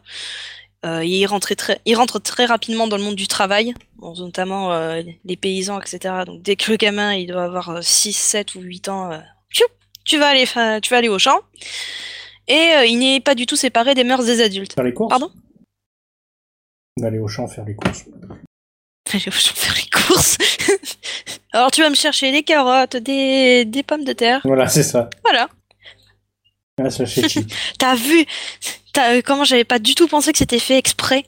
[0.86, 4.73] Euh, il, rentre très, il rentre très rapidement dans le monde du travail, bon, notamment
[4.73, 6.24] euh, les paysans, etc.
[6.24, 9.19] Donc dès que le gamin il doit avoir euh, 6, 7 ou 8 ans, euh,
[10.05, 10.47] tu vas aller,
[10.81, 11.39] tu vas aller au champ.
[12.48, 14.73] Et euh, il n'est pas du tout séparé des mœurs des adultes.
[14.73, 15.31] Faire les courses Pardon?
[16.97, 18.07] D'aller au champ faire les courses.
[19.12, 20.39] Aller au champ faire les courses.
[21.52, 24.40] Alors tu vas me chercher des carottes, des, des pommes de terre.
[24.44, 25.11] Voilà, c'est ça.
[25.23, 25.48] Voilà.
[26.82, 27.05] Ah, ça.
[27.78, 28.20] T'as vu?
[28.20, 28.24] euh,
[29.25, 31.27] comment j'avais pas du tout pensé que c'était fait exprès.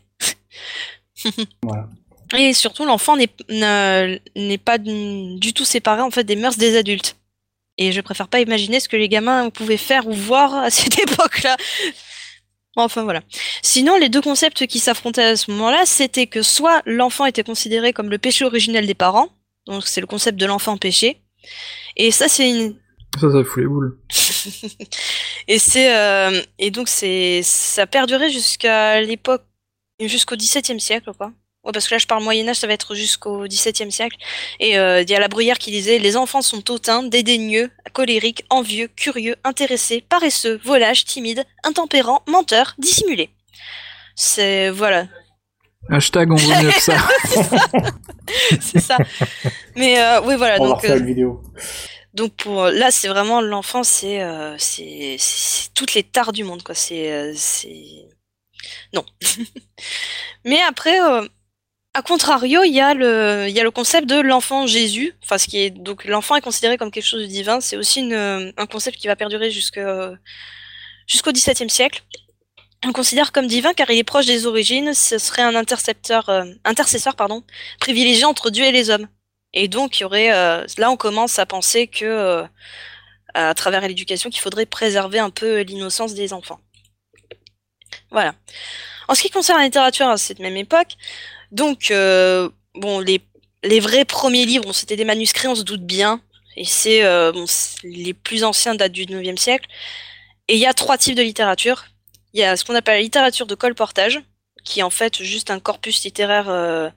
[1.62, 1.88] Voilà.
[2.36, 6.56] Et surtout, l'enfant n'est ne- n'est pas du du tout séparé en fait des mœurs
[6.56, 7.16] des adultes.
[7.78, 10.98] Et je préfère pas imaginer ce que les gamins pouvaient faire ou voir à cette
[11.06, 11.56] époque-là.
[12.76, 13.20] Enfin voilà.
[13.62, 17.92] Sinon, les deux concepts qui s'affrontaient à ce moment-là, c'était que soit l'enfant était considéré
[17.92, 19.28] comme le péché originel des parents,
[19.66, 21.20] donc c'est le concept de l'enfant péché,
[21.98, 22.74] et ça c'est une,
[23.20, 23.98] Ça, ça fout les boules.
[25.48, 29.44] et c'est euh, et donc c'est ça a perduré jusqu'à l'époque
[30.00, 31.32] jusqu'au XVIIe siècle quoi.
[31.64, 34.16] Ouais, parce que là je parle Moyen Âge, ça va être jusqu'au XVIIe siècle.
[34.58, 38.44] Et euh, il y a la Bruyère qui disait les enfants sont hautains, dédaigneux, colériques,
[38.50, 43.30] envieux, curieux, intéressés, paresseux, volages, timides, intempérants, menteurs, dissimulés.
[44.16, 45.06] C'est voilà,
[45.90, 46.96] Hashtag on vaut mieux que ça.
[48.60, 48.96] c'est ça.
[49.76, 51.42] Mais euh, oui voilà On va donc refaire euh, une vidéo.
[52.14, 55.16] Donc pour là, c'est vraiment l'enfant, c'est euh, c'est
[55.74, 56.74] toutes les tares du monde quoi.
[56.74, 57.34] C'est euh,
[58.92, 59.04] non.
[60.44, 61.26] Mais après, euh,
[61.94, 65.14] à contrario, il y a le concept de l'enfant Jésus.
[65.22, 67.60] Enfin, ce qui est donc l'enfant est considéré comme quelque chose de divin.
[67.60, 69.80] C'est aussi un concept qui va perdurer jusque
[71.06, 72.02] jusqu'au XVIIe siècle.
[72.84, 74.92] On considère comme divin car il est proche des origines.
[74.94, 77.44] Ce serait un intercepteur, euh, intercesseur pardon,
[77.78, 79.06] privilégié entre Dieu et les hommes.
[79.54, 82.44] Et donc, il y aurait, euh, là, on commence à penser que, euh,
[83.34, 86.60] à travers l'éducation, qu'il faudrait préserver un peu l'innocence des enfants.
[88.10, 88.34] Voilà.
[89.08, 90.96] En ce qui concerne la littérature à cette même époque,
[91.50, 93.20] donc, euh, bon, les,
[93.62, 96.22] les vrais premiers livres, bon, c'était des manuscrits, on se doute bien,
[96.56, 97.02] et c'est,
[97.82, 99.66] les plus anciens datent du 9e siècle.
[100.48, 101.86] Et il y a trois types de littérature.
[102.34, 104.20] Il y a ce qu'on appelle la littérature de colportage,
[104.64, 106.92] qui est en fait juste un corpus littéraire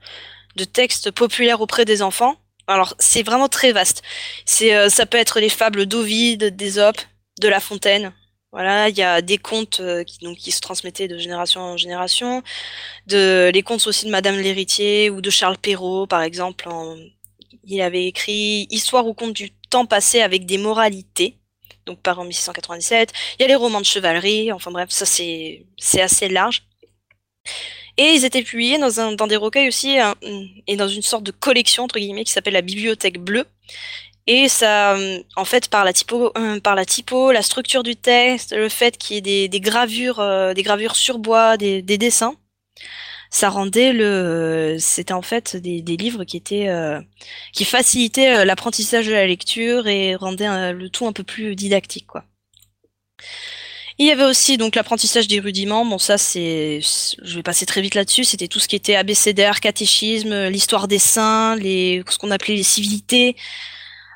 [0.56, 2.36] de textes populaires auprès des enfants.
[2.68, 4.02] Alors, c'est vraiment très vaste.
[4.46, 6.98] C'est, euh, ça peut être les fables d'Ovide, d'Ésope,
[7.42, 8.14] de La Fontaine.
[8.52, 11.78] Voilà, il y a des contes euh, qui, donc, qui se transmettaient de génération en
[11.78, 12.42] génération.
[13.08, 16.70] De, les contes aussi de Madame l'Héritier ou de Charles Perrault, par exemple.
[17.66, 21.38] il avait écrit Histoire ou conte du temps passé avec des moralités.
[21.86, 23.14] Donc, par en 1697.
[23.38, 24.52] Il y a les romans de chevalerie.
[24.52, 26.64] Enfin bref, ça c'est, c'est assez large.
[27.98, 29.98] Et ils étaient publiés dans, des recueils aussi,
[30.68, 33.46] et dans une sorte de collection, entre guillemets, qui s'appelle la Bibliothèque Bleue.
[34.28, 37.96] Et ça, euh, en fait, par la typo, euh, par la typo, la structure du
[37.96, 41.98] texte, le fait qu'il y ait des, gravures, euh, des gravures sur bois, des, des
[42.00, 42.36] dessins,
[43.30, 46.70] ça rendait le, c'était en fait des, livres qui étaient,
[47.54, 52.24] qui facilitaient l'apprentissage de la lecture et rendaient le tout un peu plus didactique, quoi.
[53.98, 55.86] Il y avait aussi donc l'apprentissage des rudiments.
[55.86, 58.26] Bon, ça c'est, je vais passer très vite là-dessus.
[58.26, 62.64] C'était tout ce qui était abécédaire, catéchisme, l'histoire des saints, les ce qu'on appelait les
[62.64, 63.36] civilités.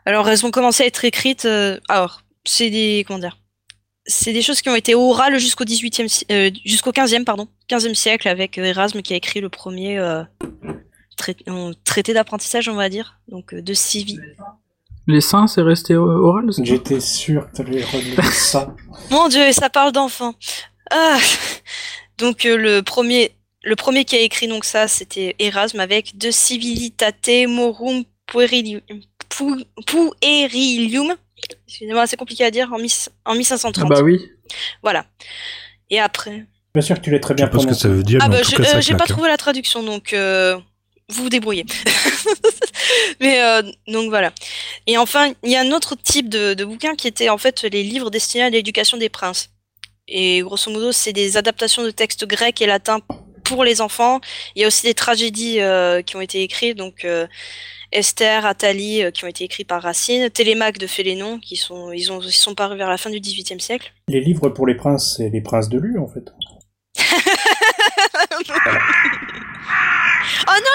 [0.05, 1.45] Alors elles ont commencé à être écrites.
[1.45, 3.37] euh, alors c'est des comment dire,
[4.05, 7.93] c'est des choses qui ont été orales jusqu'au 18e, si- euh, jusqu'au 15e pardon, 15e
[7.93, 10.23] siècle avec euh, Erasme qui a écrit le premier euh,
[11.15, 14.17] trai- euh, traité d'apprentissage, on va dire, donc euh, de civi.
[15.09, 18.75] Les seins, c'est resté oral J'étais sûr que t'allais relever ça.
[19.09, 20.35] Mon Dieu, et ça parle d'enfants.
[20.91, 21.17] Ah.
[22.19, 23.31] Donc euh, le premier,
[23.63, 28.81] le premier qui a écrit donc ça, c'était Erasme avec De Civilitate Morum Puerilium.
[29.29, 31.15] Pu- Puerilium.
[31.67, 33.89] Excusez-moi, c'est compliqué à dire en, mis- en Ah 1530.
[33.89, 34.29] bah oui.
[34.83, 35.05] Voilà.
[35.89, 36.45] Et après.
[36.75, 38.19] Bien sûr que tu l'as très bien Je sais pas ce que ça veut dire,
[38.21, 40.55] Ah bah euh, j'ai pas trouvé la traduction, donc euh,
[41.09, 41.65] vous vous débrouillez.
[43.19, 44.33] Mais euh, donc voilà.
[44.87, 47.63] Et enfin, il y a un autre type de, de bouquin qui était en fait
[47.63, 49.49] les livres destinés à l'éducation des princes.
[50.07, 53.01] Et grosso modo, c'est des adaptations de textes grecs et latins
[53.43, 54.19] pour les enfants.
[54.55, 57.27] Il y a aussi des tragédies euh, qui ont été écrites, donc euh,
[57.91, 62.11] Esther, Athalie, euh, qui ont été écrits par Racine, Télémaque de Félénon, qui sont ils
[62.11, 63.93] ont ils sont parus vers la fin du XVIIIe siècle.
[64.07, 66.31] Les livres pour les princes, c'est les princes de Lu, en fait.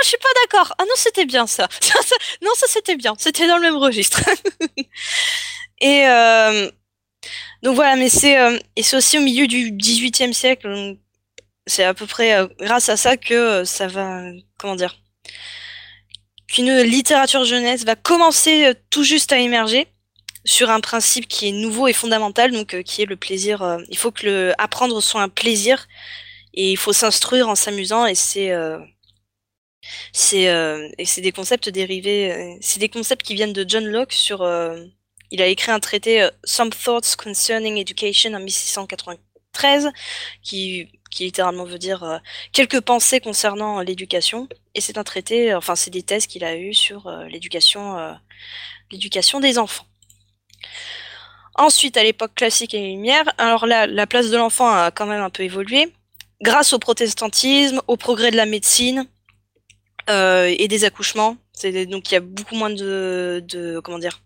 [0.04, 0.74] je suis pas d'accord.
[0.78, 1.68] Ah non, c'était bien ça.
[2.42, 3.14] Non, ça c'était bien.
[3.18, 4.20] C'était dans le même registre.
[5.80, 6.70] et euh,
[7.64, 10.96] donc voilà, mais c'est euh, et c'est aussi au milieu du XVIIIe siècle.
[11.66, 14.22] C'est à peu près euh, grâce à ça que euh, ça va,
[14.58, 14.96] comment dire,
[16.48, 19.88] qu'une littérature jeunesse va commencer tout juste à émerger.
[20.46, 23.78] sur un principe qui est nouveau et fondamental, donc qui est le plaisir.
[23.88, 25.86] il faut que le apprendre soit un plaisir
[26.54, 28.52] et il faut s'instruire en s'amusant et c'est
[30.12, 32.32] c'est euh, et c'est des concepts dérivés.
[32.32, 34.42] euh, c'est des concepts qui viennent de John Locke sur.
[34.42, 34.84] euh,
[35.30, 39.90] il a écrit un traité Some Thoughts Concerning Education en 1693
[40.42, 42.20] qui qui littéralement veut dire
[42.52, 45.54] quelques pensées concernant l'éducation et c'est un traité.
[45.54, 47.96] Enfin c'est des thèses qu'il a eu sur l'éducation
[48.92, 49.86] l'éducation des enfants.
[51.56, 55.06] Ensuite, à l'époque classique et les Lumières, alors là, la place de l'enfant a quand
[55.06, 55.92] même un peu évolué.
[56.42, 59.06] Grâce au protestantisme, au progrès de la médecine
[60.10, 64.20] euh, et des accouchements, c'est donc il y a beaucoup moins de, de comment dire,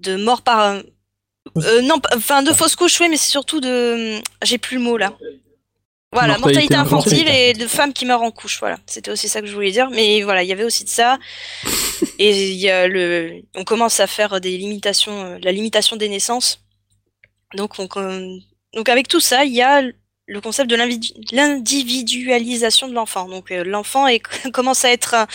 [0.00, 0.60] de morts par,
[1.56, 4.82] euh, non, p- enfin de fausses couches, oui, mais c'est surtout de, j'ai plus le
[4.82, 5.12] mot là.
[6.12, 8.78] Voilà, Mortalité mortalité infantile et de femmes qui meurent en couche, voilà.
[8.86, 11.18] C'était aussi ça que je voulais dire, mais voilà, il y avait aussi de ça.
[12.18, 16.08] Et il y a le, on commence à faire des limitations, euh, la limitation des
[16.08, 16.60] naissances.
[17.54, 18.38] Donc, on,
[18.72, 19.82] donc avec tout ça, il y a
[20.26, 23.28] le concept de l'individu- l'individualisation de l'enfant.
[23.28, 24.06] Donc euh, l'enfant
[24.52, 25.26] commence à être un,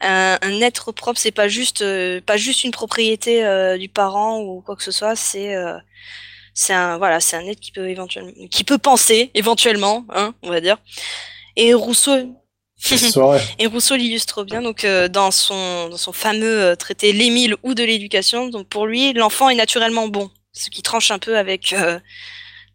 [0.00, 1.18] un, un être propre.
[1.20, 4.92] C'est pas juste, euh, pas juste une propriété euh, du parent ou quoi que ce
[4.92, 5.16] soit.
[5.16, 5.54] C'est
[6.54, 10.50] c'est un voilà, c'est un être qui peut éventuellement, qui peut penser éventuellement, hein, on
[10.50, 10.78] va dire.
[11.56, 12.12] Et Rousseau,
[13.58, 18.48] et Rousseau l'illustre bien donc dans son dans son fameux traité L'Émile ou de l'éducation.
[18.48, 21.74] Donc pour lui, l'enfant est naturellement bon, ce qui tranche un peu avec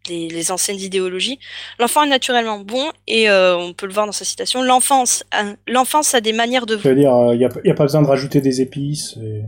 [0.08, 1.38] les, les anciennes idéologies.
[1.78, 4.62] L'enfant est naturellement bon et euh, on peut le voir dans sa citation.
[4.62, 7.74] L'enfance, a- l'enfance a des manières de Je veux dire, il n'y a, y a
[7.74, 9.16] pas besoin de rajouter des épices.
[9.22, 9.42] et-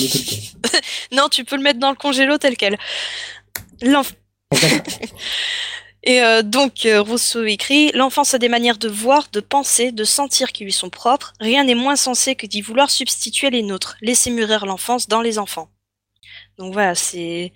[1.12, 2.76] non, tu peux le mettre dans le congélo tel quel.
[6.06, 10.04] Et euh, donc euh, Rousseau écrit L'enfance a des manières de voir, de penser, de
[10.04, 11.32] sentir qui lui sont propres.
[11.40, 13.96] Rien n'est moins sensé que d'y vouloir substituer les nôtres.
[14.02, 15.70] Laissez mûrir l'enfance dans les enfants.
[16.58, 17.52] Donc voilà, c'est,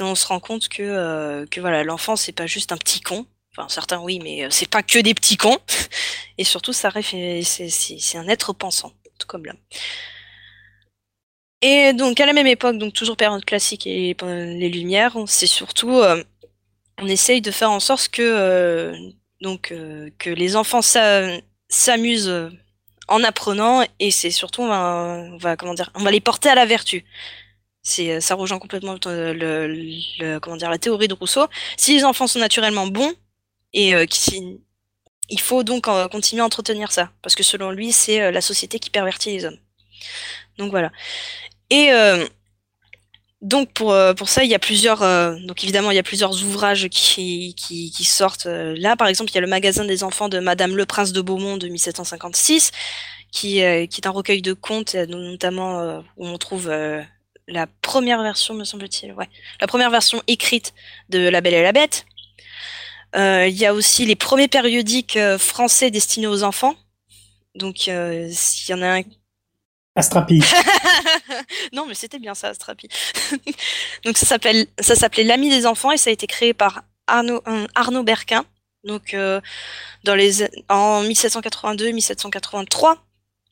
[0.00, 3.26] on se rend compte que euh, que voilà, l'enfant c'est pas juste un petit con.
[3.56, 5.58] Enfin certains oui, mais euh, c'est pas que des petits cons.
[6.38, 9.58] Et surtout, ça c'est un être pensant, tout comme l'homme.
[11.62, 15.46] Et donc à la même époque, donc toujours période classique et euh, les Lumières, c'est
[15.46, 16.00] surtout
[16.98, 18.94] on essaye de faire en sorte que
[19.40, 19.72] donc
[20.18, 21.38] que les enfants s'a-
[21.68, 22.32] s'amusent
[23.08, 26.66] en apprenant et c'est surtout on va comment dire on va les porter à la
[26.66, 27.04] vertu.
[27.86, 31.46] C'est euh, ça rejoint complètement dire la théorie de Rousseau.
[31.76, 33.12] Si les enfants sont naturellement bons
[33.72, 34.04] et euh,
[35.28, 38.40] il faut donc euh, continuer à entretenir ça parce que selon lui c'est euh, la
[38.40, 39.58] société qui pervertit les hommes.
[40.58, 40.90] Donc voilà.
[41.70, 42.26] Et euh,
[43.42, 46.42] donc pour, euh, ça, il y a plusieurs euh, donc évidemment il y a plusieurs
[46.44, 47.54] ouvrages qui,
[48.04, 48.46] sortent.
[48.46, 51.12] euh, Là, par exemple, il y a le magasin des enfants de Madame Le Prince
[51.12, 52.72] de Beaumont de 1756,
[53.32, 57.02] qui, euh, qui est un recueil de contes, euh, notamment euh, où on trouve euh,
[57.48, 59.28] la première version, me semble-t-il, ouais,
[59.60, 60.74] la première version écrite
[61.08, 62.06] de La Belle et la Bête.
[63.14, 66.74] Euh, il y a aussi les premiers périodiques euh, français destinés aux enfants.
[67.54, 69.02] Donc, euh, s'il y en a un
[69.96, 70.42] Astrapi.
[71.72, 72.88] non, mais c'était bien ça, Strapi.
[74.04, 77.42] Donc ça s'appelle, ça s'appelait l'ami des enfants et ça a été créé par Arnaud,
[77.74, 78.44] Arnaud Berquin.
[78.84, 79.40] Donc euh,
[80.04, 82.98] dans les en 1782-1783.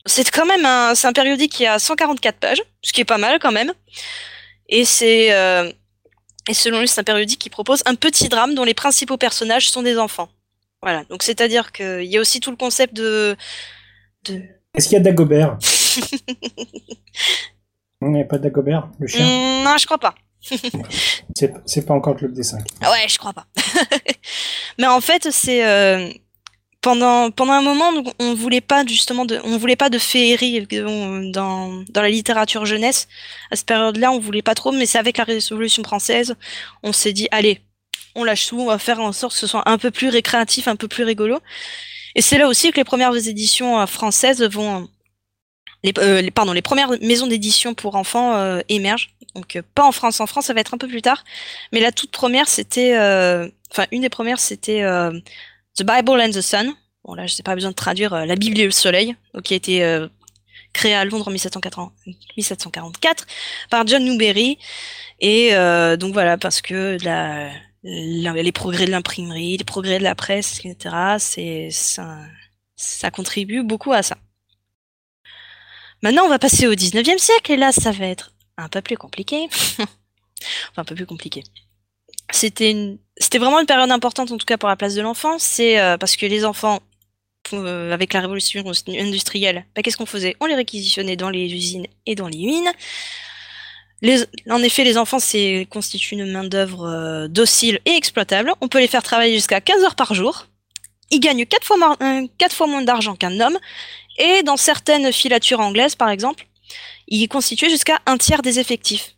[0.05, 3.17] C'est quand même un, c'est un périodique qui a 144 pages, ce qui est pas
[3.17, 3.73] mal quand même.
[4.69, 5.71] Et c'est euh,
[6.47, 9.69] et selon lui, c'est un périodique qui propose un petit drame dont les principaux personnages
[9.69, 10.29] sont des enfants.
[10.81, 11.03] Voilà.
[11.05, 13.35] Donc c'est-à-dire qu'il y a aussi tout le concept de
[14.25, 14.43] de
[14.75, 15.57] Est-ce qu'il y a Dagobert?
[18.01, 19.25] Il n'y a pas Dagobert, le chien?
[19.25, 20.13] Hmm, non, je crois pas.
[21.35, 22.59] C'est c'est pas encore le club des 5.
[22.81, 23.47] Ouais, je crois pas.
[24.77, 26.07] Mais en fait, c'est euh,
[26.85, 32.09] pendant un moment, on voulait pas justement on voulait pas de féerie euh, dans la
[32.09, 33.07] littérature jeunesse.
[33.49, 36.35] À cette période-là, on voulait pas trop, mais c'est avec la Révolution française,
[36.83, 37.61] on s'est dit allez,
[38.13, 40.67] on lâche tout, on va faire en sorte que ce soit un peu plus récréatif,
[40.67, 41.39] un peu plus rigolo.
[42.13, 44.87] Et c'est là aussi que les premières éditions euh, françaises vont
[45.97, 49.09] euh, pardon, les premières maisons d'édition pour enfants émergent.
[49.33, 51.23] Donc pas en France, en France ça va être un peu plus tard.
[51.71, 52.95] Mais la toute première c'était,
[53.71, 54.83] enfin une des premières c'était
[55.77, 56.73] The Bible and the Sun.
[57.03, 59.43] Bon là je n'ai pas besoin de traduire euh, la Bible et le Soleil, donc
[59.43, 60.07] qui a été euh,
[60.73, 61.93] créée à Londres en 1740
[62.37, 63.27] 1744
[63.69, 64.57] par John Newbery.
[65.19, 66.97] Et euh, donc voilà parce que
[67.83, 71.17] les progrès de l'imprimerie, les progrès de la presse, etc.
[71.69, 72.19] Ça,
[72.75, 74.17] ça contribue beaucoup à ça.
[76.01, 78.97] Maintenant, on va passer au 19e siècle et là, ça va être un peu plus
[78.97, 79.47] compliqué.
[79.79, 79.87] enfin,
[80.77, 81.43] un peu plus compliqué.
[82.31, 82.97] C'était
[83.37, 85.37] vraiment une période importante, en tout cas pour la place de l'enfant.
[85.39, 86.79] C'est euh, parce que les enfants,
[87.53, 90.35] euh, avec la révolution industrielle, bah, qu'est-ce qu'on faisait?
[90.39, 92.71] On les réquisitionnait dans les usines et dans les mines.
[94.49, 95.17] En effet, les enfants
[95.69, 98.53] constituent une main-d'œuvre euh, docile et exploitable.
[98.61, 100.47] On peut les faire travailler jusqu'à 15 heures par jour.
[101.11, 103.57] Ils gagnent 4 fois, mar- euh, quatre fois moins d'argent qu'un homme.
[104.17, 106.45] Et dans certaines filatures anglaises, par exemple,
[107.07, 109.15] ils constituaient jusqu'à un tiers des effectifs.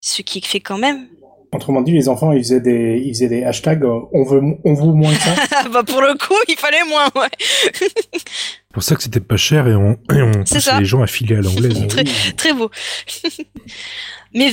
[0.00, 1.08] Ce qui fait quand même.
[1.54, 4.72] Autrement dit, les enfants, ils faisaient des, ils faisaient des hashtags euh, on veut, on
[4.74, 5.68] veut moins que ça.
[5.72, 7.28] bah pour le coup, il fallait moins, ouais.
[7.74, 10.78] C'est pour ça que c'était pas cher et on, et on C'est poussait ça.
[10.80, 11.86] les gens à filer à l'anglaise.
[11.88, 12.04] très,
[12.36, 12.70] très beau.
[14.34, 14.48] Mais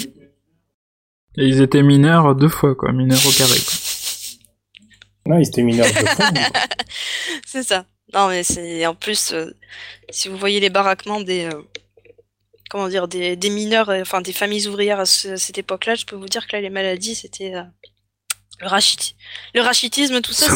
[1.37, 3.59] Et ils étaient mineurs deux fois, quoi, mineurs au carré.
[3.65, 3.75] Quoi.
[5.25, 6.23] Non, ils étaient mineurs de fond.
[7.45, 7.85] c'est ça.
[8.13, 9.55] Non, mais c'est en plus, euh,
[10.09, 11.61] si vous voyez les baraquements des, euh,
[12.69, 16.05] comment dire, des, des mineurs, euh, enfin des familles ouvrières à, ce- cette époque-là, je
[16.05, 17.63] peux vous dire que là, les maladies, c'était euh,
[18.61, 19.15] le rachit,
[19.53, 20.47] le rachitisme, tout ça,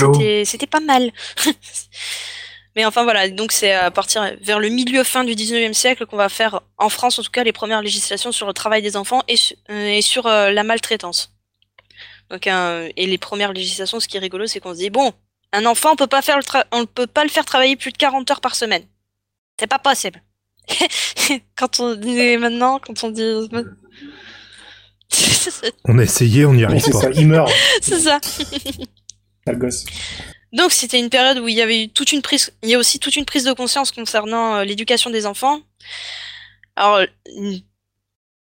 [0.45, 1.11] c'était, pas mal.
[2.75, 6.17] mais enfin voilà, donc c'est à partir vers le milieu fin du 19e siècle qu'on
[6.17, 9.21] va faire, en France en tout cas, les premières législations sur le travail des enfants
[9.27, 11.31] et, su- euh, et sur euh, la maltraitance.
[12.29, 15.13] Donc, et les premières législations, ce qui est rigolo, c'est qu'on se dit bon,
[15.51, 17.97] un enfant, on peut pas faire le on peut pas le faire travailler plus de
[17.97, 18.83] 40 heures par semaine.
[19.59, 20.23] C'est pas possible.
[21.55, 23.49] quand on dit maintenant, quand on dit
[25.85, 27.01] On a essayé, on n'y arrive c'est pas.
[27.01, 28.19] ça, il meurt, c'est ça.
[29.45, 29.85] sale gosse.
[30.51, 32.79] Donc c'était une période où il y avait eu toute une prise, il y a
[32.79, 35.61] aussi toute une prise de conscience concernant euh, l'éducation des enfants.
[36.75, 37.01] Alors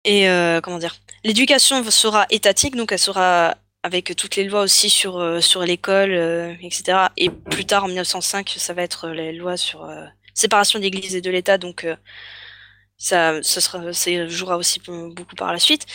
[0.04, 3.56] et euh, comment dire, l'éducation sera étatique, donc elle sera
[3.86, 7.08] avec toutes les lois aussi sur euh, sur l'école, euh, etc.
[7.18, 10.06] Et plus tard en 1905, ça va être les lois sur euh,
[10.36, 11.96] séparation de l'Église et de l'État, donc euh,
[12.98, 15.86] ça, ce sera, ça jouera aussi beaucoup par la suite.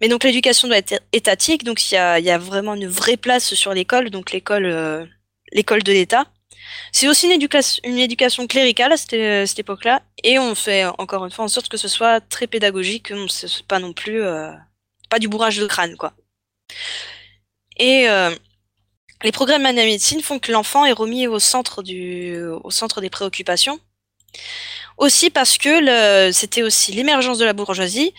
[0.00, 3.72] Mais donc l'éducation doit être étatique, donc il y a, vraiment une vraie place sur
[3.72, 5.06] l'école, donc l'école, euh,
[5.52, 6.26] l'école de l'État.
[6.92, 7.32] C'est aussi une,
[7.98, 11.68] éducation, cléricale à cette, à cette époque-là, et on fait encore une fois en sorte
[11.68, 14.52] que ce soit très pédagogique, que ce soit pas non plus euh,
[15.10, 16.14] pas du bourrage de crâne, quoi.
[17.78, 18.34] Et euh,
[19.22, 23.80] les progrès de la médecine font que l'enfant est remis au centre des préoccupations.
[24.98, 28.12] Aussi parce que c'était aussi l'émergence de la bourgeoisie.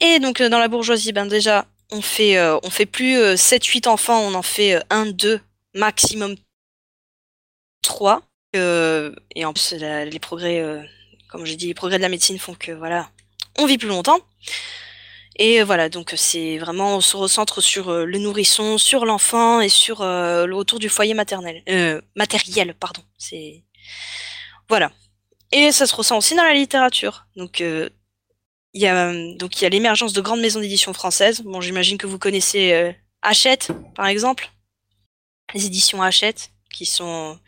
[0.00, 4.20] Et donc euh, dans la bourgeoisie, ben déjà, on fait, euh, fait plus 7-8 enfants,
[4.20, 5.40] on en fait 1, 2,
[5.74, 6.36] maximum
[7.82, 8.22] 3.
[8.56, 10.82] Euh, et en plus, les progrès, euh,
[11.28, 13.10] comme j'ai dit, les progrès de la médecine font que voilà,
[13.58, 14.20] on vit plus longtemps.
[15.36, 19.60] Et euh, voilà, donc c'est vraiment, on se recentre sur euh, le nourrisson, sur l'enfant
[19.60, 23.02] et sur euh, le autour du foyer maternel, euh, matériel, pardon.
[23.18, 23.64] C'est
[24.68, 24.92] voilà.
[25.52, 27.26] Et ça se ressent aussi dans la littérature.
[27.36, 27.88] Donc euh,
[28.74, 31.42] il y a euh, a l'émergence de grandes maisons d'édition françaises.
[31.42, 32.92] Bon, j'imagine que vous connaissez euh,
[33.22, 34.50] Hachette, par exemple,
[35.54, 37.38] les éditions Hachette qui sont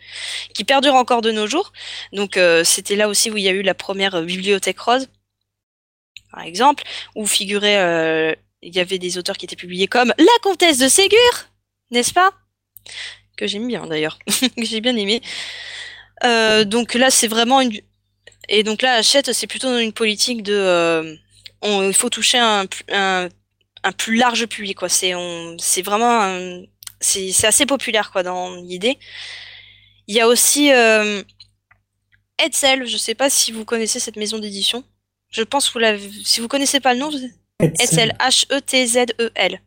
[0.54, 1.72] qui perdurent encore de nos jours.
[2.12, 5.08] Donc euh, c'était là aussi où il y a eu la première euh, bibliothèque rose,
[6.30, 6.82] par exemple,
[7.14, 10.88] où figurait euh, il y avait des auteurs qui étaient publiés comme La Comtesse de
[10.88, 11.18] Ségur,
[11.90, 12.32] n'est-ce pas?
[13.36, 15.20] Que j'aime bien d'ailleurs, que j'ai bien aimé.
[16.24, 17.78] Euh, donc là, c'est vraiment une
[18.48, 21.16] et donc là, Hachette, c'est plutôt une politique de euh,
[21.64, 23.28] il faut toucher un, pl- un,
[23.82, 24.88] un plus large public quoi.
[24.88, 25.12] C'est
[25.82, 26.62] vraiment
[27.00, 28.98] c'est assez populaire quoi dans l'idée.
[30.06, 30.70] Il y a aussi
[32.38, 34.84] Hetzel, je sais pas si vous connaissez cette maison d'édition.
[35.30, 37.10] Je pense que vous l'avez si vous connaissez pas le nom.
[37.60, 39.60] Hetzel H E T Z E L.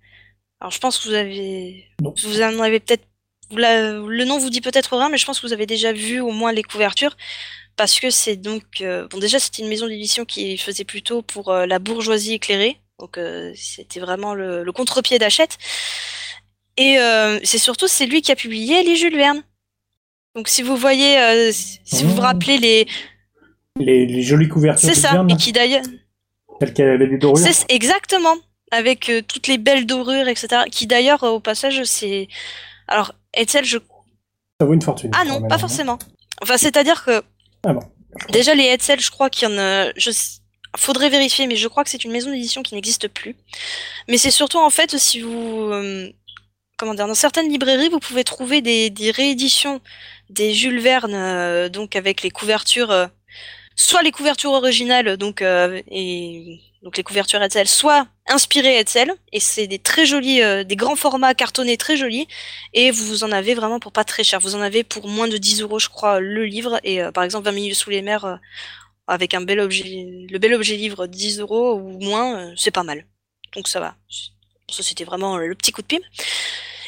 [0.60, 1.86] Alors je pense que vous avez
[2.23, 3.06] vous en avez peut-être
[3.52, 6.31] le nom vous dit peut-être rien mais je pense que vous avez déjà vu au
[6.31, 7.18] moins les couvertures
[7.76, 11.49] parce que c'est donc euh, bon déjà c'était une maison d'édition qui faisait plutôt pour
[11.49, 15.57] euh, la bourgeoisie éclairée donc euh, c'était vraiment le, le contre-pied d'Hachette
[16.77, 16.98] et
[17.44, 19.44] c'est surtout c'est lui qui a publié les Jules Verne
[20.36, 22.88] donc si vous voyez si si vous vous rappelez les
[23.80, 25.84] Les, les jolies couvertures c'est ça et qui d'ailleurs
[26.60, 27.38] celles qui avaient des dorures.
[27.38, 28.35] c'est exactement
[28.72, 32.27] avec euh, toutes les belles dorures etc qui d'ailleurs euh, au passage c'est
[32.88, 33.77] alors Hetzel je
[34.60, 35.11] Ça vaut une fortune.
[35.15, 35.97] ah non pas forcément
[36.41, 37.22] enfin c'est à dire que
[37.65, 37.81] Ah bon.
[38.31, 39.91] Déjà, les Hetzel, je crois qu'il y en a.
[39.95, 40.10] Je...
[40.76, 43.35] Faudrait vérifier, mais je crois que c'est une maison d'édition qui n'existe plus.
[44.07, 45.69] Mais c'est surtout, en fait, si vous.
[45.72, 46.10] euh,
[46.77, 49.80] Comment dire Dans certaines librairies, vous pouvez trouver des, des rééditions
[50.31, 53.10] des Jules Verne, donc avec les couvertures.
[53.80, 59.80] Soit les couvertures originales, donc, euh, les couvertures Hetzel, soit inspirées Hetzel, et c'est des
[59.80, 62.27] très jolis, euh, des grands formats cartonnés très jolis,
[62.73, 64.39] et vous en avez vraiment pour pas très cher.
[64.41, 67.23] Vous en avez pour moins de 10 euros, je crois, le livre, et euh, par
[67.23, 68.39] exemple 20 minutes sous les mers,
[69.07, 73.06] avec un bel objet, le bel objet livre 10 euros ou moins, c'est pas mal.
[73.56, 73.95] Donc ça va.
[74.69, 76.03] Ça c'était vraiment le petit coup de pime.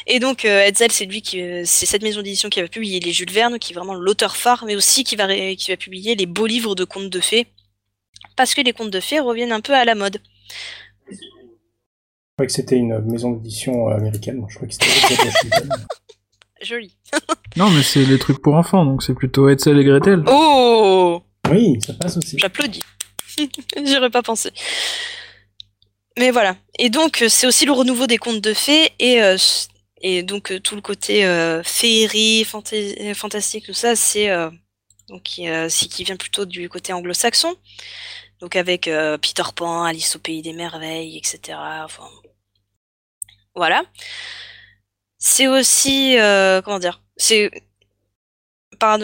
[0.06, 3.00] Et donc euh, Hetzel, c'est lui qui, euh, c'est cette maison d'édition qui va publier
[3.00, 5.76] les Jules Verne, qui est vraiment l'auteur phare, mais aussi qui va ré- qui va
[5.76, 7.46] publier les beaux livres de contes de fées,
[8.36, 10.20] parce que les contes de fées reviennent un peu à la mode.
[11.08, 11.16] Je
[12.36, 14.44] croyais que c'était une maison d'édition euh, américaine.
[14.48, 15.68] Je croyais que c'était.
[16.62, 16.96] Joli.
[17.56, 20.24] Non, mais c'est des trucs pour enfants, donc c'est plutôt Hetzel et Gretel.
[20.26, 22.38] Oh Oui, ça passe aussi.
[22.38, 22.80] J'applaudis.
[23.36, 24.50] J'y aurais pas pensé.
[26.18, 26.56] Mais voilà.
[26.78, 29.36] Et donc, c'est aussi le renouveau des contes de fées et, euh,
[30.02, 34.50] et donc euh, tout le côté euh, féerie, fanta- fantastique, tout ça, c'est euh,
[35.08, 35.46] donc qui,
[35.88, 37.56] qui vient plutôt du côté anglo-saxon.
[38.40, 38.90] Donc avec
[39.22, 41.58] Peter Pan, Alice au pays des merveilles, etc.
[43.54, 43.84] Voilà.
[45.18, 46.16] C'est aussi
[46.64, 47.50] comment dire, c'est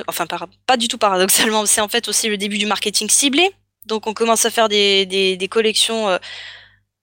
[0.09, 0.27] enfin
[0.66, 3.53] pas du tout paradoxalement, c'est en fait aussi le début du marketing ciblé.
[3.87, 6.19] Donc on commence à faire des, des, collections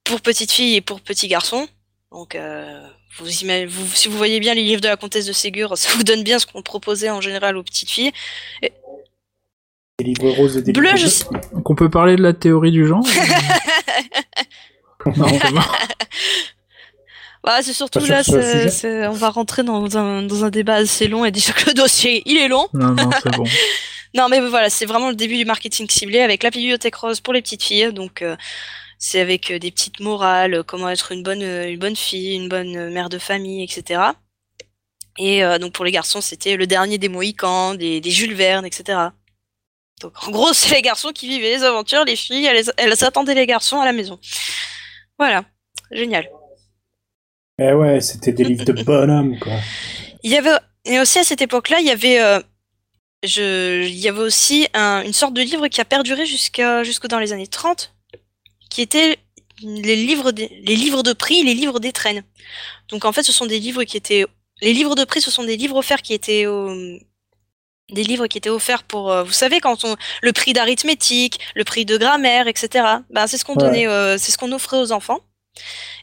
[0.04, 1.70] pour petites filles et pour petits garçons.
[2.16, 2.82] Donc euh,
[3.18, 5.90] vous, ima- vous, si vous voyez bien les livres de la comtesse de Ségur, ça
[5.98, 8.14] vous donne bien ce qu'on proposait en général aux petites filles.
[8.62, 8.72] Et-
[10.00, 11.12] Des livres roses et des Bleu, livres je bleus.
[11.12, 13.04] sais- Donc on peut parler de la théorie du genre
[15.18, 15.26] Non.
[17.44, 21.08] Bah, c'est surtout là, ce c'est- on va rentrer dans un, dans un débat assez
[21.08, 22.68] long et déjà que le dossier, il est long.
[22.74, 23.44] Non, non, c'est bon.
[24.16, 27.34] Non, mais voilà, c'est vraiment le début du marketing ciblé avec la bibliothèque rose pour
[27.34, 27.92] les petites filles.
[27.92, 28.38] Donc, euh,
[28.98, 32.36] c'est avec euh, des petites morales, euh, comment être une bonne, euh, une bonne fille,
[32.36, 34.02] une bonne mère de famille, etc.
[35.18, 39.00] Et donc, pour les garçons, c'était le dernier des Mohicans, des, des Jules Verne, etc.
[40.02, 43.34] Donc, en gros, c'est les garçons qui vivaient les aventures, les filles, elles, elles attendaient
[43.34, 44.20] les garçons à la maison.
[45.18, 45.46] Voilà,
[45.90, 46.28] génial.
[47.60, 49.54] Eh ouais, c'était des livres de bonhomme, quoi.
[50.24, 50.52] Il y avait
[50.84, 52.42] et aussi à cette époque-là, il y avait euh,
[53.24, 57.08] je il y avait aussi un- une sorte de livre qui a perduré jusqu'à jusque
[57.08, 57.95] dans les années 30
[58.76, 59.18] qui était
[59.62, 62.24] les livres des- les livres de prix, les livres d'étrennes.
[62.90, 64.26] Donc en fait, ce sont des livres qui étaient
[64.62, 66.98] les livres de prix, ce sont des livres offerts qui étaient au-
[67.98, 69.96] des livres qui étaient offerts pour euh, vous savez quand on
[70.28, 72.68] le prix d'arithmétique, le prix de grammaire, etc.
[73.16, 73.66] Ben c'est ce qu'on Ouais.
[73.66, 75.22] donnait euh, c'est ce qu'on offrait aux enfants.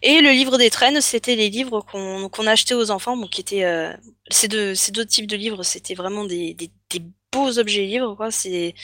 [0.03, 3.65] Et le livre des traînes, c'était les livres qu'on achetait aux enfants, bon, qui étaient
[3.65, 3.93] euh,
[4.31, 8.15] ces deux ces deux types de livres, c'était vraiment des, des, des beaux objets livres,
[8.15, 8.31] quoi.
[8.31, 8.75] C'est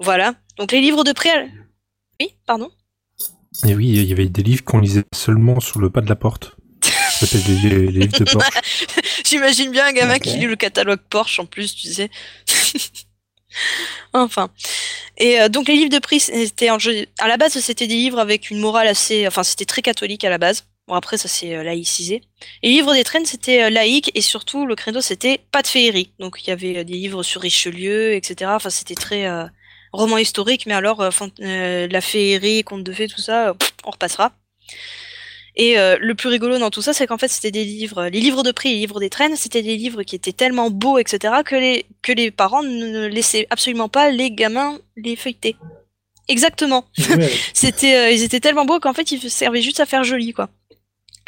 [0.00, 0.34] voilà.
[0.58, 1.30] Donc les livres de prix.
[2.20, 2.70] Oui, pardon.
[3.66, 6.16] Et oui, il y avait des livres qu'on lisait seulement sous le pas de la
[6.16, 6.56] porte.
[6.82, 8.48] Ça s'appelle les, les livres de Porsche.
[9.24, 12.10] J'imagine bien un gamin qui lit le catalogue Porsche en plus, tu sais.
[14.12, 14.50] enfin.
[15.18, 17.94] Et euh, donc les livres de prix, c'était en jeu- à la base c'était des
[17.94, 20.64] livres avec une morale assez, enfin c'était très catholique à la base.
[20.88, 22.22] Bon après ça s'est euh, laïcisé.
[22.62, 25.66] Et les livres des traînes c'était euh, laïque et surtout le credo c'était pas de
[25.66, 26.12] féerie.
[26.18, 28.50] Donc il y avait euh, des livres sur Richelieu, etc.
[28.54, 29.44] Enfin c'était très euh,
[29.92, 31.10] roman historique, mais alors euh,
[31.40, 33.54] euh, la féerie, conte de fées, tout ça, euh,
[33.84, 34.32] on repassera.
[35.54, 38.20] Et euh, le plus rigolo dans tout ça, c'est qu'en fait, c'était des livres, les
[38.20, 41.34] livres de prix, les livres des traînes, c'était des livres qui étaient tellement beaux, etc.,
[41.44, 45.56] que les, que les parents ne laissaient absolument pas les gamins les feuilleter.
[46.28, 46.86] Exactement.
[47.52, 50.48] c'était, euh, ils étaient tellement beaux qu'en fait, ils servaient juste à faire joli, quoi.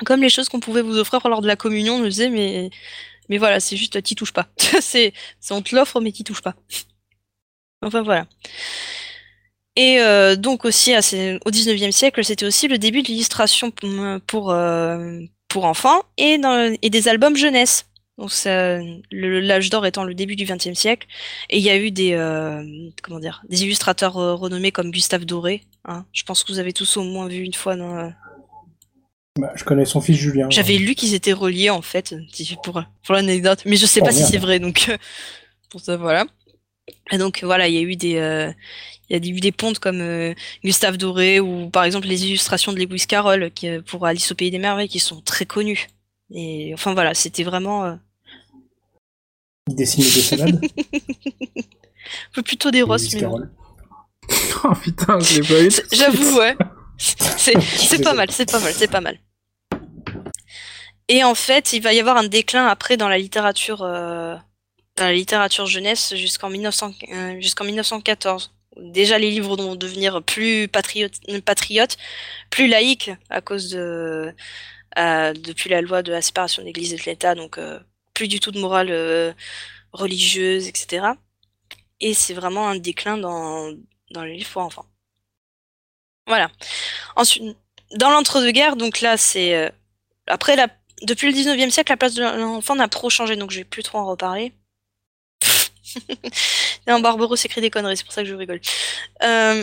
[0.06, 2.70] Comme les choses qu'on pouvait vous offrir lors de la communion, on nous disait, mais,
[3.28, 4.48] mais voilà, c'est juste, t'y touches pas.
[4.80, 6.54] c'est, c'est, on te l'offre, mais t'y touches pas.
[7.84, 8.26] Enfin, voilà.
[9.76, 13.90] Et euh, donc aussi au 19e siècle, c'était aussi le début de l'illustration pour,
[14.26, 17.86] pour, euh, pour enfants et, dans, et des albums jeunesse.
[18.16, 18.30] Donc
[19.10, 21.08] l'âge d'or étant le début du 20e siècle,
[21.50, 22.62] et il y a eu des euh,
[23.02, 25.62] comment dire des illustrateurs renommés comme Gustave Doré.
[25.86, 26.04] hein.
[26.12, 28.12] Je pense que vous avez tous au moins vu une fois dans.
[29.36, 30.46] Bah, je connais son fils Julien.
[30.48, 32.14] J'avais lu qu'ils étaient reliés en fait
[32.62, 34.30] pour pour l'anecdote, mais je sais Oh, pas si merde.
[34.30, 34.96] c'est vrai donc
[35.70, 36.24] pour ça voilà.
[37.10, 38.52] Et donc voilà, il y a eu des euh,
[39.08, 40.34] il y a eu des pontes comme euh,
[40.64, 44.34] Gustave Doré ou par exemple les illustrations de Lewis Carroll qui, euh, pour Alice au
[44.34, 45.88] pays des merveilles qui sont très connues.
[46.30, 47.94] Et enfin voilà, c'était vraiment euh,
[49.68, 50.60] Il dessine des salades.
[52.44, 53.46] plutôt des rosses Lewis mais.
[54.64, 55.70] Oh putain, je l'ai pas eu.
[55.92, 56.56] J'avoue, ouais.
[56.96, 59.18] C'est c'est pas mal, c'est pas mal, c'est pas mal.
[61.08, 64.36] Et en fait, il va y avoir un déclin après dans la littérature, euh,
[64.96, 68.52] dans la littérature jeunesse jusqu'en 1900 euh, 1914.
[68.76, 71.96] Déjà, les livres vont devenir plus patriotes,
[72.50, 74.34] plus laïques à cause de,
[74.98, 77.78] euh, depuis la loi de la séparation de l'Église et de l'État, donc euh,
[78.14, 79.34] plus du tout de morale
[79.92, 81.06] religieuse, etc.
[82.00, 83.72] Et c'est vraiment un déclin dans,
[84.10, 84.86] dans les livres pour enfants.
[86.26, 86.50] Voilà.
[87.16, 87.56] Ensuite,
[87.92, 89.72] dans l'entre-deux-guerres, donc là, c'est
[90.26, 90.68] après la
[91.02, 93.82] depuis le 19e siècle, la place de l'enfant n'a trop changé, donc je vais plus
[93.82, 94.52] trop en reparler.
[96.86, 98.60] non, Barberousse écrit des conneries, c'est pour ça que je rigole.
[99.22, 99.62] Euh,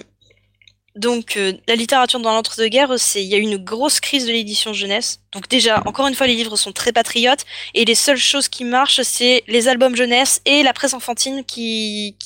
[0.96, 4.74] donc, euh, la littérature dans l'entre-deux-guerres, il y a eu une grosse crise de l'édition
[4.74, 5.22] jeunesse.
[5.32, 8.66] Donc déjà, encore une fois, les livres sont très patriotes et les seules choses qui
[8.66, 12.18] marchent, c'est les albums jeunesse et la presse enfantine qui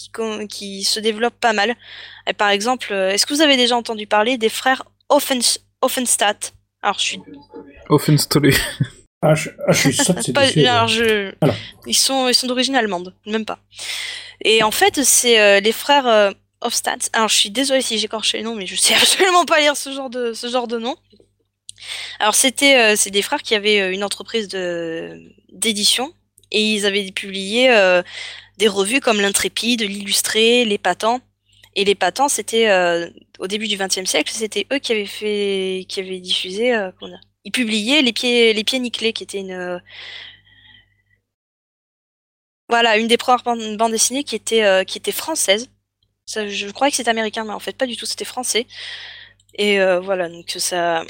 [0.49, 1.75] qui, se développe pas mal.
[2.27, 6.53] Et par exemple, euh, est-ce que vous avez déjà entendu parler des frères Offens- Offenstadt?
[6.81, 7.21] Alors, je suis.
[9.27, 10.67] Ah, je, ah, je suis sûr que c'est pas- du Suède.
[10.67, 11.55] alors, je- Alors.
[11.87, 13.59] Ils sont, ils sont d'origine allemande, même pas.
[14.43, 16.31] Et en fait, c'est euh, les frères euh,
[16.61, 17.09] Hofstadt.
[17.13, 19.91] Alors, je suis désolée si j'écorche les noms, mais je sais absolument pas lire ce
[19.91, 20.95] genre de, ce genre de nom.
[22.19, 25.19] Alors, c'était, euh, c'est des frères qui avaient une entreprise de,
[25.51, 26.13] d'édition
[26.51, 27.69] et ils avaient publié
[28.57, 31.19] des revues comme l'Intrépide, l'Illustré, les Patents.
[31.75, 32.69] Et les Patents, c'était
[33.39, 36.73] au début du XXe siècle, c'était eux qui avaient fait, qui avaient diffusé.
[37.45, 38.81] Ils publiaient les pieds, les pieds
[39.13, 39.79] qui était une, euh,
[42.69, 45.69] voilà, une des premières bandes, dessinées qui était, euh, française.
[46.25, 48.67] Ça, je croyais que c'était américain, mais en fait pas du tout, c'était français.
[49.55, 51.05] Et euh, voilà, donc ça,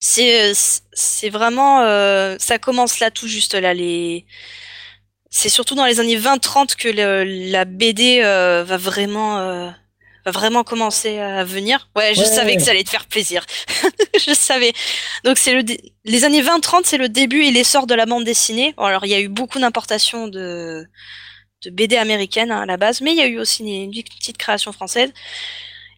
[0.00, 1.80] c'est, c'est vraiment,
[2.38, 3.74] ça commence là tout juste là.
[3.74, 4.26] Les,
[5.30, 9.72] c'est surtout dans les années 20-30 que la BD va vraiment,
[10.26, 11.88] vraiment commencer à venir.
[11.96, 12.26] Ouais, je Ouais.
[12.26, 13.44] savais que ça allait te faire plaisir.
[14.26, 14.72] je savais.
[15.24, 15.64] Donc c'est le
[16.04, 18.74] les années 20-30, c'est le début et l'essor de la bande dessinée.
[18.78, 20.86] Alors il y a eu beaucoup d'importations de
[21.64, 24.02] de BD américaines hein, à la base, mais il y a eu aussi une, une
[24.02, 25.12] petite création française.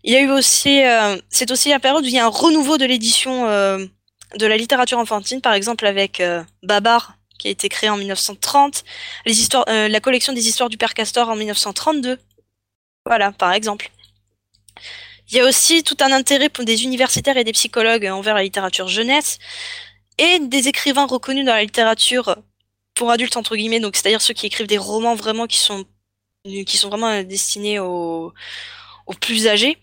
[0.03, 2.29] Il y a eu aussi, euh, c'est aussi la période où il y a un
[2.29, 3.87] renouveau de l'édition euh,
[4.37, 8.85] de la littérature enfantine, par exemple avec euh, Babar, qui a été créé en 1930,
[9.25, 12.19] les histoires, la collection des histoires du Père Castor en 1932.
[13.07, 13.91] Voilà, par exemple.
[15.31, 18.43] Il y a aussi tout un intérêt pour des universitaires et des psychologues envers la
[18.43, 19.39] littérature jeunesse
[20.19, 22.37] et des écrivains reconnus dans la littérature
[22.95, 25.85] pour adultes entre guillemets, donc c'est-à-dire ceux qui écrivent des romans vraiment qui sont
[26.45, 28.33] qui sont vraiment destinés aux,
[29.07, 29.79] aux plus âgés.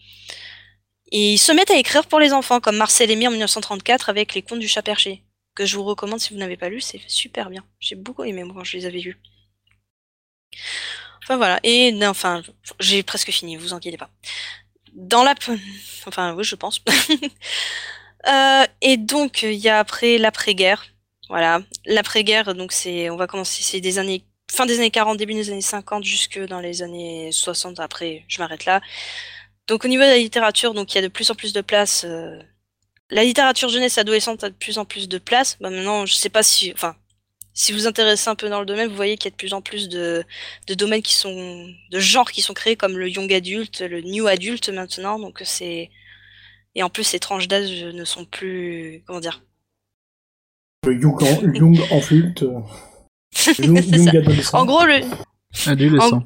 [1.11, 4.33] Et ils se mettent à écrire pour les enfants, comme Marcel Aimé en 1934 avec
[4.33, 5.23] Les Contes du Chat Perché,
[5.55, 7.65] que je vous recommande si vous n'avez pas lu, c'est super bien.
[7.79, 9.19] J'ai beaucoup aimé moi quand je les avais lus.
[11.23, 12.41] Enfin voilà, et enfin
[12.79, 14.09] j'ai presque fini, vous inquiétez pas.
[14.93, 15.33] Dans la,
[16.07, 16.81] enfin oui je pense.
[18.27, 20.85] Euh, et donc il y a après l'après-guerre,
[21.29, 25.33] voilà, l'après-guerre, donc c'est, on va commencer, c'est des années, fin des années 40, début
[25.33, 27.79] des années 50, jusque dans les années 60.
[27.79, 28.79] Après, je m'arrête là.
[29.67, 31.61] Donc au niveau de la littérature, donc il y a de plus en plus de
[31.61, 32.03] place.
[32.05, 32.39] euh,
[33.11, 35.57] La littérature jeunesse adolescente a de plus en plus de place.
[35.61, 36.95] Bah, maintenant, je sais pas si, enfin,
[37.53, 39.35] si vous vous intéressez un peu dans le domaine, vous voyez qu'il y a de
[39.35, 40.23] plus en plus de,
[40.67, 44.27] de domaines qui sont, de genres qui sont créés, comme le young adulte, le new
[44.27, 45.19] adulte maintenant.
[45.19, 45.89] Donc c'est,
[46.75, 49.43] et en plus, les tranches d'âge ne sont plus, comment dire,
[50.85, 52.43] Le Young, en- Young adulte.
[52.43, 52.59] euh,
[53.59, 54.57] Young, young adolescent.
[54.57, 55.01] En gros, le,
[55.67, 56.23] Adolescent.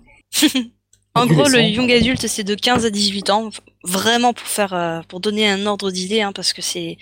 [1.16, 3.50] En gros, le young adulte, c'est de 15 à 18 ans,
[3.84, 6.98] vraiment pour faire, euh, pour donner un ordre d'idée, hein, parce que c'est,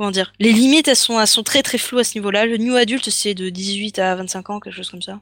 [0.00, 2.46] comment dire, les limites, elles sont, elles sont très très floues à ce niveau-là.
[2.46, 5.20] Le new adulte, c'est de 18 à 25 ans, quelque chose comme ça.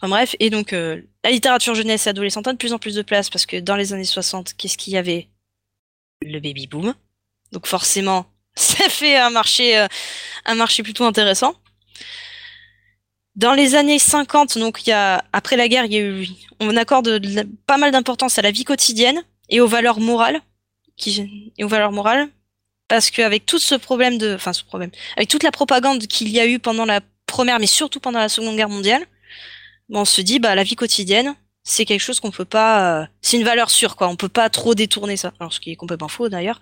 [0.00, 2.94] Enfin bref, et donc euh, la littérature jeunesse et adolescente a de plus en plus
[2.94, 5.28] de place parce que dans les années 60, qu'est-ce qu'il y avait?
[6.22, 6.94] Le baby boom.
[7.52, 8.24] Donc forcément,
[8.54, 9.88] ça fait un marché, euh,
[10.46, 11.52] un marché plutôt intéressant.
[13.36, 14.80] Dans les années 50, donc
[15.34, 15.84] après la guerre,
[16.60, 17.20] on accorde
[17.66, 20.40] pas mal d'importance à la vie quotidienne et aux valeurs morales
[21.06, 22.30] et aux valeurs morales
[22.88, 26.40] parce qu'avec tout ce problème de enfin ce problème avec toute la propagande qu'il y
[26.40, 29.04] a eu pendant la première mais surtout pendant la seconde guerre mondiale
[29.88, 31.34] bon, on se dit bah la vie quotidienne
[31.68, 34.08] c'est quelque chose qu'on peut pas euh, c'est une valeur sûre quoi.
[34.08, 35.32] On peut pas trop détourner ça.
[35.38, 36.60] Alors ce qui est complètement faux d'ailleurs.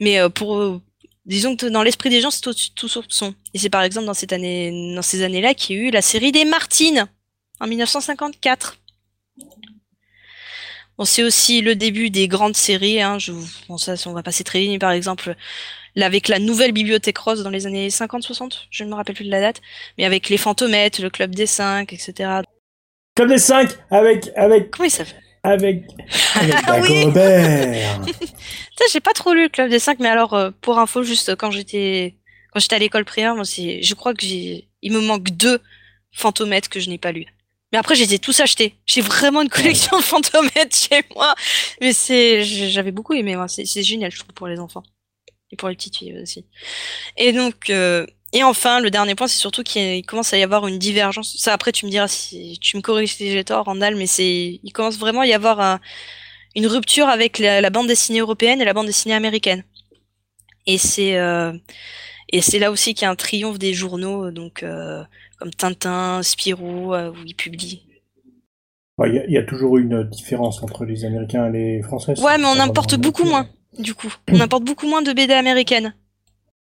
[0.00, 0.80] Mais euh, pour euh,
[1.26, 4.14] disons que dans l'esprit des gens c'est de tout soupçon et c'est par exemple dans
[4.14, 7.06] cette année dans ces années là qu'il y a eu la série des Martines
[7.60, 8.78] en 1954
[11.00, 13.00] Bon, c'est aussi le début des grandes séries.
[13.00, 13.18] Hein.
[13.18, 14.70] Je, vous- bon, ça, on va passer très vite.
[14.72, 15.34] mais Par exemple,
[15.96, 19.24] là, avec la nouvelle Bibliothèque Rose dans les années 50-60, je ne me rappelle plus
[19.24, 19.62] de la date,
[19.96, 22.42] mais avec les Fantomettes, le Club des Cinq, etc.
[23.16, 24.28] Club des 5 avec.
[24.36, 25.22] avec Comment il s'appelle?
[25.42, 25.84] Avec.
[26.34, 26.78] Avec Ah.
[26.80, 28.02] Dagobert
[28.92, 31.50] j'ai pas trop lu le Club des Cinq, mais alors, euh, pour info, juste quand
[31.50, 32.16] j'étais
[32.52, 35.60] quand j'étais à l'école primaire, moi, je crois que j'ai, il me manque deux
[36.12, 37.24] Fantomettes que je n'ai pas lus.
[37.72, 38.74] Mais après, je les ai tous achetés.
[38.86, 41.34] J'ai vraiment une collection de Fantomettes chez moi.
[41.80, 43.48] Mais c'est, j'avais beaucoup aimé, moi.
[43.48, 44.82] C'est, c'est génial, je trouve, pour les enfants.
[45.52, 46.46] Et pour les petites filles aussi.
[47.16, 50.66] Et donc, euh, et enfin, le dernier point, c'est surtout qu'il commence à y avoir
[50.68, 51.36] une divergence.
[51.38, 54.60] Ça, après, tu me diras si tu me corriges si j'ai tort, Randall, mais c'est,
[54.62, 55.80] il commence vraiment à y avoir un-
[56.56, 59.64] une rupture avec la, la bande dessinée européenne et la bande dessinée américaine.
[60.66, 61.52] Et c'est, euh,
[62.30, 65.02] et c'est là aussi qu'il y a un triomphe des journaux, donc euh,
[65.40, 67.82] comme Tintin, Spirou, euh, où ils publient.
[68.98, 71.82] Ouais, Il y, a- il y a toujours une différence entre les Américains et les
[71.82, 72.12] Français.
[72.20, 73.48] Ouais, mais on importe beaucoup moins,
[73.78, 74.12] du coup.
[74.30, 75.94] On importe beaucoup moins de BD américaines.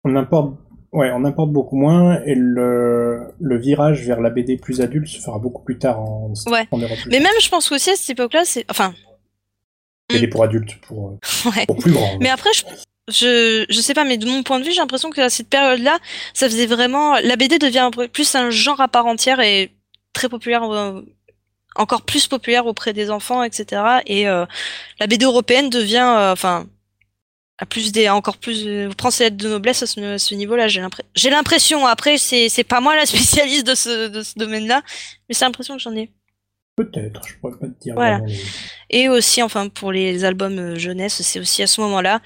[0.05, 0.57] On importe,
[0.93, 5.21] ouais, on importe beaucoup moins et le, le virage vers la BD plus adulte se
[5.21, 6.67] fera beaucoup plus tard en, Ouais.
[6.71, 6.99] en Europe.
[7.11, 8.65] Mais même, je pense qu'aussi à cette époque-là, c'est.
[8.71, 8.95] Enfin.
[10.11, 11.19] BD pour adultes, pour, euh,
[11.57, 11.67] Ouais.
[11.67, 12.19] pour plus grands.
[12.21, 12.65] Mais après, je,
[13.09, 15.49] je, je sais pas, mais de mon point de vue, j'ai l'impression que à cette
[15.49, 15.99] période-là,
[16.33, 17.15] ça faisait vraiment.
[17.21, 19.73] La BD devient un peu plus un genre à part entière et
[20.13, 21.03] très populaire, euh,
[21.77, 23.83] encore plus populaire auprès des enfants, etc.
[24.07, 24.47] Et euh,
[25.01, 26.67] la BD européenne devient, euh, enfin,
[27.59, 30.69] a plus des, encore plus, euh, prend ses lettres de noblesse à ce, ce niveau-là.
[30.69, 31.11] J'ai l'impression.
[31.15, 31.87] J'ai l'impression.
[31.87, 34.83] Après, c'est, c'est pas moi la spécialiste de ce, de ce domaine-là,
[35.29, 36.11] mais c'est l'impression que j'en ai.
[36.77, 37.95] Peut-être, je pourrais pas te dire.
[37.95, 38.21] Voilà.
[38.91, 42.21] Et aussi, enfin, pour les albums euh, jeunesse, c'est aussi à ce moment-là,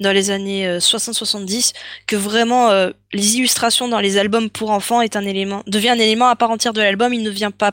[0.00, 1.72] dans les années euh, 60-70,
[2.06, 5.98] que vraiment euh, les illustrations dans les albums pour enfants est un élément, devient un
[5.98, 7.12] élément à part entière de l'album.
[7.14, 7.72] Il ne vient pas,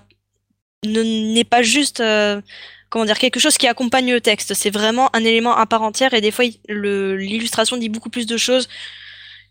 [0.86, 2.42] ne- n'est pas juste, euh,
[2.90, 4.54] comment dire, quelque chose qui accompagne le texte.
[4.54, 8.38] C'est vraiment un élément à part entière et des fois, l'illustration dit beaucoup plus de
[8.38, 8.68] choses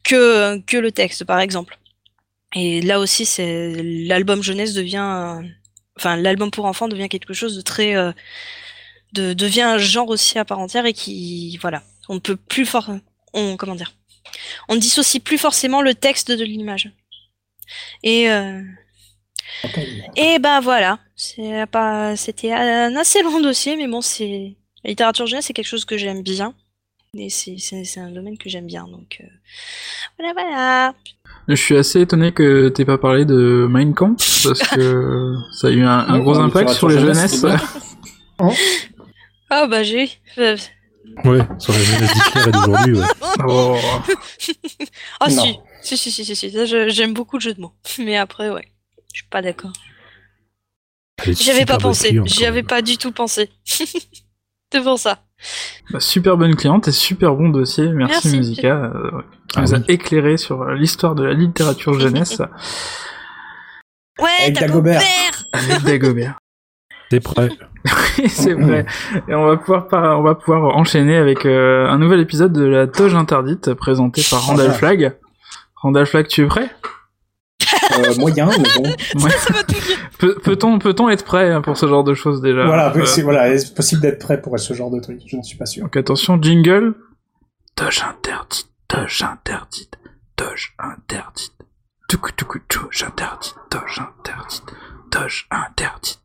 [0.04, 1.78] que, que le texte, par exemple.
[2.54, 5.42] Et là aussi, c'est l'album jeunesse devient, euh,
[5.96, 8.12] enfin l'album pour enfants devient quelque chose de très, euh,
[9.12, 12.66] de, devient un genre aussi à part entière et qui, voilà, on ne peut plus
[12.66, 12.90] fort,
[13.34, 13.94] on comment dire,
[14.68, 16.90] on ne dissocie plus forcément le texte de l'image.
[18.02, 18.60] Et euh,
[20.16, 25.26] et ben voilà, c'est pas, c'était un assez long dossier, mais bon, c'est la littérature
[25.26, 26.52] jeunesse, c'est quelque chose que j'aime bien.
[27.16, 29.26] Et c'est un domaine que j'aime bien, donc euh,
[30.18, 30.94] voilà, voilà.
[31.46, 35.70] Je suis assez étonné que t'aies pas parlé de Mein Kampf, parce que ça a
[35.70, 37.40] eu un, gros impact sur les jeunesses.
[37.40, 37.62] jeunesse,
[39.48, 40.10] Ah bah j'ai.
[41.24, 43.06] Ouais, sur la jeunesse d'Hitler et d'aujourd'hui, ouais.
[43.46, 43.76] Oh.
[45.20, 46.50] Ah si, si, si, si, si, si.
[46.50, 47.74] Ça, je- j'aime beaucoup le jeu de mots.
[47.98, 48.66] Mais après, ouais,
[49.12, 49.72] je suis pas d'accord.
[51.22, 52.66] Elle est J'y avais super pas bonne pensé, cliente, j'y quand avais même.
[52.66, 53.50] pas du tout pensé.
[54.72, 55.24] C'est pour ça.
[55.90, 57.88] Bah, super bonne cliente et super bon dossier.
[57.88, 58.36] Merci, Merci.
[58.38, 62.40] Musica, euh, ouais, qui Ah nous a éclairé sur euh, l'histoire de la littérature jeunesse
[64.18, 65.44] Ouais, Avec Dagobert Dagobert.
[65.52, 66.38] avec Dagobert.
[67.24, 67.48] Prêt.
[68.28, 68.84] C'est vrai.
[69.28, 72.64] Et on va pouvoir par- on va pouvoir enchaîner avec euh, un nouvel épisode de
[72.64, 75.16] la Toge interdite présenté par Randall Flag.
[75.76, 76.70] Randall Flag, tu es prêt?
[77.98, 78.82] Euh, moyen, mais bon.
[79.24, 80.32] Ouais.
[80.42, 82.64] Peut-on peut-on être prêt hein, pour ce genre de choses déjà?
[82.66, 85.20] Voilà, Euh, c'est voilà, possible d'être prêt pour ce genre de truc?
[85.26, 85.82] Je ne suis pas sûr.
[85.82, 86.94] Donc attention, jingle.
[87.76, 89.98] Toge interdite, toge interdite,
[90.36, 91.52] toge interdite.
[92.08, 94.62] Toucou toucou toge interdite, toge interdite,
[95.10, 96.20] toge interdite.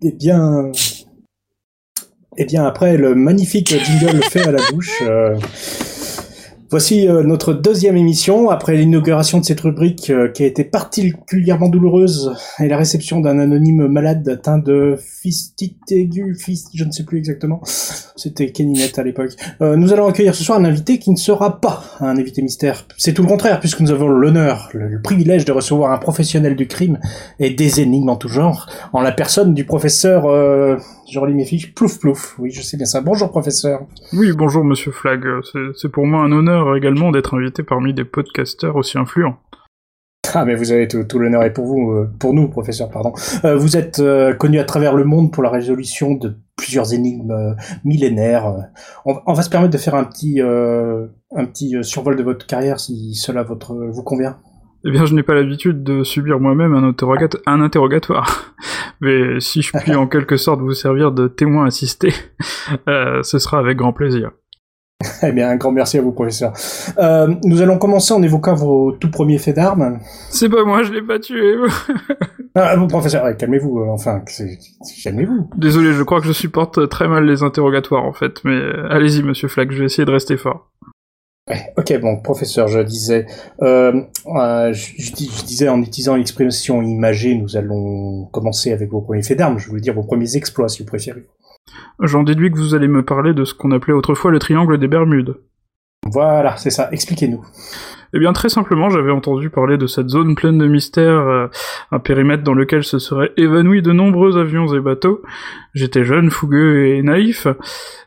[0.00, 0.70] Eh bien,
[2.36, 5.36] eh bien après le magnifique jingle fait à la bouche, euh,
[6.70, 11.68] voici euh, notre deuxième émission après l'inauguration de cette rubrique euh, qui a été particulièrement
[11.68, 17.04] douloureuse et la réception d'un anonyme malade atteint de fistite aiguë, fist, je ne sais
[17.04, 17.60] plus exactement.
[17.64, 19.30] C'était Keninette à l'époque.
[19.62, 22.86] Euh, nous allons accueillir ce soir un invité qui ne sera pas un invité mystère.
[22.96, 26.66] C'est tout le contraire puisque nous avons l'honneur, le, privilège de recevoir un professionnel du
[26.66, 26.98] crime
[27.38, 30.26] et des énigmes en tout genre, en la personne du professeur,
[31.10, 32.34] je relis mes fiches, Plouf Plouf.
[32.38, 33.00] Oui, je sais bien ça.
[33.00, 33.80] Bonjour professeur.
[34.12, 35.24] Oui, bonjour Monsieur Flag.
[35.76, 39.38] C'est pour moi un honneur également d'être invité parmi des podcasteurs aussi influents.
[40.34, 43.12] Ah, mais vous avez tout, tout l'honneur est pour vous, euh, pour nous, professeur, pardon.
[43.44, 47.56] Euh, vous êtes euh, connu à travers le monde pour la résolution de plusieurs énigmes
[47.84, 48.68] millénaires.
[49.06, 52.80] On, on va se permettre de faire un petit, un petit survol de votre carrière,
[52.80, 54.38] si cela votre, vous convient.
[54.84, 56.94] Eh bien, je n'ai pas l'habitude de subir moi-même un,
[57.46, 58.54] un interrogatoire.
[59.00, 62.12] Mais si je puis en quelque sorte vous servir de témoin assisté,
[62.86, 64.32] ce sera avec grand plaisir.
[65.22, 66.52] Eh bien, un grand merci à vous, professeur.
[66.98, 70.00] Euh, nous allons commencer en évoquant vos tout premiers faits d'armes.
[70.30, 71.56] C'est pas moi, je l'ai pas tué.
[72.54, 74.58] Ah, vous, professeur, ouais, calmez-vous, euh, enfin, c'est-
[75.04, 75.48] calmez-vous.
[75.56, 79.22] Désolé, je crois que je supporte très mal les interrogatoires en fait, mais euh, allez-y,
[79.22, 80.68] monsieur Flag, je vais essayer de rester fort.
[81.48, 83.26] Ouais, ok, bon, professeur, je disais,
[83.60, 84.02] je,
[84.72, 89.38] je dis- je disais en utilisant l'expression imagée, nous allons commencer avec vos premiers faits
[89.38, 91.28] d'armes, je voulais dire vos premiers exploits, si vous préférez.
[92.00, 94.88] J'en déduis que vous allez me parler de ce qu'on appelait autrefois le triangle des
[94.88, 95.36] Bermudes.
[96.06, 97.44] Voilà, c'est ça, expliquez-nous.
[98.14, 101.48] Eh bien, très simplement, j'avais entendu parler de cette zone pleine de mystères, euh,
[101.90, 105.22] un périmètre dans lequel se seraient évanouis de nombreux avions et bateaux.
[105.74, 107.46] J'étais jeune, fougueux et naïf,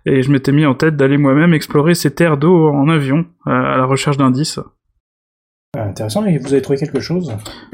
[0.06, 3.52] et je m'étais mis en tête d'aller moi-même explorer ces terres d'eau en avion, euh,
[3.52, 4.60] à la recherche d'indices.
[5.78, 7.32] Ah, intéressant, et vous avez trouvé quelque chose?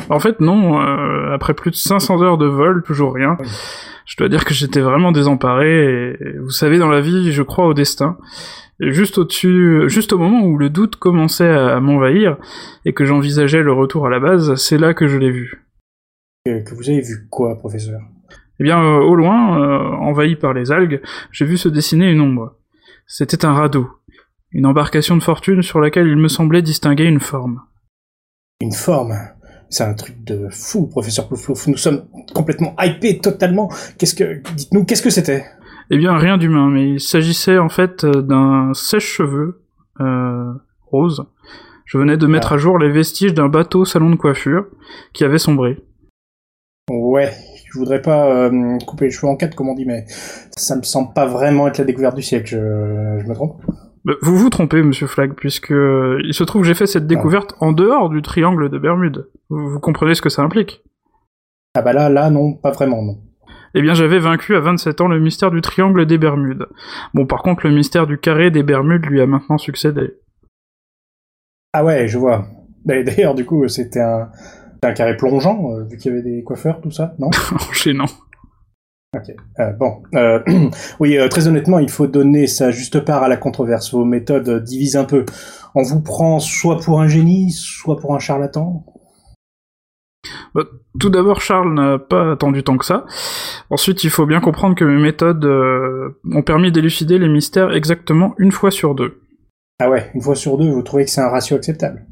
[0.09, 3.37] En fait, non, euh, après plus de 500 heures de vol, toujours rien.
[4.07, 7.67] Je dois dire que j'étais vraiment désemparé, et vous savez, dans la vie, je crois
[7.67, 8.17] au destin.
[8.79, 12.37] Et juste au-dessus, juste au moment où le doute commençait à, m'envahir,
[12.85, 15.67] et que j'envisageais le retour à la base, c'est là que je l'ai vu.
[16.45, 17.99] que, que vous avez vu quoi, professeur?
[18.59, 21.01] Eh bien, euh, au loin, euh, envahi par les algues,
[21.31, 22.55] j'ai vu se dessiner une ombre.
[23.05, 23.89] C'était un radeau,
[24.51, 27.61] une embarcation de fortune sur laquelle il me semblait distinguer une forme.
[28.61, 29.15] Une forme?
[29.69, 31.67] C'est un truc de fou, professeur Plouflouf.
[31.67, 33.69] Nous sommes complètement hypés totalement.
[33.97, 35.45] Qu'est-ce que, dites-nous, qu'est-ce que c'était?
[35.89, 39.61] Eh bien, rien d'humain, mais il s'agissait en fait euh, d'un sèche-cheveux
[40.01, 40.53] euh,
[40.85, 41.25] rose.
[41.85, 42.55] Je venais de mettre Ah.
[42.55, 44.65] à jour les vestiges d'un bateau salon de coiffure
[45.13, 45.77] qui avait sombré.
[46.89, 47.31] Ouais,
[47.65, 50.05] je voudrais pas euh, couper les cheveux en quatre, comme on dit, mais
[50.55, 52.47] ça me semble pas vraiment être la découverte du siècle.
[52.47, 52.57] Je,
[53.23, 53.61] je me trompe?
[54.21, 57.55] Vous vous trompez, monsieur Flag, puisque euh, il se trouve que j'ai fait cette découverte
[57.59, 59.29] en dehors du triangle de Bermude.
[59.49, 60.83] Vous, vous comprenez ce que ça implique?
[61.75, 63.17] Ah bah là, là, non, pas vraiment, non.
[63.75, 66.67] Eh bien, j'avais vaincu à 27 ans le mystère du triangle des Bermudes.
[67.13, 70.15] Bon, par contre, le mystère du carré des Bermudes lui a maintenant succédé.
[71.73, 72.47] Ah ouais, je vois.
[72.85, 74.29] Bah, D'ailleurs, du coup, c'était un,
[74.93, 77.29] carré plongeant, euh, vu qu'il y avait des coiffeurs, tout ça, non?
[77.69, 78.07] Enchaînant.
[79.15, 79.33] Ok.
[79.59, 80.39] Euh, bon, euh,
[80.99, 83.93] oui, euh, très honnêtement, il faut donner sa juste part à la controverse.
[83.93, 85.25] Vos méthodes divisent un peu.
[85.75, 88.85] On vous prend soit pour un génie, soit pour un charlatan?
[90.53, 90.63] Bah,
[90.99, 93.05] tout d'abord, Charles n'a pas attendu tant que ça.
[93.69, 98.51] Ensuite, il faut bien comprendre que mes méthodes ont permis d'élucider les mystères exactement une
[98.51, 99.21] fois sur deux.
[99.79, 102.05] Ah ouais, une fois sur deux, vous trouvez que c'est un ratio acceptable?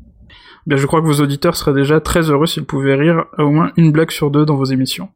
[0.65, 3.51] Bien, je crois que vos auditeurs seraient déjà très heureux s'ils pouvaient rire à au
[3.51, 5.09] moins une blague sur deux dans vos émissions.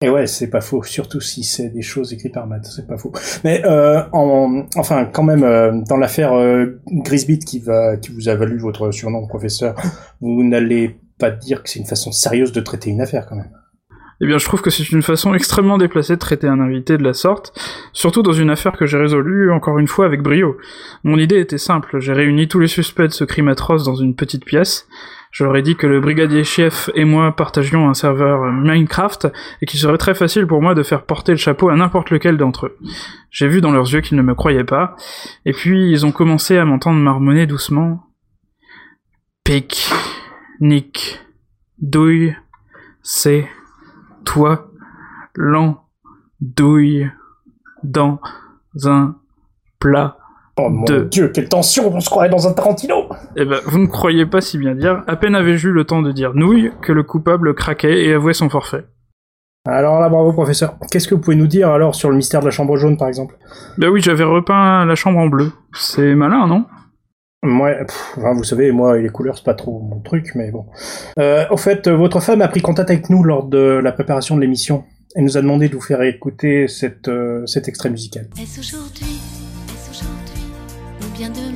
[0.00, 2.96] Et ouais, c'est pas faux, surtout si c'est des choses écrites par Matt, c'est pas
[2.96, 3.12] faux.
[3.42, 8.58] Mais euh, en, enfin, quand même, euh, dans l'affaire euh, qui qui vous a valu
[8.58, 9.74] votre surnom, professeur,
[10.20, 13.50] vous n'allez pas dire que c'est une façon sérieuse de traiter une affaire, quand même.
[14.20, 17.02] Eh bien, je trouve que c'est une façon extrêmement déplacée de traiter un invité de
[17.02, 17.52] la sorte,
[17.92, 20.56] surtout dans une affaire que j'ai résolue, encore une fois, avec brio.
[21.02, 24.14] Mon idée était simple, j'ai réuni tous les suspects de ce crime atroce dans une
[24.14, 24.86] petite pièce,
[25.30, 29.28] je leur ai dit que le brigadier chef et moi partagions un serveur Minecraft,
[29.60, 32.36] et qu'il serait très facile pour moi de faire porter le chapeau à n'importe lequel
[32.36, 32.76] d'entre eux.
[33.30, 34.96] J'ai vu dans leurs yeux qu'ils ne me croyaient pas,
[35.44, 38.04] et puis ils ont commencé à m'entendre marmonner doucement.
[39.44, 39.90] Pic,
[40.60, 41.20] Nick,
[41.78, 42.36] douille,
[43.02, 43.48] c'est
[44.24, 44.70] toi,
[45.34, 47.10] l'andouille
[47.82, 48.20] dans
[48.84, 49.16] un
[49.78, 50.18] plat
[50.60, 51.04] Oh mon de...
[51.04, 54.40] dieu, quelle tension, on se croirait dans un Tarantino Eh ben, vous ne croyez pas
[54.40, 55.02] si bien dire.
[55.06, 58.34] À peine avais-je eu le temps de dire nouille que le coupable craquait et avouait
[58.34, 58.84] son forfait.
[59.66, 60.76] Alors là, bravo, professeur.
[60.90, 63.08] Qu'est-ce que vous pouvez nous dire, alors, sur le mystère de la chambre jaune, par
[63.08, 63.36] exemple?
[63.76, 65.52] Ben oui, j'avais repeint la chambre en bleu.
[65.74, 66.64] C'est malin, non?
[67.44, 70.66] Ouais, pff, enfin, vous savez, moi, les couleurs, c'est pas trop mon truc, mais bon.
[71.18, 74.40] Euh, au fait, votre femme a pris contact avec nous lors de la préparation de
[74.40, 74.84] l'émission.
[75.14, 78.28] Elle nous a demandé de vous faire écouter cette, euh, cet extrait musical.
[78.40, 79.20] Est-ce aujourd'hui,
[79.68, 80.44] est-ce aujourd'hui,
[81.02, 81.47] ou bien demain,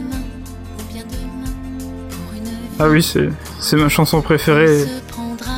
[2.84, 3.28] Ah oui, c'est
[3.60, 4.78] c'est ma chanson préférée.
[4.80, 5.52] se prendra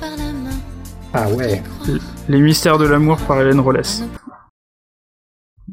[0.00, 0.56] par la main
[1.12, 1.60] Ah ouais.
[2.28, 4.04] Les mystères de l'amour par Hélène Rollès.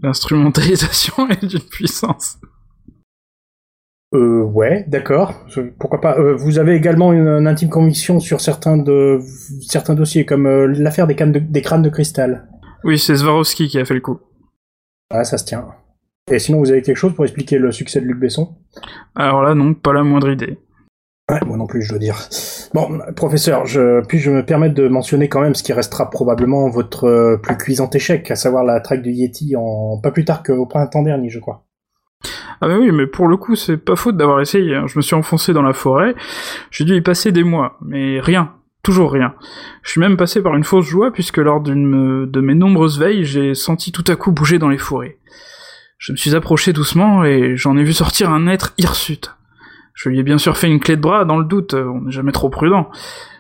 [0.02, 2.40] L'instrumentalisation est d'une puissance.
[4.16, 5.36] Euh, ouais, d'accord.
[5.80, 6.18] Pourquoi pas.
[6.18, 9.20] Euh, vous avez également une, une intime conviction sur certains de
[9.62, 12.50] certains dossiers, comme euh, l'affaire des, cannes de- des crânes de cristal.
[12.84, 14.20] Oui, c'est Swarovski qui a fait le coup.
[15.12, 15.68] Ah, ça se tient.
[16.32, 18.56] Et sinon, vous avez quelque chose pour expliquer le succès de Luc Besson?
[19.16, 20.58] Alors là, non, pas la moindre idée.
[21.32, 22.18] Ouais, moi non plus, je dois dire.
[22.74, 27.06] Bon, professeur, je, puis-je me permettre de mentionner quand même ce qui restera probablement votre
[27.06, 30.66] euh, plus cuisant échec, à savoir la traque du Yeti en pas plus tard qu'au
[30.66, 31.64] printemps dernier, je crois.
[32.60, 34.76] Ah bah oui, mais pour le coup, c'est pas faute d'avoir essayé.
[34.76, 34.88] hein.
[34.88, 36.16] Je me suis enfoncé dans la forêt,
[36.70, 38.52] j'ai dû y passer des mois, mais rien,
[38.84, 39.34] toujours rien.
[39.84, 43.24] Je suis même passé par une fausse joie, puisque lors d'une de mes nombreuses veilles,
[43.24, 45.18] j'ai senti tout à coup bouger dans les forêts.
[45.98, 49.34] Je me suis approché doucement, et j'en ai vu sortir un être hirsute.
[50.02, 52.02] Je lui ai bien sûr fait une clé de bras, dans le doute, euh, on
[52.02, 52.90] n'est jamais trop prudent.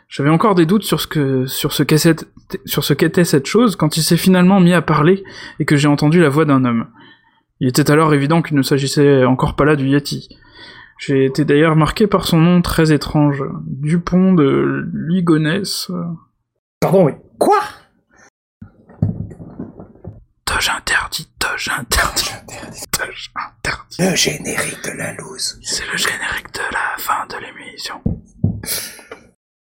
[0.07, 1.83] J'avais encore des doutes sur ce
[2.93, 5.23] qu'était cette chose, quand il s'est finalement mis à parler,
[5.59, 6.85] et que j'ai entendu la voix d'un homme.
[7.61, 10.29] Il était alors évident qu'il ne s'agissait encore pas là du Yeti.
[10.99, 15.89] J'ai été d'ailleurs marqué par son nom très étrange, Dupont de Ligonnès.
[16.79, 17.13] Pardon, oui.
[17.39, 17.57] Quoi?
[20.69, 22.29] Interdit, doge interdit,
[22.97, 23.97] doge interdit.
[24.11, 25.59] Le générique de la loose.
[25.63, 27.95] C'est le générique de la fin de l'émission.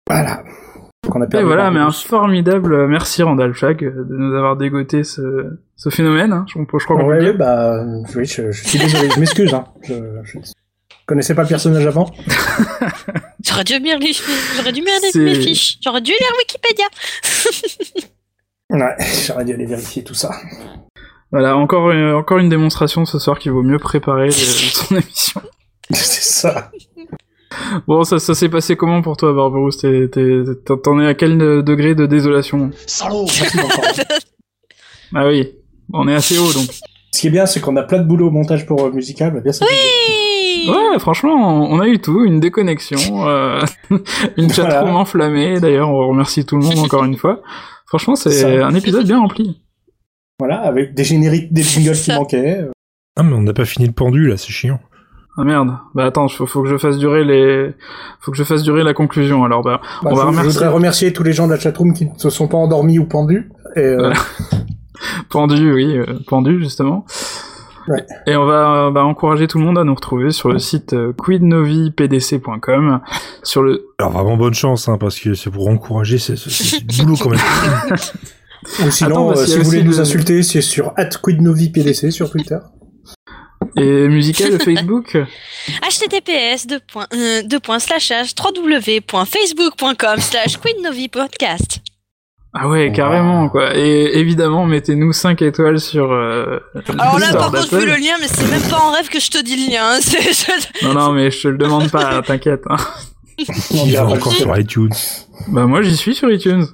[0.08, 0.44] Voilà.
[1.10, 4.56] Qu'on a Et perdu voilà, mais un formidable merci Randall Flagg euh, de nous avoir
[4.56, 6.32] dégoté ce, ce phénomène.
[6.32, 6.46] Hein.
[6.48, 9.52] Je, je crois qu'on Ouais, bah, euh, oui, je, je suis désolé, je m'excuse.
[9.52, 9.64] Hein.
[9.82, 9.94] Je,
[10.24, 10.38] je
[11.06, 12.10] connaissais pas le personnage avant.
[13.44, 14.12] J'aurais dû lire les,
[14.56, 15.78] j'aurais dû lire mes fiches.
[15.82, 16.86] J'aurais dû lire Wikipédia.
[18.70, 18.96] Ouais,
[19.26, 20.30] j'aurais dû aller vérifier tout ça.
[21.30, 25.40] Voilà, encore, une- encore une démonstration ce soir qu'il vaut mieux préparer le- son émission.
[25.90, 26.70] C'est ça.
[27.86, 31.94] Bon, ça, ça s'est passé comment pour toi, Barberousse t'en- es à quel euh, degré
[31.94, 32.70] de désolation?
[32.86, 33.26] Salaud
[35.14, 35.52] Ah oui,
[35.92, 36.68] on est assez haut donc.
[37.12, 39.40] Ce qui est bien, c'est qu'on a plein de boulot au montage pour euh, musical.
[39.40, 39.64] bien ça
[40.66, 43.60] Ouais, franchement, on a eu tout, une déconnexion, euh,
[44.36, 44.96] une chatroom Voilà.
[44.96, 47.42] enflammée, d'ailleurs, on remercie tout le monde encore une fois.
[47.86, 49.60] Franchement, c'est un épisode bien rempli.
[50.38, 52.60] Voilà, avec des génériques, des jingles qui manquaient.
[52.62, 52.70] euh.
[53.16, 54.80] Ah, mais on n'a pas fini le pendu, là, c'est chiant.
[55.36, 55.76] Ah merde.
[55.94, 57.72] Bah attends, faut, faut que je fasse durer les,
[58.20, 59.42] faut que je fasse durer la conclusion.
[59.44, 61.58] Alors bah, Bah, on va je, je remercier voudrais remercier tous les gens de la
[61.58, 63.50] chatroom qui ne se sont pas endormis ou pendus.
[63.76, 64.12] Et, euh,
[65.30, 67.04] Pendu, oui, euh, pendu justement.
[67.88, 68.04] Ouais.
[68.26, 71.12] Et on va, bah, encourager tout le monde à nous retrouver sur le site euh,
[71.12, 73.00] quidnovipdc.com,
[73.42, 76.34] sur le Alors vraiment bonne chance, hein, parce que c'est pour encourager, c'est
[76.86, 77.40] du boulot quand même.
[78.86, 82.58] ou sinon, Attends, euh, si vous voulez nous le- insulter, c'est sur @quidnovipdc sur Twitter.
[83.76, 85.16] et musical le Facebook?
[85.82, 91.80] https deux points, euh, www.facebook.com slash queennovipodcast.
[92.56, 93.76] Ah ouais, carrément quoi.
[93.76, 96.12] Et évidemment, mettez-nous 5 étoiles sur.
[96.12, 96.60] Euh,
[96.98, 99.18] Alors le là, par contre, vu le lien, mais c'est même pas en rêve que
[99.18, 99.82] je te dis le lien.
[99.84, 99.98] hein,
[100.84, 102.62] Non non, mais je te le demande pas, t'inquiète.
[102.70, 102.76] hein.
[103.72, 104.92] Il va encore sur iTunes.
[105.48, 106.64] Bah moi j'y suis sur iTunes.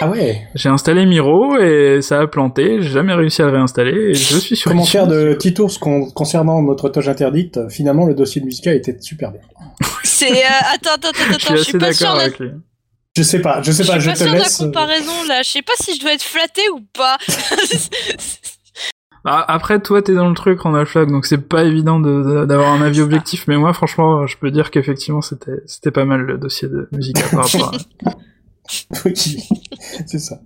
[0.00, 0.42] Ah ouais.
[0.54, 4.36] J'ai installé Miro et ça a planté, j'ai jamais réussi à le réinstaller et je
[4.38, 7.58] suis sur Commentaire de Titours con- concernant notre toge interdite.
[7.68, 9.40] Finalement, le dossier de Musica était super bien.
[10.04, 10.30] C'est.
[10.30, 12.14] euh, attends, attends, attends, Je attends, suis je assez suis pas sûre
[13.18, 14.60] Je sais pas, je sais je pas, suis je pas te sûre de laisse.
[14.60, 15.42] la comparaison là.
[15.42, 17.16] Je sais pas si je dois être flatté ou pas.
[19.24, 22.44] Ah, après, toi, t'es dans le truc, Randall Flag, donc c'est pas évident de- de-
[22.46, 26.20] d'avoir un avis objectif, mais moi, franchement, je peux dire qu'effectivement, c'était c'était pas mal
[26.22, 28.10] le dossier de musique par rapport à...
[29.04, 29.12] Oui,
[30.06, 30.36] c'est ça.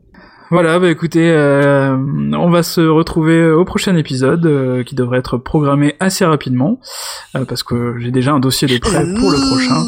[0.51, 5.37] Voilà, bah écoutez, euh, on va se retrouver au prochain épisode, euh, qui devrait être
[5.39, 6.81] programmé assez rapidement,
[7.37, 9.85] euh, parce que j'ai déjà un dossier de prêt pour le prochain.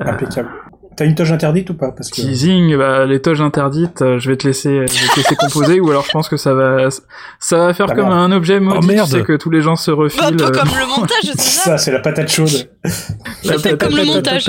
[0.00, 0.50] Euh, Impeccable.
[0.96, 4.30] T'as une toge interdite ou pas Parce que Teasing, bah, les toges interdites, euh, je
[4.30, 6.88] vais te laisser, je vais te laisser composer, ou alors je pense que ça va,
[7.40, 9.08] ça va faire Pas comme un objet maudit, Oh, merde.
[9.10, 10.20] tu sais, que tous les gens se refilent.
[10.20, 12.70] Bah, un peu euh, comme le montage, c'est ça ça, c'est la patate chaude.
[13.44, 14.48] la C'est comme le montage.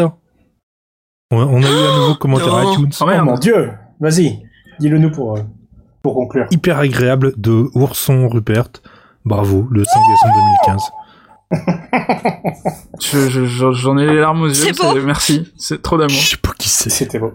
[1.32, 2.74] On, on a eu un nouveau commentaire non.
[2.74, 2.92] iTunes.
[3.02, 4.44] Oh Oh mon dieu Vas-y,
[4.80, 5.42] dis-le nous pour, euh,
[6.04, 6.46] pour conclure.
[6.52, 8.68] Hyper agréable de Ourson Rupert.
[9.26, 10.84] Bravo, le 5 décembre 2015.
[13.02, 14.72] Je- je- je- J'en ai les larmes aux yeux.
[14.74, 15.00] Beau.
[15.06, 16.10] Merci, c'est trop d'amour.
[16.10, 16.90] Je sais pas qui c'est.
[16.90, 17.34] C'était beau.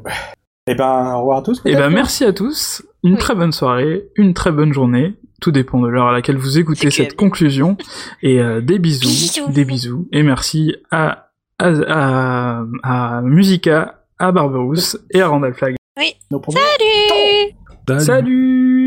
[0.66, 1.58] Eh ben, au revoir à tous.
[1.60, 3.18] Et peut-être, ben merci à tous, une Oui.
[3.18, 5.14] très bonne soirée, une très bonne journée.
[5.40, 7.76] Tout dépend de l'heure à laquelle vous écoutez cette conclusion.
[8.22, 9.48] Et euh, des bisous, Bisous.
[9.52, 10.08] des bisous.
[10.12, 15.76] Et merci à, à, à, à Musica, à Barberousse et à Randall Flag.
[15.98, 16.14] Oui.
[16.30, 18.00] Salut.
[18.00, 18.79] Salut